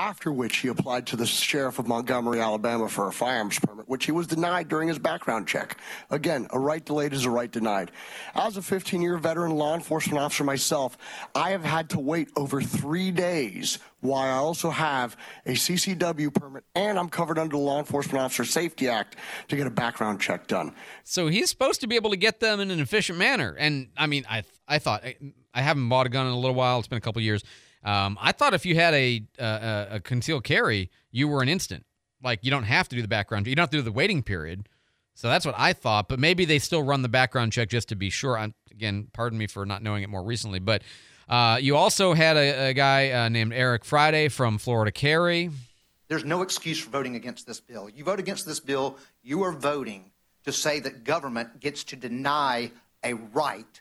after 0.00 0.32
which 0.32 0.56
he 0.56 0.68
applied 0.68 1.06
to 1.06 1.16
the 1.16 1.24
sheriff 1.24 1.78
of 1.78 1.86
Montgomery, 1.86 2.40
Alabama 2.40 2.88
for 2.88 3.06
a 3.06 3.12
firearms 3.12 3.60
permit, 3.60 3.88
which 3.88 4.06
he 4.06 4.12
was 4.12 4.26
denied 4.26 4.68
during 4.68 4.88
his 4.88 4.98
background 4.98 5.46
check. 5.46 5.76
Again, 6.10 6.48
a 6.50 6.58
right 6.58 6.84
delayed 6.84 7.12
is 7.12 7.24
a 7.24 7.30
right 7.30 7.50
denied. 7.50 7.92
As 8.34 8.56
a 8.56 8.62
15 8.62 9.00
year 9.00 9.16
veteran 9.18 9.52
law 9.52 9.74
enforcement 9.74 10.18
officer 10.18 10.42
myself, 10.42 10.98
I 11.34 11.50
have 11.50 11.64
had 11.64 11.90
to 11.90 12.00
wait 12.00 12.28
over 12.36 12.60
three 12.60 13.12
days 13.12 13.78
while 14.00 14.22
I 14.22 14.36
also 14.36 14.70
have 14.70 15.16
a 15.46 15.52
CCW 15.52 16.34
permit 16.34 16.64
and 16.74 16.98
I'm 16.98 17.08
covered 17.08 17.38
under 17.38 17.56
the 17.56 17.62
Law 17.62 17.78
Enforcement 17.78 18.18
Officer 18.18 18.44
Safety 18.44 18.88
Act 18.88 19.16
to 19.48 19.56
get 19.56 19.66
a 19.66 19.70
background 19.70 20.20
check 20.20 20.46
done. 20.46 20.74
So 21.04 21.28
he's 21.28 21.48
supposed 21.50 21.80
to 21.82 21.86
be 21.86 21.94
able 21.94 22.10
to 22.10 22.16
get 22.16 22.40
them 22.40 22.60
in 22.60 22.70
an 22.70 22.80
efficient 22.80 23.18
manner. 23.18 23.56
And 23.58 23.88
I 23.96 24.06
mean, 24.06 24.26
I 24.28 24.42
I 24.66 24.78
thought 24.78 25.04
I 25.54 25.62
haven't 25.62 25.88
bought 25.88 26.06
a 26.06 26.10
gun 26.10 26.26
in 26.26 26.32
a 26.32 26.38
little 26.38 26.56
while. 26.56 26.80
It's 26.80 26.88
been 26.88 26.98
a 26.98 27.00
couple 27.00 27.22
years. 27.22 27.44
Um, 27.84 28.18
I 28.20 28.32
thought 28.32 28.54
if 28.54 28.64
you 28.64 28.74
had 28.74 28.94
a, 28.94 29.22
a 29.38 29.86
a 29.92 30.00
concealed 30.00 30.44
carry, 30.44 30.90
you 31.10 31.28
were 31.28 31.42
an 31.42 31.48
instant. 31.48 31.84
Like 32.22 32.40
you 32.42 32.50
don't 32.50 32.64
have 32.64 32.88
to 32.88 32.96
do 32.96 33.02
the 33.02 33.08
background. 33.08 33.46
You 33.46 33.54
don't 33.54 33.64
have 33.64 33.70
to 33.70 33.78
do 33.78 33.82
the 33.82 33.92
waiting 33.92 34.22
period. 34.22 34.68
So 35.14 35.28
that's 35.28 35.46
what 35.46 35.54
I 35.56 35.72
thought. 35.72 36.08
But 36.08 36.18
maybe 36.18 36.44
they 36.44 36.58
still 36.58 36.82
run 36.82 37.02
the 37.02 37.08
background 37.08 37.52
check 37.52 37.68
just 37.68 37.88
to 37.90 37.94
be 37.94 38.10
sure. 38.10 38.36
I'm, 38.36 38.54
again, 38.70 39.08
pardon 39.12 39.38
me 39.38 39.46
for 39.46 39.64
not 39.64 39.82
knowing 39.82 40.02
it 40.02 40.08
more 40.08 40.24
recently. 40.24 40.58
But 40.58 40.82
uh, 41.28 41.58
you 41.60 41.76
also 41.76 42.14
had 42.14 42.36
a, 42.36 42.70
a 42.70 42.74
guy 42.74 43.10
uh, 43.10 43.28
named 43.28 43.52
Eric 43.52 43.84
Friday 43.84 44.28
from 44.28 44.58
Florida 44.58 44.90
Carry. 44.90 45.50
There's 46.08 46.24
no 46.24 46.42
excuse 46.42 46.80
for 46.80 46.90
voting 46.90 47.16
against 47.16 47.46
this 47.46 47.60
bill. 47.60 47.88
You 47.88 48.04
vote 48.04 48.18
against 48.18 48.44
this 48.46 48.60
bill, 48.60 48.98
you 49.22 49.42
are 49.42 49.52
voting 49.52 50.10
to 50.44 50.52
say 50.52 50.80
that 50.80 51.04
government 51.04 51.60
gets 51.60 51.84
to 51.84 51.96
deny 51.96 52.70
a 53.02 53.14
right 53.14 53.80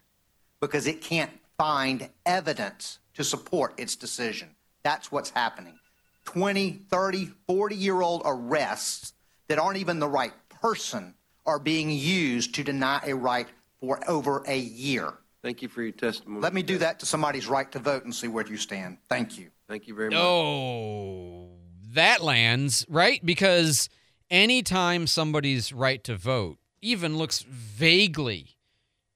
because 0.61 0.87
it 0.87 1.01
can't 1.01 1.31
find 1.57 2.09
evidence 2.25 2.99
to 3.15 3.23
support 3.23 3.73
its 3.79 3.95
decision. 3.95 4.49
That's 4.83 5.11
what's 5.11 5.29
happening. 5.29 5.79
20, 6.25 6.71
30, 6.89 7.29
40 7.47 7.75
year 7.75 8.01
old 8.01 8.21
arrests 8.25 9.13
that 9.47 9.59
aren't 9.59 9.77
even 9.77 9.99
the 9.99 10.07
right 10.07 10.33
person 10.49 11.13
are 11.45 11.59
being 11.59 11.89
used 11.89 12.55
to 12.55 12.63
deny 12.63 13.01
a 13.05 13.13
right 13.13 13.47
for 13.79 13.99
over 14.09 14.43
a 14.47 14.57
year. 14.57 15.13
Thank 15.41 15.61
you 15.61 15.67
for 15.67 15.81
your 15.81 15.91
testimony. 15.91 16.41
Let 16.41 16.53
me 16.53 16.63
do 16.63 16.77
that 16.77 16.99
to 17.01 17.05
somebody's 17.05 17.47
right 17.47 17.69
to 17.73 17.79
vote 17.79 18.05
and 18.05 18.15
see 18.15 18.29
where 18.29 18.47
you 18.47 18.55
stand. 18.55 18.97
Thank 19.09 19.37
you. 19.37 19.49
Thank 19.67 19.87
you 19.87 19.95
very 19.95 20.09
much. 20.09 20.19
Oh, 20.19 21.49
that 21.91 22.23
lands, 22.23 22.85
right? 22.87 23.23
Because 23.25 23.89
anytime 24.31 25.05
somebody's 25.05 25.73
right 25.73 26.01
to 26.05 26.15
vote 26.15 26.57
even 26.81 27.17
looks 27.17 27.41
vaguely 27.41 28.55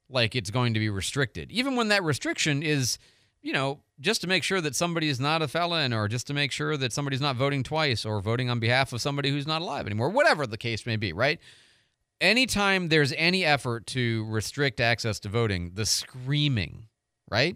like 0.10 0.36
it's 0.36 0.50
going 0.50 0.74
to 0.74 0.80
be 0.80 0.90
restricted, 0.90 1.52
even 1.52 1.78
when 1.78 1.88
that 1.90 2.04
restriction 2.04 2.62
is, 2.62 2.98
you 3.48 3.54
know, 3.54 3.80
just 4.02 4.20
to 4.20 4.28
make 4.28 4.44
sure 4.44 4.60
that 4.60 4.76
somebody 4.76 5.08
is 5.08 5.22
not 5.22 5.42
a 5.42 5.48
felon 5.48 5.94
or 5.94 6.10
just 6.10 6.28
to 6.28 6.34
make 6.34 6.52
sure 6.52 6.76
that 6.76 6.92
somebody's 6.92 7.22
not 7.22 7.38
voting 7.38 7.64
twice 7.64 8.04
or 8.04 8.20
voting 8.20 8.50
on 8.50 8.60
behalf 8.60 8.92
of 8.92 9.00
somebody 9.00 9.30
who's 9.30 9.48
not 9.48 9.62
alive 9.62 9.86
anymore, 9.86 10.10
whatever 10.10 10.46
the 10.46 10.58
case 10.58 10.86
may 10.86 10.98
be, 10.98 11.14
right? 11.14 11.40
Anytime 12.20 12.90
there's 12.90 13.14
any 13.14 13.46
effort 13.46 13.88
to 13.88 14.26
restrict 14.26 14.82
access 14.82 15.18
to 15.22 15.30
voting, 15.30 15.72
the 15.76 15.86
screaming 15.86 16.90
right? 17.30 17.56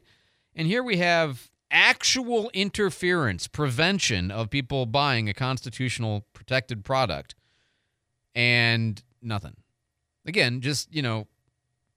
And 0.55 0.65
here 0.65 0.81
we 0.81 0.95
have 0.97 1.51
actual 1.69 2.49
interference, 2.53 3.47
prevention 3.47 4.31
of 4.31 4.49
people 4.49 4.85
buying 4.85 5.27
a 5.27 5.33
constitutional 5.33 6.25
protected 6.31 6.85
product 6.85 7.35
and 8.33 9.03
nothing. 9.21 9.57
Again, 10.25 10.61
just, 10.61 10.93
you 10.95 11.01
know, 11.01 11.27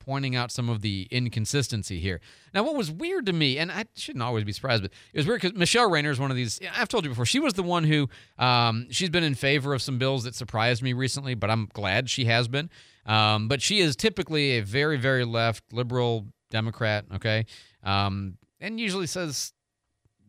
pointing 0.05 0.37
out 0.37 0.51
some 0.51 0.69
of 0.69 0.83
the 0.83 1.09
inconsistency 1.11 1.99
here. 1.99 2.21
Now, 2.53 2.63
what 2.63 2.75
was 2.75 2.91
weird 2.91 3.27
to 3.27 3.33
me, 3.33 3.59
and 3.59 3.73
I 3.73 3.85
shouldn't 3.95 4.23
always 4.23 4.45
be 4.45 4.53
surprised, 4.53 4.83
but 4.83 4.93
it 5.13 5.19
was 5.19 5.27
weird 5.27 5.41
because 5.41 5.59
Michele 5.59 5.89
Rayner 5.89 6.11
is 6.11 6.21
one 6.21 6.31
of 6.31 6.37
these. 6.37 6.61
I've 6.77 6.89
told 6.89 7.05
you 7.05 7.11
before, 7.11 7.27
she 7.27 7.41
was 7.41 7.55
the 7.55 7.63
one 7.63 7.85
who 7.85 8.09
um, 8.39 8.87
she's 8.91 9.11
been 9.11 9.25
in 9.25 9.35
favor 9.35 9.73
of 9.73 9.81
some 9.81 9.99
bills 9.99 10.25
that 10.25 10.35
surprised 10.35 10.83
me 10.83 10.93
recently, 10.93 11.35
but 11.35 11.51
I'm 11.51 11.69
glad 11.73 12.11
she 12.11 12.27
has 12.27 12.49
been. 12.49 12.69
Um, 13.07 13.49
but 13.49 13.63
she 13.63 13.81
is 13.81 13.97
typically 13.97 14.59
a 14.59 14.61
very, 14.61 14.97
very 14.99 15.25
left 15.25 15.73
liberal 15.73 16.27
Democrat, 16.51 17.07
okay, 17.15 17.47
um, 17.83 18.37
and 18.61 18.79
usually 18.79 19.07
says 19.07 19.54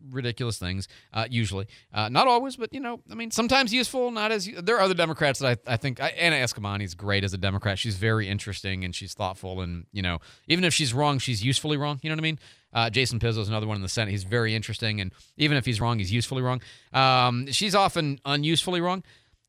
ridiculous 0.10 0.58
things. 0.58 0.88
Uh, 1.14 1.26
usually, 1.30 1.68
uh, 1.94 2.10
not 2.10 2.28
always, 2.28 2.56
but 2.56 2.74
you 2.74 2.80
know, 2.80 3.02
I 3.12 3.16
mean, 3.16 3.32
sometimes 3.32 3.74
useful. 3.74 4.12
Not 4.12 4.32
as 4.32 4.50
there 4.62 4.78
are 4.78 4.82
other 4.82 4.94
Democrats 4.94 5.40
that 5.40 5.60
I, 5.68 5.74
I 5.74 5.78
think 5.78 6.02
I, 6.02 6.10
Anna 6.10 6.36
Eskamani 6.38 6.84
is 6.84 6.96
great 6.96 7.24
as 7.24 7.34
a 7.34 7.38
Democrat. 7.38 7.80
She's 7.80 7.96
very 7.96 8.28
interesting 8.28 8.84
and 8.84 8.94
she's 8.94 9.14
thoughtful, 9.14 9.62
and 9.62 9.86
you 9.92 10.02
know, 10.02 10.20
even 10.48 10.64
if 10.64 10.74
she's 10.74 10.94
wrong, 10.94 11.20
she's 11.20 11.44
usefully 11.44 11.78
wrong. 11.78 12.00
You 12.02 12.10
know 12.10 12.16
what 12.16 12.22
I 12.22 12.24
mean? 12.24 12.40
Uh, 12.74 12.90
Jason 12.90 13.20
Pizzo 13.20 13.40
is 13.40 13.48
another 13.48 13.68
one 13.68 13.78
in 13.78 13.82
the 13.82 13.90
Senate. 13.90 14.12
He's 14.12 14.26
very 14.26 14.54
interesting, 14.54 15.00
and 15.00 15.14
even 15.38 15.58
if 15.58 15.66
he's 15.66 15.80
wrong, 15.80 16.00
he's 16.00 16.12
usefully 16.12 16.42
wrong. 16.42 16.62
Um, 16.94 17.48
she's 17.52 17.74
often 17.74 18.20
unusefully 18.26 18.82
wrong. 18.82 19.04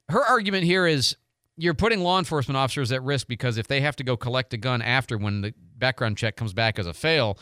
Her 0.09 0.25
argument 0.25 0.65
here 0.65 0.87
is 0.87 1.17
you're 1.57 1.75
putting 1.75 2.01
law 2.01 2.19
enforcement 2.19 2.57
officers 2.57 2.93
at 2.93 3.03
risk 3.03 3.27
because 3.27 3.57
if 3.57 3.67
they 3.67 3.81
have 3.81 3.97
to 3.97 4.05
go 4.05 4.17
collect 4.17 4.53
a 4.53 4.57
gun 4.57 4.83
after 4.83 5.17
when 5.17 5.41
the 5.41 5.55
background 5.77 6.17
check 6.17 6.37
comes 6.37 6.53
back 6.53 6.79
as 6.79 6.87
a 6.87 6.93
fail, 6.93 7.39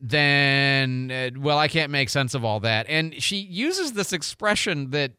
then 0.00 1.10
uh, 1.10 1.38
well, 1.38 1.58
I 1.58 1.68
can't 1.68 1.90
make 1.90 2.08
sense 2.08 2.34
of 2.34 2.44
all 2.44 2.60
that. 2.60 2.86
And 2.88 3.22
she 3.22 3.36
uses 3.36 3.92
this 3.92 4.12
expression 4.12 4.90
that 4.90 5.12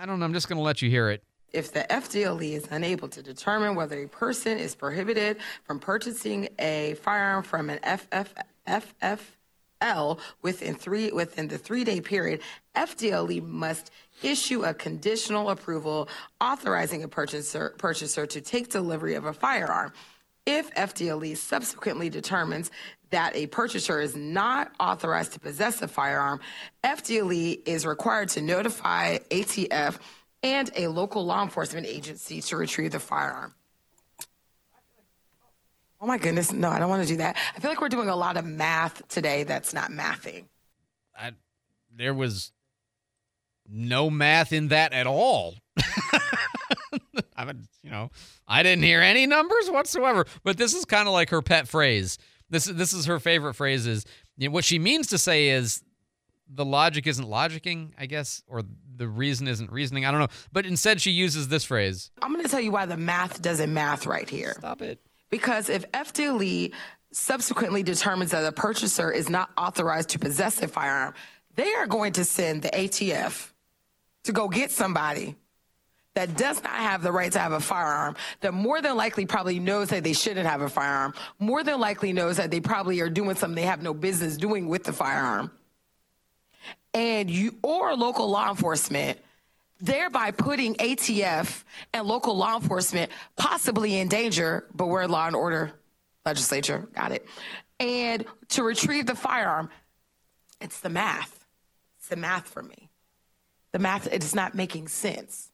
I 0.00 0.06
don't 0.06 0.18
know. 0.18 0.24
I'm 0.24 0.32
just 0.32 0.48
going 0.48 0.56
to 0.56 0.62
let 0.62 0.82
you 0.82 0.90
hear 0.90 1.10
it. 1.10 1.22
If 1.52 1.72
the 1.72 1.86
FDLE 1.90 2.52
is 2.52 2.66
unable 2.70 3.08
to 3.08 3.22
determine 3.22 3.74
whether 3.74 4.02
a 4.02 4.08
person 4.08 4.58
is 4.58 4.74
prohibited 4.74 5.36
from 5.64 5.78
purchasing 5.78 6.48
a 6.58 6.94
firearm 6.94 7.42
from 7.42 7.68
an 7.68 7.78
FF, 7.84 8.34
FFL 8.66 10.18
within 10.40 10.74
three 10.74 11.12
within 11.12 11.48
the 11.48 11.58
three-day 11.58 12.00
period, 12.00 12.40
FDLE 12.74 13.46
must 13.46 13.90
issue 14.22 14.64
a 14.64 14.72
conditional 14.72 15.50
approval 15.50 16.08
authorizing 16.40 17.02
a 17.02 17.08
purchaser 17.08 17.74
purchaser 17.76 18.26
to 18.26 18.40
take 18.40 18.70
delivery 18.70 19.14
of 19.14 19.26
a 19.26 19.32
firearm. 19.32 19.92
If 20.46 20.74
FDLE 20.74 21.36
subsequently 21.36 22.08
determines 22.08 22.70
that 23.12 23.36
a 23.36 23.46
purchaser 23.46 24.00
is 24.00 24.16
not 24.16 24.72
authorized 24.80 25.32
to 25.34 25.40
possess 25.40 25.80
a 25.80 25.88
firearm, 25.88 26.40
FDLE 26.84 27.66
is 27.66 27.86
required 27.86 28.28
to 28.30 28.42
notify 28.42 29.18
ATF 29.30 29.98
and 30.42 30.70
a 30.76 30.88
local 30.88 31.24
law 31.24 31.42
enforcement 31.42 31.86
agency 31.86 32.40
to 32.42 32.56
retrieve 32.56 32.90
the 32.90 32.98
firearm. 32.98 33.54
Oh 36.00 36.06
my 36.06 36.18
goodness, 36.18 36.52
no, 36.52 36.68
I 36.68 36.80
don't 36.80 36.88
want 36.88 37.02
to 37.02 37.08
do 37.08 37.18
that. 37.18 37.36
I 37.54 37.60
feel 37.60 37.70
like 37.70 37.80
we're 37.80 37.88
doing 37.88 38.08
a 38.08 38.16
lot 38.16 38.36
of 38.36 38.44
math 38.44 39.06
today 39.06 39.44
that's 39.44 39.72
not 39.72 39.90
mathing. 39.90 40.46
I, 41.16 41.32
there 41.94 42.12
was 42.12 42.50
no 43.68 44.10
math 44.10 44.52
in 44.52 44.68
that 44.68 44.92
at 44.92 45.06
all. 45.06 45.54
I 47.36 47.44
mean, 47.44 47.68
you 47.82 47.90
know, 47.90 48.10
I 48.48 48.62
didn't 48.62 48.82
hear 48.82 49.00
any 49.00 49.26
numbers 49.26 49.70
whatsoever. 49.70 50.26
But 50.42 50.56
this 50.56 50.74
is 50.74 50.84
kind 50.84 51.06
of 51.06 51.14
like 51.14 51.30
her 51.30 51.42
pet 51.42 51.68
phrase. 51.68 52.18
This 52.52 52.68
is 52.68 52.76
this 52.76 52.92
is 52.92 53.06
her 53.06 53.18
favorite 53.18 53.54
phrase. 53.54 53.86
Is 53.86 54.04
you 54.36 54.48
know, 54.48 54.52
what 54.52 54.64
she 54.64 54.78
means 54.78 55.08
to 55.08 55.18
say 55.18 55.48
is 55.48 55.82
the 56.46 56.66
logic 56.66 57.06
isn't 57.06 57.24
logicking, 57.24 57.92
I 57.96 58.04
guess, 58.04 58.42
or 58.46 58.62
the 58.94 59.08
reason 59.08 59.48
isn't 59.48 59.72
reasoning. 59.72 60.04
I 60.04 60.10
don't 60.10 60.20
know. 60.20 60.28
But 60.52 60.66
instead, 60.66 61.00
she 61.00 61.10
uses 61.10 61.48
this 61.48 61.64
phrase. 61.64 62.10
I'm 62.20 62.30
going 62.30 62.44
to 62.44 62.50
tell 62.50 62.60
you 62.60 62.70
why 62.70 62.84
the 62.84 62.98
math 62.98 63.40
doesn't 63.40 63.72
math 63.72 64.06
right 64.06 64.28
here. 64.28 64.54
Stop 64.58 64.82
it. 64.82 65.00
Because 65.30 65.70
if 65.70 65.90
FDLE 65.92 66.74
subsequently 67.10 67.82
determines 67.82 68.32
that 68.32 68.44
a 68.44 68.52
purchaser 68.52 69.10
is 69.10 69.30
not 69.30 69.48
authorized 69.56 70.10
to 70.10 70.18
possess 70.18 70.62
a 70.62 70.68
firearm, 70.68 71.14
they 71.54 71.72
are 71.72 71.86
going 71.86 72.12
to 72.12 72.24
send 72.24 72.62
the 72.62 72.68
ATF 72.68 73.50
to 74.24 74.32
go 74.32 74.48
get 74.48 74.70
somebody 74.70 75.36
that 76.14 76.36
does 76.36 76.62
not 76.62 76.72
have 76.72 77.02
the 77.02 77.12
right 77.12 77.32
to 77.32 77.38
have 77.38 77.52
a 77.52 77.60
firearm, 77.60 78.16
that 78.40 78.52
more 78.52 78.82
than 78.82 78.96
likely 78.96 79.26
probably 79.26 79.58
knows 79.58 79.88
that 79.88 80.04
they 80.04 80.12
shouldn't 80.12 80.46
have 80.46 80.60
a 80.60 80.68
firearm, 80.68 81.14
more 81.38 81.64
than 81.64 81.80
likely 81.80 82.12
knows 82.12 82.36
that 82.36 82.50
they 82.50 82.60
probably 82.60 83.00
are 83.00 83.08
doing 83.08 83.34
something 83.34 83.54
they 83.54 83.62
have 83.62 83.82
no 83.82 83.94
business 83.94 84.36
doing 84.36 84.68
with 84.68 84.84
the 84.84 84.92
firearm, 84.92 85.50
and 86.94 87.30
you 87.30 87.54
or 87.62 87.96
local 87.96 88.28
law 88.28 88.50
enforcement, 88.50 89.18
thereby 89.80 90.30
putting 90.30 90.74
ATF 90.74 91.64
and 91.92 92.06
local 92.06 92.36
law 92.36 92.56
enforcement 92.56 93.10
possibly 93.36 93.98
in 93.98 94.08
danger, 94.08 94.66
but 94.74 94.86
we're 94.86 95.06
law 95.06 95.26
and 95.26 95.36
order 95.36 95.72
legislature, 96.26 96.88
got 96.94 97.12
it. 97.12 97.26
And 97.80 98.24
to 98.50 98.62
retrieve 98.62 99.06
the 99.06 99.14
firearm, 99.14 99.70
it's 100.60 100.80
the 100.80 100.90
math. 100.90 101.46
It's 101.98 102.08
the 102.08 102.16
math 102.16 102.48
for 102.48 102.62
me. 102.62 102.90
The 103.72 103.78
math, 103.78 104.06
it 104.06 104.22
is 104.22 104.34
not 104.34 104.54
making 104.54 104.88
sense 104.88 105.51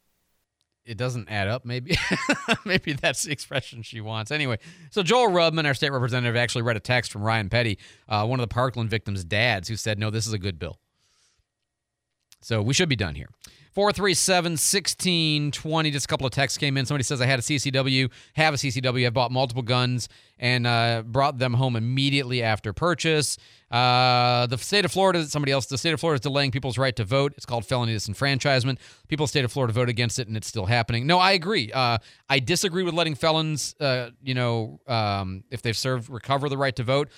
it 0.88 0.96
doesn't 0.96 1.30
add 1.30 1.48
up. 1.48 1.64
Maybe, 1.64 1.96
maybe 2.64 2.94
that's 2.94 3.24
the 3.24 3.32
expression 3.32 3.82
she 3.82 4.00
wants. 4.00 4.30
Anyway, 4.30 4.58
so 4.90 5.02
Joel 5.02 5.28
Rudman, 5.28 5.66
our 5.66 5.74
state 5.74 5.92
representative, 5.92 6.34
actually 6.34 6.62
read 6.62 6.76
a 6.76 6.80
text 6.80 7.12
from 7.12 7.22
Ryan 7.22 7.50
Petty, 7.50 7.78
uh, 8.08 8.26
one 8.26 8.40
of 8.40 8.48
the 8.48 8.52
Parkland 8.52 8.88
victims' 8.88 9.22
dads, 9.22 9.68
who 9.68 9.76
said, 9.76 9.98
"No, 9.98 10.10
this 10.10 10.26
is 10.26 10.32
a 10.32 10.38
good 10.38 10.58
bill." 10.58 10.80
So 12.40 12.62
we 12.62 12.72
should 12.72 12.88
be 12.88 12.96
done 12.96 13.14
here. 13.14 13.28
437 13.78 14.54
1620. 14.54 15.90
Just 15.92 16.06
a 16.06 16.08
couple 16.08 16.26
of 16.26 16.32
texts 16.32 16.58
came 16.58 16.76
in. 16.76 16.84
Somebody 16.84 17.04
says, 17.04 17.20
I 17.20 17.26
had 17.26 17.38
a 17.38 17.42
CCW, 17.42 18.10
have 18.34 18.54
a 18.54 18.56
CCW. 18.56 19.06
I've 19.06 19.14
bought 19.14 19.30
multiple 19.30 19.62
guns 19.62 20.08
and 20.36 20.66
uh, 20.66 21.04
brought 21.06 21.38
them 21.38 21.54
home 21.54 21.76
immediately 21.76 22.42
after 22.42 22.72
purchase. 22.72 23.38
Uh, 23.70 24.46
the 24.48 24.58
state 24.58 24.84
of 24.84 24.90
Florida, 24.90 25.24
somebody 25.26 25.52
else, 25.52 25.66
the 25.66 25.78
state 25.78 25.92
of 25.92 26.00
Florida 26.00 26.16
is 26.16 26.22
delaying 26.22 26.50
people's 26.50 26.76
right 26.76 26.96
to 26.96 27.04
vote. 27.04 27.34
It's 27.36 27.46
called 27.46 27.66
felony 27.66 27.94
disenfranchisement. 27.94 28.78
People 29.06 29.22
in 29.22 29.26
the 29.26 29.28
state 29.28 29.44
of 29.44 29.52
Florida 29.52 29.72
vote 29.72 29.88
against 29.88 30.18
it, 30.18 30.26
and 30.26 30.36
it's 30.36 30.48
still 30.48 30.66
happening. 30.66 31.06
No, 31.06 31.20
I 31.20 31.30
agree. 31.30 31.70
Uh, 31.70 31.98
I 32.28 32.40
disagree 32.40 32.82
with 32.82 32.94
letting 32.94 33.14
felons, 33.14 33.76
uh, 33.78 34.10
you 34.20 34.34
know, 34.34 34.80
um, 34.88 35.44
if 35.52 35.62
they've 35.62 35.76
served, 35.76 36.10
recover 36.10 36.48
the 36.48 36.58
right 36.58 36.74
to 36.74 36.82
vote. 36.82 37.10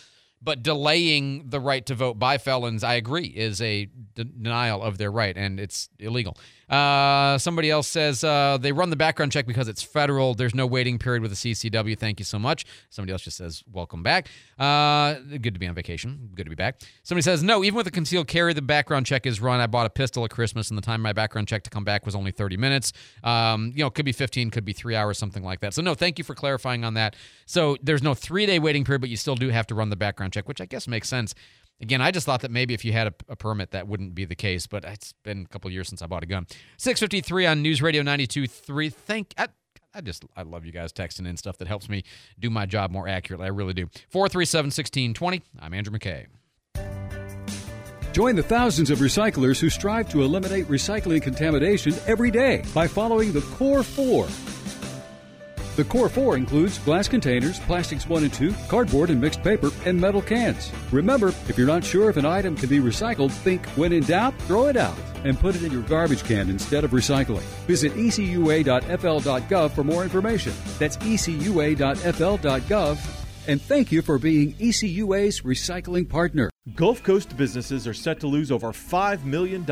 But 0.43 0.63
delaying 0.63 1.51
the 1.51 1.61
right 1.61 1.85
to 1.87 1.95
vote 1.95 2.19
by 2.19 2.39
felons, 2.39 2.83
I 2.83 2.95
agree, 2.95 3.27
is 3.27 3.61
a 3.61 3.89
denial 4.15 4.83
of 4.83 4.97
their 4.97 5.13
right, 5.13 5.37
and 5.37 5.61
it's 5.61 5.91
illegal. 5.99 6.37
Uh, 6.71 7.37
somebody 7.37 7.69
else 7.69 7.89
says 7.89 8.23
uh, 8.23 8.57
they 8.61 8.71
run 8.71 8.91
the 8.91 8.97
background 8.97 9.33
check 9.33 9.47
because 9.47 9.67
it's 9.67 9.83
federal. 9.83 10.35
There's 10.35 10.55
no 10.55 10.67
waiting 10.67 10.99
period 10.99 11.21
with 11.21 11.33
the 11.33 11.53
CCW. 11.53 11.99
Thank 11.99 12.21
you 12.21 12.25
so 12.25 12.39
much. 12.39 12.65
Somebody 12.91 13.13
else 13.13 13.23
just 13.23 13.37
says, 13.37 13.65
welcome 13.73 14.05
back. 14.05 14.29
Uh, 14.59 15.15
good 15.15 15.55
to 15.55 15.59
be 15.59 15.67
on 15.67 15.75
vacation. 15.75 16.31
Good 16.35 16.45
to 16.45 16.51
be 16.51 16.55
back. 16.55 16.81
Somebody 17.03 17.23
says, 17.23 17.43
no, 17.43 17.65
even 17.65 17.77
with 17.77 17.89
a 17.89 17.91
concealed 17.91 18.29
carry, 18.29 18.53
the 18.53 18.63
background 18.63 19.07
check 19.07 19.27
is 19.27 19.41
run. 19.41 19.61
I 19.61 19.67
bought 19.67 19.87
a 19.87 19.91
pistol 19.91 20.25
at 20.25 20.31
Christmas, 20.31 20.71
and 20.71 20.79
the 20.79 20.83
time 20.83 21.03
my 21.03 21.13
background 21.13 21.49
check 21.49 21.65
to 21.65 21.71
come 21.71 21.85
back 21.85 22.07
was 22.07 22.15
only 22.15 22.31
30 22.31 22.57
minutes. 22.57 22.93
Um, 23.25 23.73
you 23.75 23.83
know, 23.83 23.91
could 23.91 24.05
be 24.05 24.13
15, 24.13 24.51
could 24.51 24.65
be 24.65 24.73
three 24.73 24.95
hours, 24.95 25.19
something 25.19 25.43
like 25.43 25.61
that. 25.61 25.75
So, 25.75 25.83
no, 25.83 25.95
thank 25.95 26.19
you 26.19 26.25
for 26.25 26.37
clarifying 26.37 26.85
on 26.85 26.95
that. 26.95 27.17
So, 27.47 27.77
there's 27.83 28.03
no 28.03 28.15
three 28.15 28.47
day 28.47 28.61
waiting 28.61 28.85
period, 28.85 29.01
but 29.01 29.11
you 29.11 29.17
still 29.17 29.35
do 29.35 29.49
have 29.49 29.67
to 29.69 29.75
run 29.75 29.91
the 29.91 29.97
background 29.97 30.33
check, 30.33 30.47
which 30.47 30.61
I 30.61 30.67
guess 30.67 30.87
makes 30.87 31.09
sense. 31.09 31.35
Again, 31.81 32.03
I 32.03 32.11
just 32.11 32.27
thought 32.27 32.43
that 32.43 32.51
maybe 32.51 32.75
if 32.75 32.85
you 32.85 32.93
had 32.93 33.07
a, 33.07 33.15
a 33.29 33.37
permit, 33.37 33.71
that 33.71 33.89
wouldn't 33.89 34.15
be 34.15 34.25
the 34.25 34.35
case. 34.35 34.67
But 34.67 34.85
it's 34.85 35.15
been 35.23 35.43
a 35.43 35.49
couple 35.49 35.71
years 35.71 35.89
since 35.89 36.03
I 36.03 36.07
bought 36.07 36.23
a 36.23 36.27
gun. 36.27 36.47
Six 36.77 37.01
fifty 37.01 37.21
three 37.21 37.47
on 37.47 37.63
News 37.63 37.81
Radio 37.81 38.03
ninety 38.03 38.27
two 38.27 38.47
three. 38.47 38.91
Thank. 38.91 39.35
I, 39.39 39.49
I 39.95 40.01
just 40.01 40.25
I 40.37 40.43
love 40.43 40.65
you 40.65 40.73
guys 40.73 40.93
texting 40.93 41.27
in 41.27 41.37
stuff 41.37 41.59
that 41.59 41.69
helps 41.69 41.89
me 41.89 42.05
do 42.39 42.51
my 42.51 42.67
job 42.67 42.91
more 42.91 43.09
accurately. 43.09 43.47
I 43.47 43.51
really 43.51 43.75
do. 43.75 43.89
437 44.11 44.67
1620. 44.67 45.43
I'm 45.59 45.75
Andrew 45.75 45.97
McKay. 45.97 46.27
Join 48.13 48.35
the 48.35 48.43
thousands 48.43 48.91
of 48.91 48.99
recyclers 48.99 49.61
who 49.61 49.71
strive 49.71 50.09
to 50.11 50.23
eliminate 50.23 50.67
recycling 50.67 51.23
contamination 51.23 51.95
every 52.07 52.31
day 52.31 52.65
by 52.75 52.89
following 52.89 53.33
the 53.33 53.41
Core 53.41 53.85
4 53.85 54.27
the 55.77 55.85
Core 55.85 56.09
4 56.09 56.37
includes 56.37 56.79
glass 56.79 57.09
containers, 57.09 57.59
plastics 57.61 58.09
1 58.09 58.25
and 58.25 58.33
2, 58.33 58.55
cardboard 58.69 59.11
and 59.11 59.21
mixed 59.21 59.43
paper, 59.43 59.71
and 59.85 60.01
metal 60.01 60.23
cans. 60.23 60.71
Remember, 60.93 61.29
if 61.29 61.57
you're 61.57 61.67
not 61.67 61.85
sure 61.85 62.11
if 62.11 62.17
an 62.17 62.25
item 62.25 62.57
can 62.57 62.69
be 62.69 62.79
recycled, 62.79 63.31
think 63.31 63.67
when 63.71 63.93
in 63.93 64.03
doubt, 64.05 64.35
throw 64.43 64.67
it 64.67 64.77
out 64.77 64.97
and 65.25 65.39
put 65.39 65.55
it 65.55 65.63
in 65.63 65.71
your 65.73 65.83
garbage 65.83 66.25
can 66.25 66.49
instead 66.51 66.85
of 66.85 66.91
recycling. 66.93 67.43
Visit 67.67 67.93
ecua.fl.gov 67.95 69.71
for 69.71 69.85
more 69.85 70.03
information. 70.03 70.53
That's 70.79 70.97
ecua.fl.gov. 70.99 71.57
And 73.49 73.61
thank 73.61 73.91
you 73.91 74.03
for 74.03 74.19
being 74.19 74.55
ECUA's 74.61 75.41
recycling 75.41 76.09
partner. 76.09 76.51
Gulf 76.75 77.03
Coast 77.03 77.37
businesses 77.37 77.87
are 77.87 77.95
set 77.95 78.21
to 78.21 78.27
lose 78.27 78.53
over 78.53 78.69
$5 78.69 79.25
million 79.25 79.65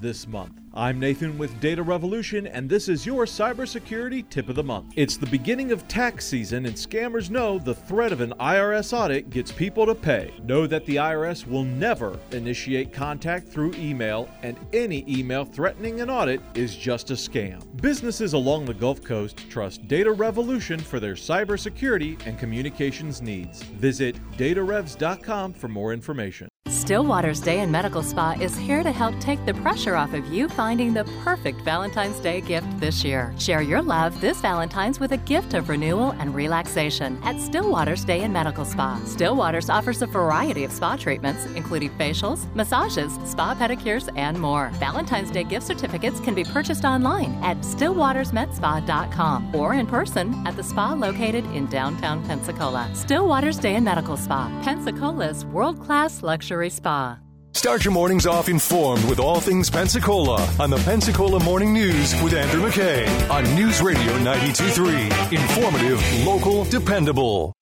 this 0.00 0.26
month. 0.26 0.60
I'm 0.78 1.00
Nathan 1.00 1.38
with 1.38 1.58
Data 1.58 1.82
Revolution, 1.82 2.46
and 2.46 2.68
this 2.68 2.90
is 2.90 3.06
your 3.06 3.24
cybersecurity 3.24 4.28
tip 4.28 4.50
of 4.50 4.56
the 4.56 4.62
month. 4.62 4.92
It's 4.94 5.16
the 5.16 5.24
beginning 5.24 5.72
of 5.72 5.88
tax 5.88 6.26
season, 6.26 6.66
and 6.66 6.74
scammers 6.74 7.30
know 7.30 7.58
the 7.58 7.74
threat 7.74 8.12
of 8.12 8.20
an 8.20 8.34
IRS 8.38 8.92
audit 8.92 9.30
gets 9.30 9.50
people 9.50 9.86
to 9.86 9.94
pay. 9.94 10.34
Know 10.44 10.66
that 10.66 10.84
the 10.84 10.96
IRS 10.96 11.46
will 11.46 11.64
never 11.64 12.18
initiate 12.32 12.92
contact 12.92 13.48
through 13.48 13.72
email, 13.76 14.28
and 14.42 14.58
any 14.74 15.02
email 15.08 15.46
threatening 15.46 16.02
an 16.02 16.10
audit 16.10 16.42
is 16.54 16.76
just 16.76 17.10
a 17.10 17.14
scam. 17.14 17.64
Businesses 17.80 18.34
along 18.34 18.66
the 18.66 18.74
Gulf 18.74 19.02
Coast 19.02 19.48
trust 19.48 19.88
Data 19.88 20.12
Revolution 20.12 20.78
for 20.78 21.00
their 21.00 21.14
cybersecurity 21.14 22.20
and 22.26 22.38
communications 22.38 23.22
needs. 23.22 23.62
Visit 23.62 24.14
datarevs.com 24.36 25.54
for 25.54 25.68
more 25.68 25.94
information. 25.94 26.50
Stillwater's 26.68 27.40
Day 27.40 27.60
and 27.60 27.70
Medical 27.70 28.02
Spa 28.02 28.34
is 28.40 28.56
here 28.56 28.82
to 28.82 28.90
help 28.90 29.18
take 29.20 29.44
the 29.46 29.54
pressure 29.54 29.94
off 29.94 30.12
of 30.14 30.26
you 30.32 30.48
finding 30.48 30.92
the 30.92 31.04
perfect 31.22 31.60
Valentine's 31.60 32.18
Day 32.18 32.40
gift 32.40 32.66
this 32.80 33.04
year. 33.04 33.32
Share 33.38 33.62
your 33.62 33.80
love 33.80 34.20
this 34.20 34.40
Valentine's 34.40 34.98
with 34.98 35.12
a 35.12 35.16
gift 35.16 35.54
of 35.54 35.68
renewal 35.68 36.10
and 36.18 36.34
relaxation 36.34 37.20
at 37.22 37.40
Stillwater's 37.40 38.04
Day 38.04 38.22
and 38.22 38.32
Medical 38.32 38.64
Spa. 38.64 39.00
Stillwater's 39.04 39.70
offers 39.70 40.02
a 40.02 40.06
variety 40.06 40.64
of 40.64 40.72
spa 40.72 40.96
treatments, 40.96 41.46
including 41.54 41.90
facials, 41.90 42.52
massages, 42.56 43.16
spa 43.24 43.54
pedicures, 43.54 44.12
and 44.16 44.36
more. 44.38 44.70
Valentine's 44.74 45.30
Day 45.30 45.44
gift 45.44 45.66
certificates 45.66 46.18
can 46.18 46.34
be 46.34 46.42
purchased 46.42 46.84
online 46.84 47.32
at 47.44 47.58
stillwatersmedspa.com 47.58 49.54
or 49.54 49.74
in 49.74 49.86
person 49.86 50.34
at 50.44 50.56
the 50.56 50.64
spa 50.64 50.94
located 50.94 51.44
in 51.52 51.66
downtown 51.66 52.26
Pensacola. 52.26 52.90
Stillwater's 52.92 53.58
Day 53.58 53.76
and 53.76 53.84
Medical 53.84 54.16
Spa, 54.16 54.50
Pensacola's 54.64 55.44
world 55.44 55.80
class 55.80 56.24
luxury 56.24 56.55
spa. 56.70 57.18
Start 57.52 57.84
your 57.84 57.92
mornings 57.92 58.26
off 58.26 58.48
informed 58.50 59.08
with 59.08 59.18
all 59.18 59.40
things 59.40 59.70
Pensacola 59.70 60.46
on 60.60 60.68
the 60.68 60.76
Pensacola 60.78 61.42
Morning 61.42 61.72
News 61.72 62.14
with 62.22 62.34
Andrew 62.34 62.60
McKay 62.60 63.08
on 63.30 63.44
News 63.54 63.80
Radio 63.80 64.12
92.3. 64.18 65.32
Informative, 65.32 66.26
local, 66.26 66.64
dependable. 66.64 67.54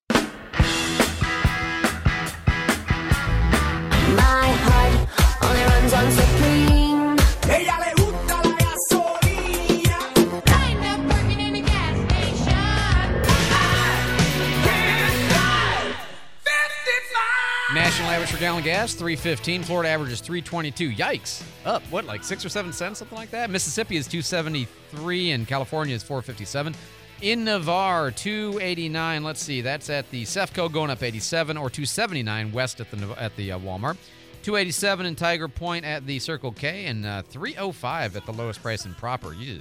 My 4.17 4.49
heart 4.67 5.09
only 5.43 5.63
runs 5.63 5.93
on 5.93 6.11
gallon 18.45 18.63
gas, 18.63 18.93
315. 18.93 19.63
Florida 19.63 19.89
average 19.89 20.13
is 20.13 20.21
322. 20.21 20.91
Yikes. 20.91 21.43
Up, 21.65 21.83
what, 21.85 22.05
like 22.05 22.23
six 22.23 22.45
or 22.45 22.51
seven 22.51 22.75
cents, 22.75 22.99
something 22.99 23.17
like 23.17 23.31
that? 23.31 23.49
Mississippi 23.49 23.97
is 23.97 24.07
273 24.07 25.31
and 25.31 25.49
California 25.49 25.95
is 25.95 26.03
457. 26.03 26.75
In 27.23 27.45
Navarre, 27.45 28.11
289. 28.11 29.25
Let's 29.25 29.41
see, 29.41 29.63
that's 29.63 29.89
at 29.89 30.11
the 30.11 30.25
Cefco 30.25 30.71
going 30.71 30.91
up 30.91 31.03
87 31.03 31.57
or 31.57 31.71
279 31.71 32.53
west 32.53 32.81
at 32.81 32.91
the 32.91 33.15
at 33.19 33.35
the 33.37 33.53
uh, 33.53 33.59
Walmart. 33.59 33.97
287 34.43 35.07
in 35.07 35.17
Tiger 35.17 35.49
Point 35.49 35.87
at 35.87 36.05
the 36.05 36.19
Circle 36.19 36.53
K 36.53 36.85
and 36.85 37.07
uh, 37.07 37.23
305 37.23 38.15
at 38.15 38.27
the 38.27 38.33
lowest 38.35 38.61
price 38.61 38.85
in 38.85 38.93
Proper. 38.93 39.33
You- 39.33 39.61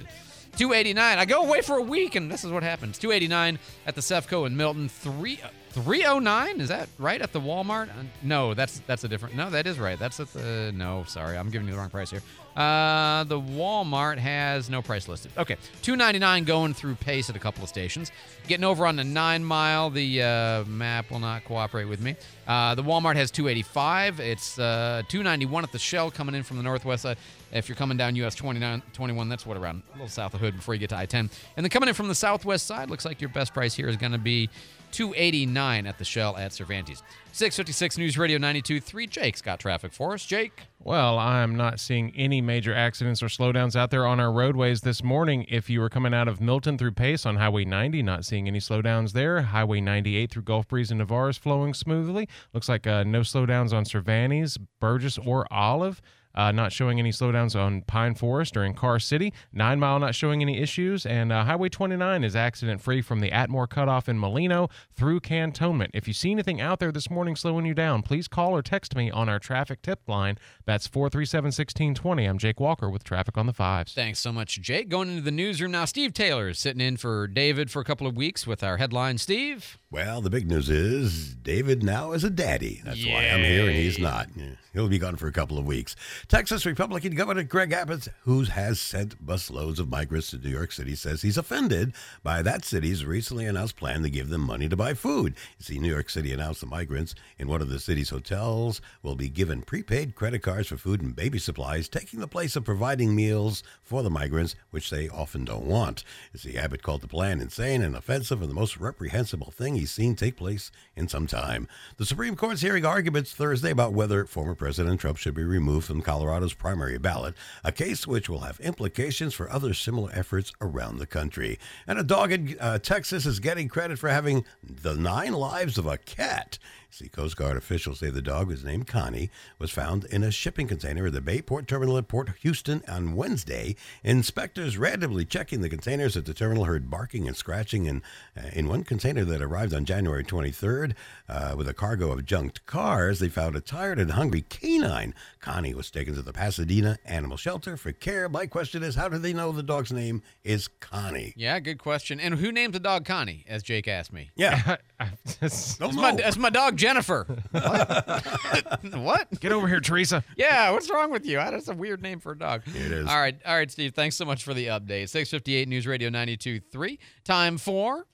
289. 0.56 1.18
I 1.18 1.24
go 1.24 1.42
away 1.42 1.60
for 1.60 1.76
a 1.78 1.82
week 1.82 2.14
and 2.14 2.30
this 2.30 2.44
is 2.44 2.50
what 2.50 2.62
happens. 2.62 2.98
289 2.98 3.58
at 3.86 3.94
the 3.94 4.00
Cefco 4.00 4.46
in 4.46 4.56
Milton. 4.56 4.88
3 4.88 5.38
309 5.72 6.60
is 6.60 6.68
that 6.68 6.88
right 6.98 7.20
at 7.20 7.32
the 7.32 7.40
Walmart? 7.40 7.88
Uh, 7.90 8.04
No, 8.22 8.54
that's 8.54 8.80
that's 8.86 9.02
a 9.02 9.08
different. 9.08 9.34
No, 9.34 9.50
that 9.50 9.66
is 9.66 9.78
right. 9.78 9.98
That's 9.98 10.20
at 10.20 10.32
the 10.32 10.72
No, 10.74 11.02
sorry. 11.08 11.36
I'm 11.36 11.50
giving 11.50 11.66
you 11.66 11.74
the 11.74 11.78
wrong 11.80 11.90
price 11.90 12.10
here. 12.10 12.22
Uh 12.56 13.24
the 13.24 13.40
Walmart 13.40 14.18
has 14.18 14.70
no 14.70 14.80
price 14.82 15.08
listed. 15.08 15.32
Okay. 15.36 15.56
299 15.82 16.44
going 16.44 16.74
through 16.74 16.94
Pace 16.94 17.28
at 17.28 17.34
a 17.34 17.40
couple 17.40 17.64
of 17.64 17.68
stations. 17.68 18.12
Getting 18.46 18.64
over 18.64 18.86
on 18.86 18.94
the 18.96 19.02
9 19.04 19.44
mile, 19.44 19.90
the 19.90 20.22
uh, 20.22 20.64
map 20.64 21.10
will 21.10 21.18
not 21.18 21.44
cooperate 21.44 21.86
with 21.86 22.00
me. 22.00 22.14
Uh, 22.46 22.74
the 22.74 22.82
Walmart 22.82 23.16
has 23.16 23.30
285. 23.30 24.20
It's 24.20 24.58
uh, 24.58 25.02
291 25.08 25.64
at 25.64 25.72
the 25.72 25.78
Shell 25.78 26.10
coming 26.10 26.34
in 26.34 26.42
from 26.42 26.58
the 26.58 26.62
northwest 26.62 27.02
side. 27.02 27.16
If 27.54 27.68
you're 27.68 27.76
coming 27.76 27.96
down 27.96 28.16
US 28.16 28.34
29, 28.34 28.82
21, 28.92 29.28
that's 29.28 29.46
what 29.46 29.56
around 29.56 29.82
a 29.90 29.92
little 29.92 30.08
south 30.08 30.34
of 30.34 30.40
Hood 30.40 30.56
before 30.56 30.74
you 30.74 30.80
get 30.80 30.90
to 30.90 30.96
I 30.96 31.06
10. 31.06 31.30
And 31.56 31.64
then 31.64 31.70
coming 31.70 31.88
in 31.88 31.94
from 31.94 32.08
the 32.08 32.14
southwest 32.14 32.66
side, 32.66 32.90
looks 32.90 33.04
like 33.04 33.20
your 33.20 33.30
best 33.30 33.54
price 33.54 33.74
here 33.74 33.88
is 33.88 33.96
going 33.96 34.10
to 34.10 34.18
be 34.18 34.50
289 34.90 35.86
at 35.86 35.98
the 35.98 36.04
Shell 36.04 36.36
at 36.36 36.52
Cervantes. 36.52 37.02
656 37.32 37.98
News 37.98 38.18
Radio 38.18 38.38
92.3. 38.38 39.08
Jake's 39.08 39.40
got 39.40 39.58
traffic 39.60 39.92
for 39.92 40.14
us. 40.14 40.24
Jake. 40.24 40.62
Well, 40.80 41.18
I'm 41.18 41.56
not 41.56 41.80
seeing 41.80 42.12
any 42.16 42.40
major 42.40 42.74
accidents 42.74 43.22
or 43.22 43.26
slowdowns 43.26 43.74
out 43.74 43.90
there 43.90 44.06
on 44.06 44.20
our 44.20 44.32
roadways 44.32 44.82
this 44.82 45.02
morning. 45.02 45.46
If 45.48 45.70
you 45.70 45.80
were 45.80 45.88
coming 45.88 46.14
out 46.14 46.28
of 46.28 46.40
Milton 46.40 46.76
through 46.76 46.92
Pace 46.92 47.24
on 47.24 47.36
Highway 47.36 47.64
90, 47.64 48.02
not 48.02 48.24
seeing 48.24 48.46
any 48.46 48.60
slowdowns 48.60 49.12
there. 49.12 49.42
Highway 49.42 49.80
98 49.80 50.30
through 50.30 50.42
Gulf 50.42 50.68
Breeze 50.68 50.90
and 50.90 50.98
Navarre 50.98 51.30
is 51.30 51.38
flowing 51.38 51.74
smoothly. 51.74 52.28
Looks 52.52 52.68
like 52.68 52.86
uh, 52.86 53.04
no 53.04 53.20
slowdowns 53.20 53.72
on 53.72 53.84
Cervantes, 53.84 54.58
Burgess, 54.80 55.18
or 55.18 55.52
Olive. 55.52 56.00
Uh, 56.34 56.50
not 56.52 56.72
showing 56.72 56.98
any 56.98 57.10
slowdowns 57.10 57.58
on 57.58 57.82
Pine 57.82 58.14
Forest 58.14 58.56
or 58.56 58.64
in 58.64 58.74
Car 58.74 58.98
City. 58.98 59.32
Nine 59.52 59.78
Mile 59.78 59.98
not 59.98 60.14
showing 60.14 60.42
any 60.42 60.58
issues. 60.58 61.06
And 61.06 61.32
uh, 61.32 61.44
Highway 61.44 61.68
29 61.68 62.24
is 62.24 62.34
accident 62.34 62.80
free 62.80 63.00
from 63.02 63.20
the 63.20 63.30
Atmore 63.30 63.68
cutoff 63.68 64.08
in 64.08 64.18
Molino 64.18 64.68
through 64.92 65.20
Cantonment. 65.20 65.90
If 65.94 66.08
you 66.08 66.14
see 66.14 66.32
anything 66.32 66.60
out 66.60 66.80
there 66.80 66.92
this 66.92 67.10
morning 67.10 67.36
slowing 67.36 67.66
you 67.66 67.74
down, 67.74 68.02
please 68.02 68.28
call 68.28 68.54
or 68.56 68.62
text 68.62 68.96
me 68.96 69.10
on 69.10 69.28
our 69.28 69.38
traffic 69.38 69.82
tip 69.82 70.00
line. 70.08 70.38
That's 70.66 70.86
437 70.86 71.48
1620. 71.48 72.24
I'm 72.24 72.38
Jake 72.38 72.60
Walker 72.60 72.90
with 72.90 73.04
Traffic 73.04 73.36
on 73.38 73.46
the 73.46 73.52
Fives. 73.52 73.94
Thanks 73.94 74.18
so 74.18 74.32
much, 74.32 74.60
Jake. 74.60 74.88
Going 74.88 75.10
into 75.10 75.22
the 75.22 75.30
newsroom 75.30 75.70
now, 75.70 75.84
Steve 75.84 76.12
Taylor 76.12 76.48
is 76.48 76.58
sitting 76.58 76.80
in 76.80 76.96
for 76.96 77.26
David 77.26 77.70
for 77.70 77.80
a 77.80 77.84
couple 77.84 78.06
of 78.06 78.16
weeks 78.16 78.46
with 78.46 78.64
our 78.64 78.78
headline. 78.78 79.18
Steve? 79.18 79.78
Well, 79.90 80.20
the 80.20 80.30
big 80.30 80.48
news 80.48 80.68
is 80.68 81.34
David 81.36 81.84
now 81.84 82.12
is 82.12 82.24
a 82.24 82.30
daddy. 82.30 82.82
That's 82.84 83.06
why 83.06 83.28
I'm 83.28 83.44
here 83.44 83.66
and 83.66 83.76
he's 83.76 83.98
not. 83.98 84.28
He'll 84.72 84.88
be 84.88 84.98
gone 84.98 85.14
for 85.16 85.28
a 85.28 85.32
couple 85.32 85.56
of 85.56 85.64
weeks. 85.66 85.94
Texas 86.28 86.64
Republican 86.64 87.14
Governor 87.14 87.42
Greg 87.42 87.72
Abbott, 87.72 88.08
who 88.22 88.44
has 88.44 88.80
sent 88.80 89.24
busloads 89.24 89.78
of 89.78 89.90
migrants 89.90 90.30
to 90.30 90.38
New 90.38 90.48
York 90.48 90.72
City, 90.72 90.94
says 90.94 91.20
he's 91.20 91.36
offended 91.36 91.92
by 92.22 92.40
that 92.40 92.64
city's 92.64 93.04
recently 93.04 93.44
announced 93.44 93.76
plan 93.76 94.02
to 94.02 94.10
give 94.10 94.30
them 94.30 94.40
money 94.40 94.66
to 94.68 94.76
buy 94.76 94.94
food. 94.94 95.34
You 95.58 95.64
see, 95.64 95.78
New 95.78 95.92
York 95.92 96.08
City 96.08 96.32
announced 96.32 96.62
the 96.62 96.66
migrants 96.66 97.14
in 97.38 97.46
one 97.46 97.60
of 97.60 97.68
the 97.68 97.78
city's 97.78 98.08
hotels 98.08 98.80
will 99.02 99.16
be 99.16 99.28
given 99.28 99.60
prepaid 99.60 100.14
credit 100.14 100.40
cards 100.40 100.68
for 100.68 100.78
food 100.78 101.02
and 101.02 101.14
baby 101.14 101.38
supplies, 101.38 101.88
taking 101.90 102.20
the 102.20 102.26
place 102.26 102.56
of 102.56 102.64
providing 102.64 103.14
meals 103.14 103.62
for 103.82 104.02
the 104.02 104.10
migrants, 104.10 104.56
which 104.70 104.88
they 104.88 105.10
often 105.10 105.44
don't 105.44 105.66
want. 105.66 106.04
You 106.32 106.38
see, 106.38 106.56
Abbott 106.56 106.82
called 106.82 107.02
the 107.02 107.08
plan 107.08 107.40
insane 107.40 107.82
and 107.82 107.94
offensive 107.94 108.40
and 108.40 108.50
the 108.50 108.54
most 108.54 108.78
reprehensible 108.78 109.50
thing 109.50 109.74
he's 109.74 109.92
seen 109.92 110.16
take 110.16 110.36
place 110.36 110.70
in 110.96 111.06
some 111.06 111.26
time. 111.26 111.68
The 111.98 112.06
Supreme 112.06 112.34
Court's 112.34 112.62
hearing 112.62 112.86
arguments 112.86 113.32
Thursday 113.32 113.70
about 113.70 113.92
whether 113.92 114.24
former 114.24 114.54
President 114.54 115.00
Trump 115.00 115.18
should 115.18 115.34
be 115.34 115.44
removed 115.44 115.86
from 115.86 116.00
Colorado's 116.14 116.54
primary 116.54 116.96
ballot, 116.96 117.34
a 117.64 117.72
case 117.72 118.06
which 118.06 118.28
will 118.28 118.42
have 118.42 118.60
implications 118.60 119.34
for 119.34 119.50
other 119.50 119.74
similar 119.74 120.12
efforts 120.12 120.52
around 120.60 120.98
the 120.98 121.06
country. 121.06 121.58
And 121.88 121.98
a 121.98 122.04
dog 122.04 122.30
in 122.30 122.56
uh, 122.60 122.78
Texas 122.78 123.26
is 123.26 123.40
getting 123.40 123.66
credit 123.66 123.98
for 123.98 124.08
having 124.08 124.44
the 124.62 124.94
nine 124.94 125.32
lives 125.32 125.76
of 125.76 125.86
a 125.86 125.98
cat. 125.98 126.60
See, 126.94 127.08
Coast 127.08 127.36
Guard 127.36 127.56
officials 127.56 127.98
say 127.98 128.10
the 128.10 128.22
dog 128.22 128.46
was 128.46 128.62
named 128.62 128.86
Connie 128.86 129.28
was 129.58 129.72
found 129.72 130.04
in 130.04 130.22
a 130.22 130.30
shipping 130.30 130.68
container 130.68 131.06
at 131.06 131.12
the 131.12 131.20
Bayport 131.20 131.66
Terminal 131.66 131.98
at 131.98 132.06
Port 132.06 132.30
Houston 132.42 132.84
on 132.86 133.16
Wednesday. 133.16 133.74
Inspectors 134.04 134.78
randomly 134.78 135.24
checking 135.24 135.60
the 135.60 135.68
containers 135.68 136.16
at 136.16 136.24
the 136.24 136.32
terminal 136.32 136.66
heard 136.66 136.88
barking 136.88 137.26
and 137.26 137.36
scratching 137.36 137.86
in, 137.86 138.00
uh, 138.36 138.50
in 138.52 138.68
one 138.68 138.84
container 138.84 139.24
that 139.24 139.42
arrived 139.42 139.74
on 139.74 139.84
January 139.84 140.22
23rd 140.22 140.94
uh, 141.28 141.54
with 141.56 141.66
a 141.66 141.74
cargo 141.74 142.12
of 142.12 142.24
junked 142.24 142.64
cars. 142.64 143.18
They 143.18 143.28
found 143.28 143.56
a 143.56 143.60
tired 143.60 143.98
and 143.98 144.12
hungry 144.12 144.44
canine. 144.48 145.16
Connie 145.40 145.74
was 145.74 145.90
taken 145.90 146.14
to 146.14 146.22
the 146.22 146.32
Pasadena 146.32 146.98
Animal 147.04 147.36
Shelter 147.36 147.76
for 147.76 147.90
care. 147.90 148.28
My 148.28 148.46
question 148.46 148.84
is, 148.84 148.94
how 148.94 149.08
do 149.08 149.18
they 149.18 149.32
know 149.32 149.50
the 149.50 149.64
dog's 149.64 149.90
name 149.92 150.22
is 150.44 150.68
Connie? 150.68 151.34
Yeah, 151.36 151.58
good 151.58 151.78
question. 151.78 152.20
And 152.20 152.36
who 152.36 152.52
named 152.52 152.72
the 152.72 152.78
dog 152.78 153.04
Connie, 153.04 153.44
as 153.48 153.64
Jake 153.64 153.88
asked 153.88 154.12
me? 154.12 154.30
Yeah. 154.36 154.76
that's, 155.40 155.80
my, 155.80 156.14
that's 156.14 156.38
my 156.38 156.50
dog 156.50 156.76
Jennifer. 156.84 157.26
What? 157.50 158.84
what? 158.94 159.40
Get 159.40 159.52
over 159.52 159.66
here, 159.66 159.80
Teresa. 159.80 160.22
Yeah, 160.36 160.70
what's 160.70 160.90
wrong 160.90 161.10
with 161.10 161.24
you? 161.24 161.36
That's 161.38 161.68
a 161.68 161.74
weird 161.74 162.02
name 162.02 162.20
for 162.20 162.32
a 162.32 162.38
dog. 162.38 162.60
It 162.66 162.76
is. 162.76 163.08
All 163.08 163.18
right, 163.18 163.34
all 163.46 163.56
right, 163.56 163.70
Steve. 163.70 163.94
Thanks 163.94 164.16
so 164.16 164.26
much 164.26 164.44
for 164.44 164.52
the 164.52 164.66
update. 164.66 165.08
658 165.08 165.66
News 165.66 165.86
Radio 165.86 166.10
92.3. 166.10 166.98
Time 167.24 167.56
for 167.56 168.06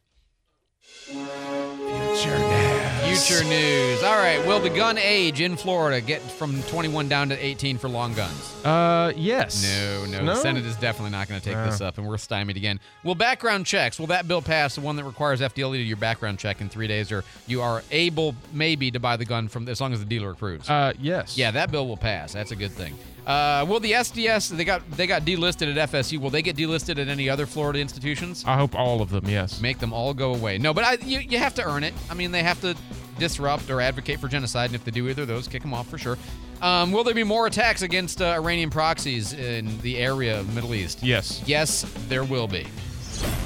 Future 0.78 2.38
Dad. 2.38 2.79
Future 3.16 3.42
news. 3.44 4.02
All 4.04 4.16
right. 4.16 4.38
Will 4.46 4.60
the 4.60 4.70
gun 4.70 4.96
age 4.96 5.40
in 5.40 5.56
Florida 5.56 6.00
get 6.00 6.22
from 6.22 6.62
21 6.64 7.08
down 7.08 7.28
to 7.30 7.44
18 7.44 7.76
for 7.76 7.88
long 7.88 8.14
guns? 8.14 8.64
Uh, 8.64 9.12
yes. 9.16 9.64
No, 9.64 10.04
no. 10.06 10.24
The 10.26 10.36
Senate 10.36 10.64
is 10.64 10.76
definitely 10.76 11.10
not 11.10 11.26
going 11.28 11.40
to 11.40 11.44
take 11.44 11.56
No. 11.56 11.64
this 11.66 11.80
up, 11.80 11.98
and 11.98 12.06
we're 12.06 12.18
stymied 12.18 12.56
again. 12.56 12.78
Will 13.02 13.16
background 13.16 13.66
checks? 13.66 13.98
Will 13.98 14.06
that 14.08 14.28
bill 14.28 14.40
pass? 14.42 14.76
The 14.76 14.80
one 14.82 14.94
that 14.94 15.02
requires 15.04 15.40
FDLE 15.40 15.72
to 15.72 15.78
do 15.78 15.82
your 15.82 15.96
background 15.96 16.38
check 16.38 16.60
in 16.60 16.68
three 16.68 16.86
days, 16.86 17.10
or 17.10 17.24
you 17.48 17.62
are 17.62 17.82
able 17.90 18.34
maybe 18.52 18.92
to 18.92 19.00
buy 19.00 19.16
the 19.16 19.24
gun 19.24 19.48
from 19.48 19.68
as 19.68 19.80
long 19.80 19.92
as 19.92 19.98
the 19.98 20.04
dealer 20.06 20.30
approves. 20.30 20.70
Uh, 20.70 20.92
yes. 21.00 21.36
Yeah, 21.36 21.50
that 21.50 21.72
bill 21.72 21.88
will 21.88 21.96
pass. 21.96 22.32
That's 22.32 22.52
a 22.52 22.56
good 22.56 22.70
thing. 22.72 22.94
Uh, 23.26 23.64
will 23.68 23.80
the 23.80 23.92
SDS 23.92 24.50
they 24.56 24.64
got 24.64 24.88
they 24.92 25.06
got 25.06 25.22
delisted 25.22 25.76
at 25.76 25.90
FSU? 25.90 26.18
Will 26.18 26.30
they 26.30 26.42
get 26.42 26.56
delisted 26.56 26.98
at 26.98 27.08
any 27.08 27.28
other 27.28 27.46
Florida 27.46 27.78
institutions? 27.78 28.44
I 28.46 28.56
hope 28.56 28.74
all 28.74 29.02
of 29.02 29.10
them. 29.10 29.28
Yes. 29.28 29.60
Make 29.60 29.78
them 29.78 29.92
all 29.92 30.14
go 30.14 30.34
away. 30.34 30.58
No, 30.58 30.72
but 30.74 30.84
I, 30.84 30.92
you 31.04 31.20
you 31.20 31.38
have 31.38 31.54
to 31.54 31.64
earn 31.64 31.84
it. 31.84 31.94
I 32.10 32.14
mean, 32.14 32.32
they 32.32 32.42
have 32.42 32.60
to 32.62 32.74
disrupt 33.18 33.70
or 33.70 33.80
advocate 33.80 34.18
for 34.18 34.28
genocide, 34.28 34.70
and 34.70 34.74
if 34.74 34.84
they 34.84 34.90
do 34.90 35.08
either 35.08 35.22
of 35.22 35.28
those, 35.28 35.46
kick 35.46 35.62
them 35.62 35.74
off 35.74 35.88
for 35.88 35.98
sure. 35.98 36.16
Um, 36.62 36.92
will 36.92 37.04
there 37.04 37.14
be 37.14 37.24
more 37.24 37.46
attacks 37.46 37.82
against 37.82 38.20
uh, 38.20 38.26
Iranian 38.26 38.70
proxies 38.70 39.32
in 39.32 39.78
the 39.80 39.98
area 39.98 40.40
of 40.40 40.54
Middle 40.54 40.74
East? 40.74 41.02
Yes. 41.02 41.42
Yes, 41.46 41.86
there 42.08 42.24
will 42.24 42.48
be. 42.48 42.66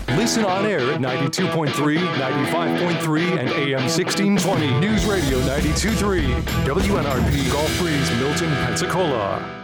Listen 0.09 0.45
on 0.45 0.67
air 0.67 0.81
at 0.93 1.01
92.3, 1.01 1.73
95.3, 1.99 3.39
and 3.39 3.49
AM 3.51 3.83
1620. 3.83 4.79
News 4.79 5.05
Radio 5.07 5.39
92.3. 5.41 6.43
WNRP 6.65 7.53
Gulf 7.53 7.79
Breeze, 7.79 8.11
Milton, 8.19 8.51
Pensacola. 8.65 9.64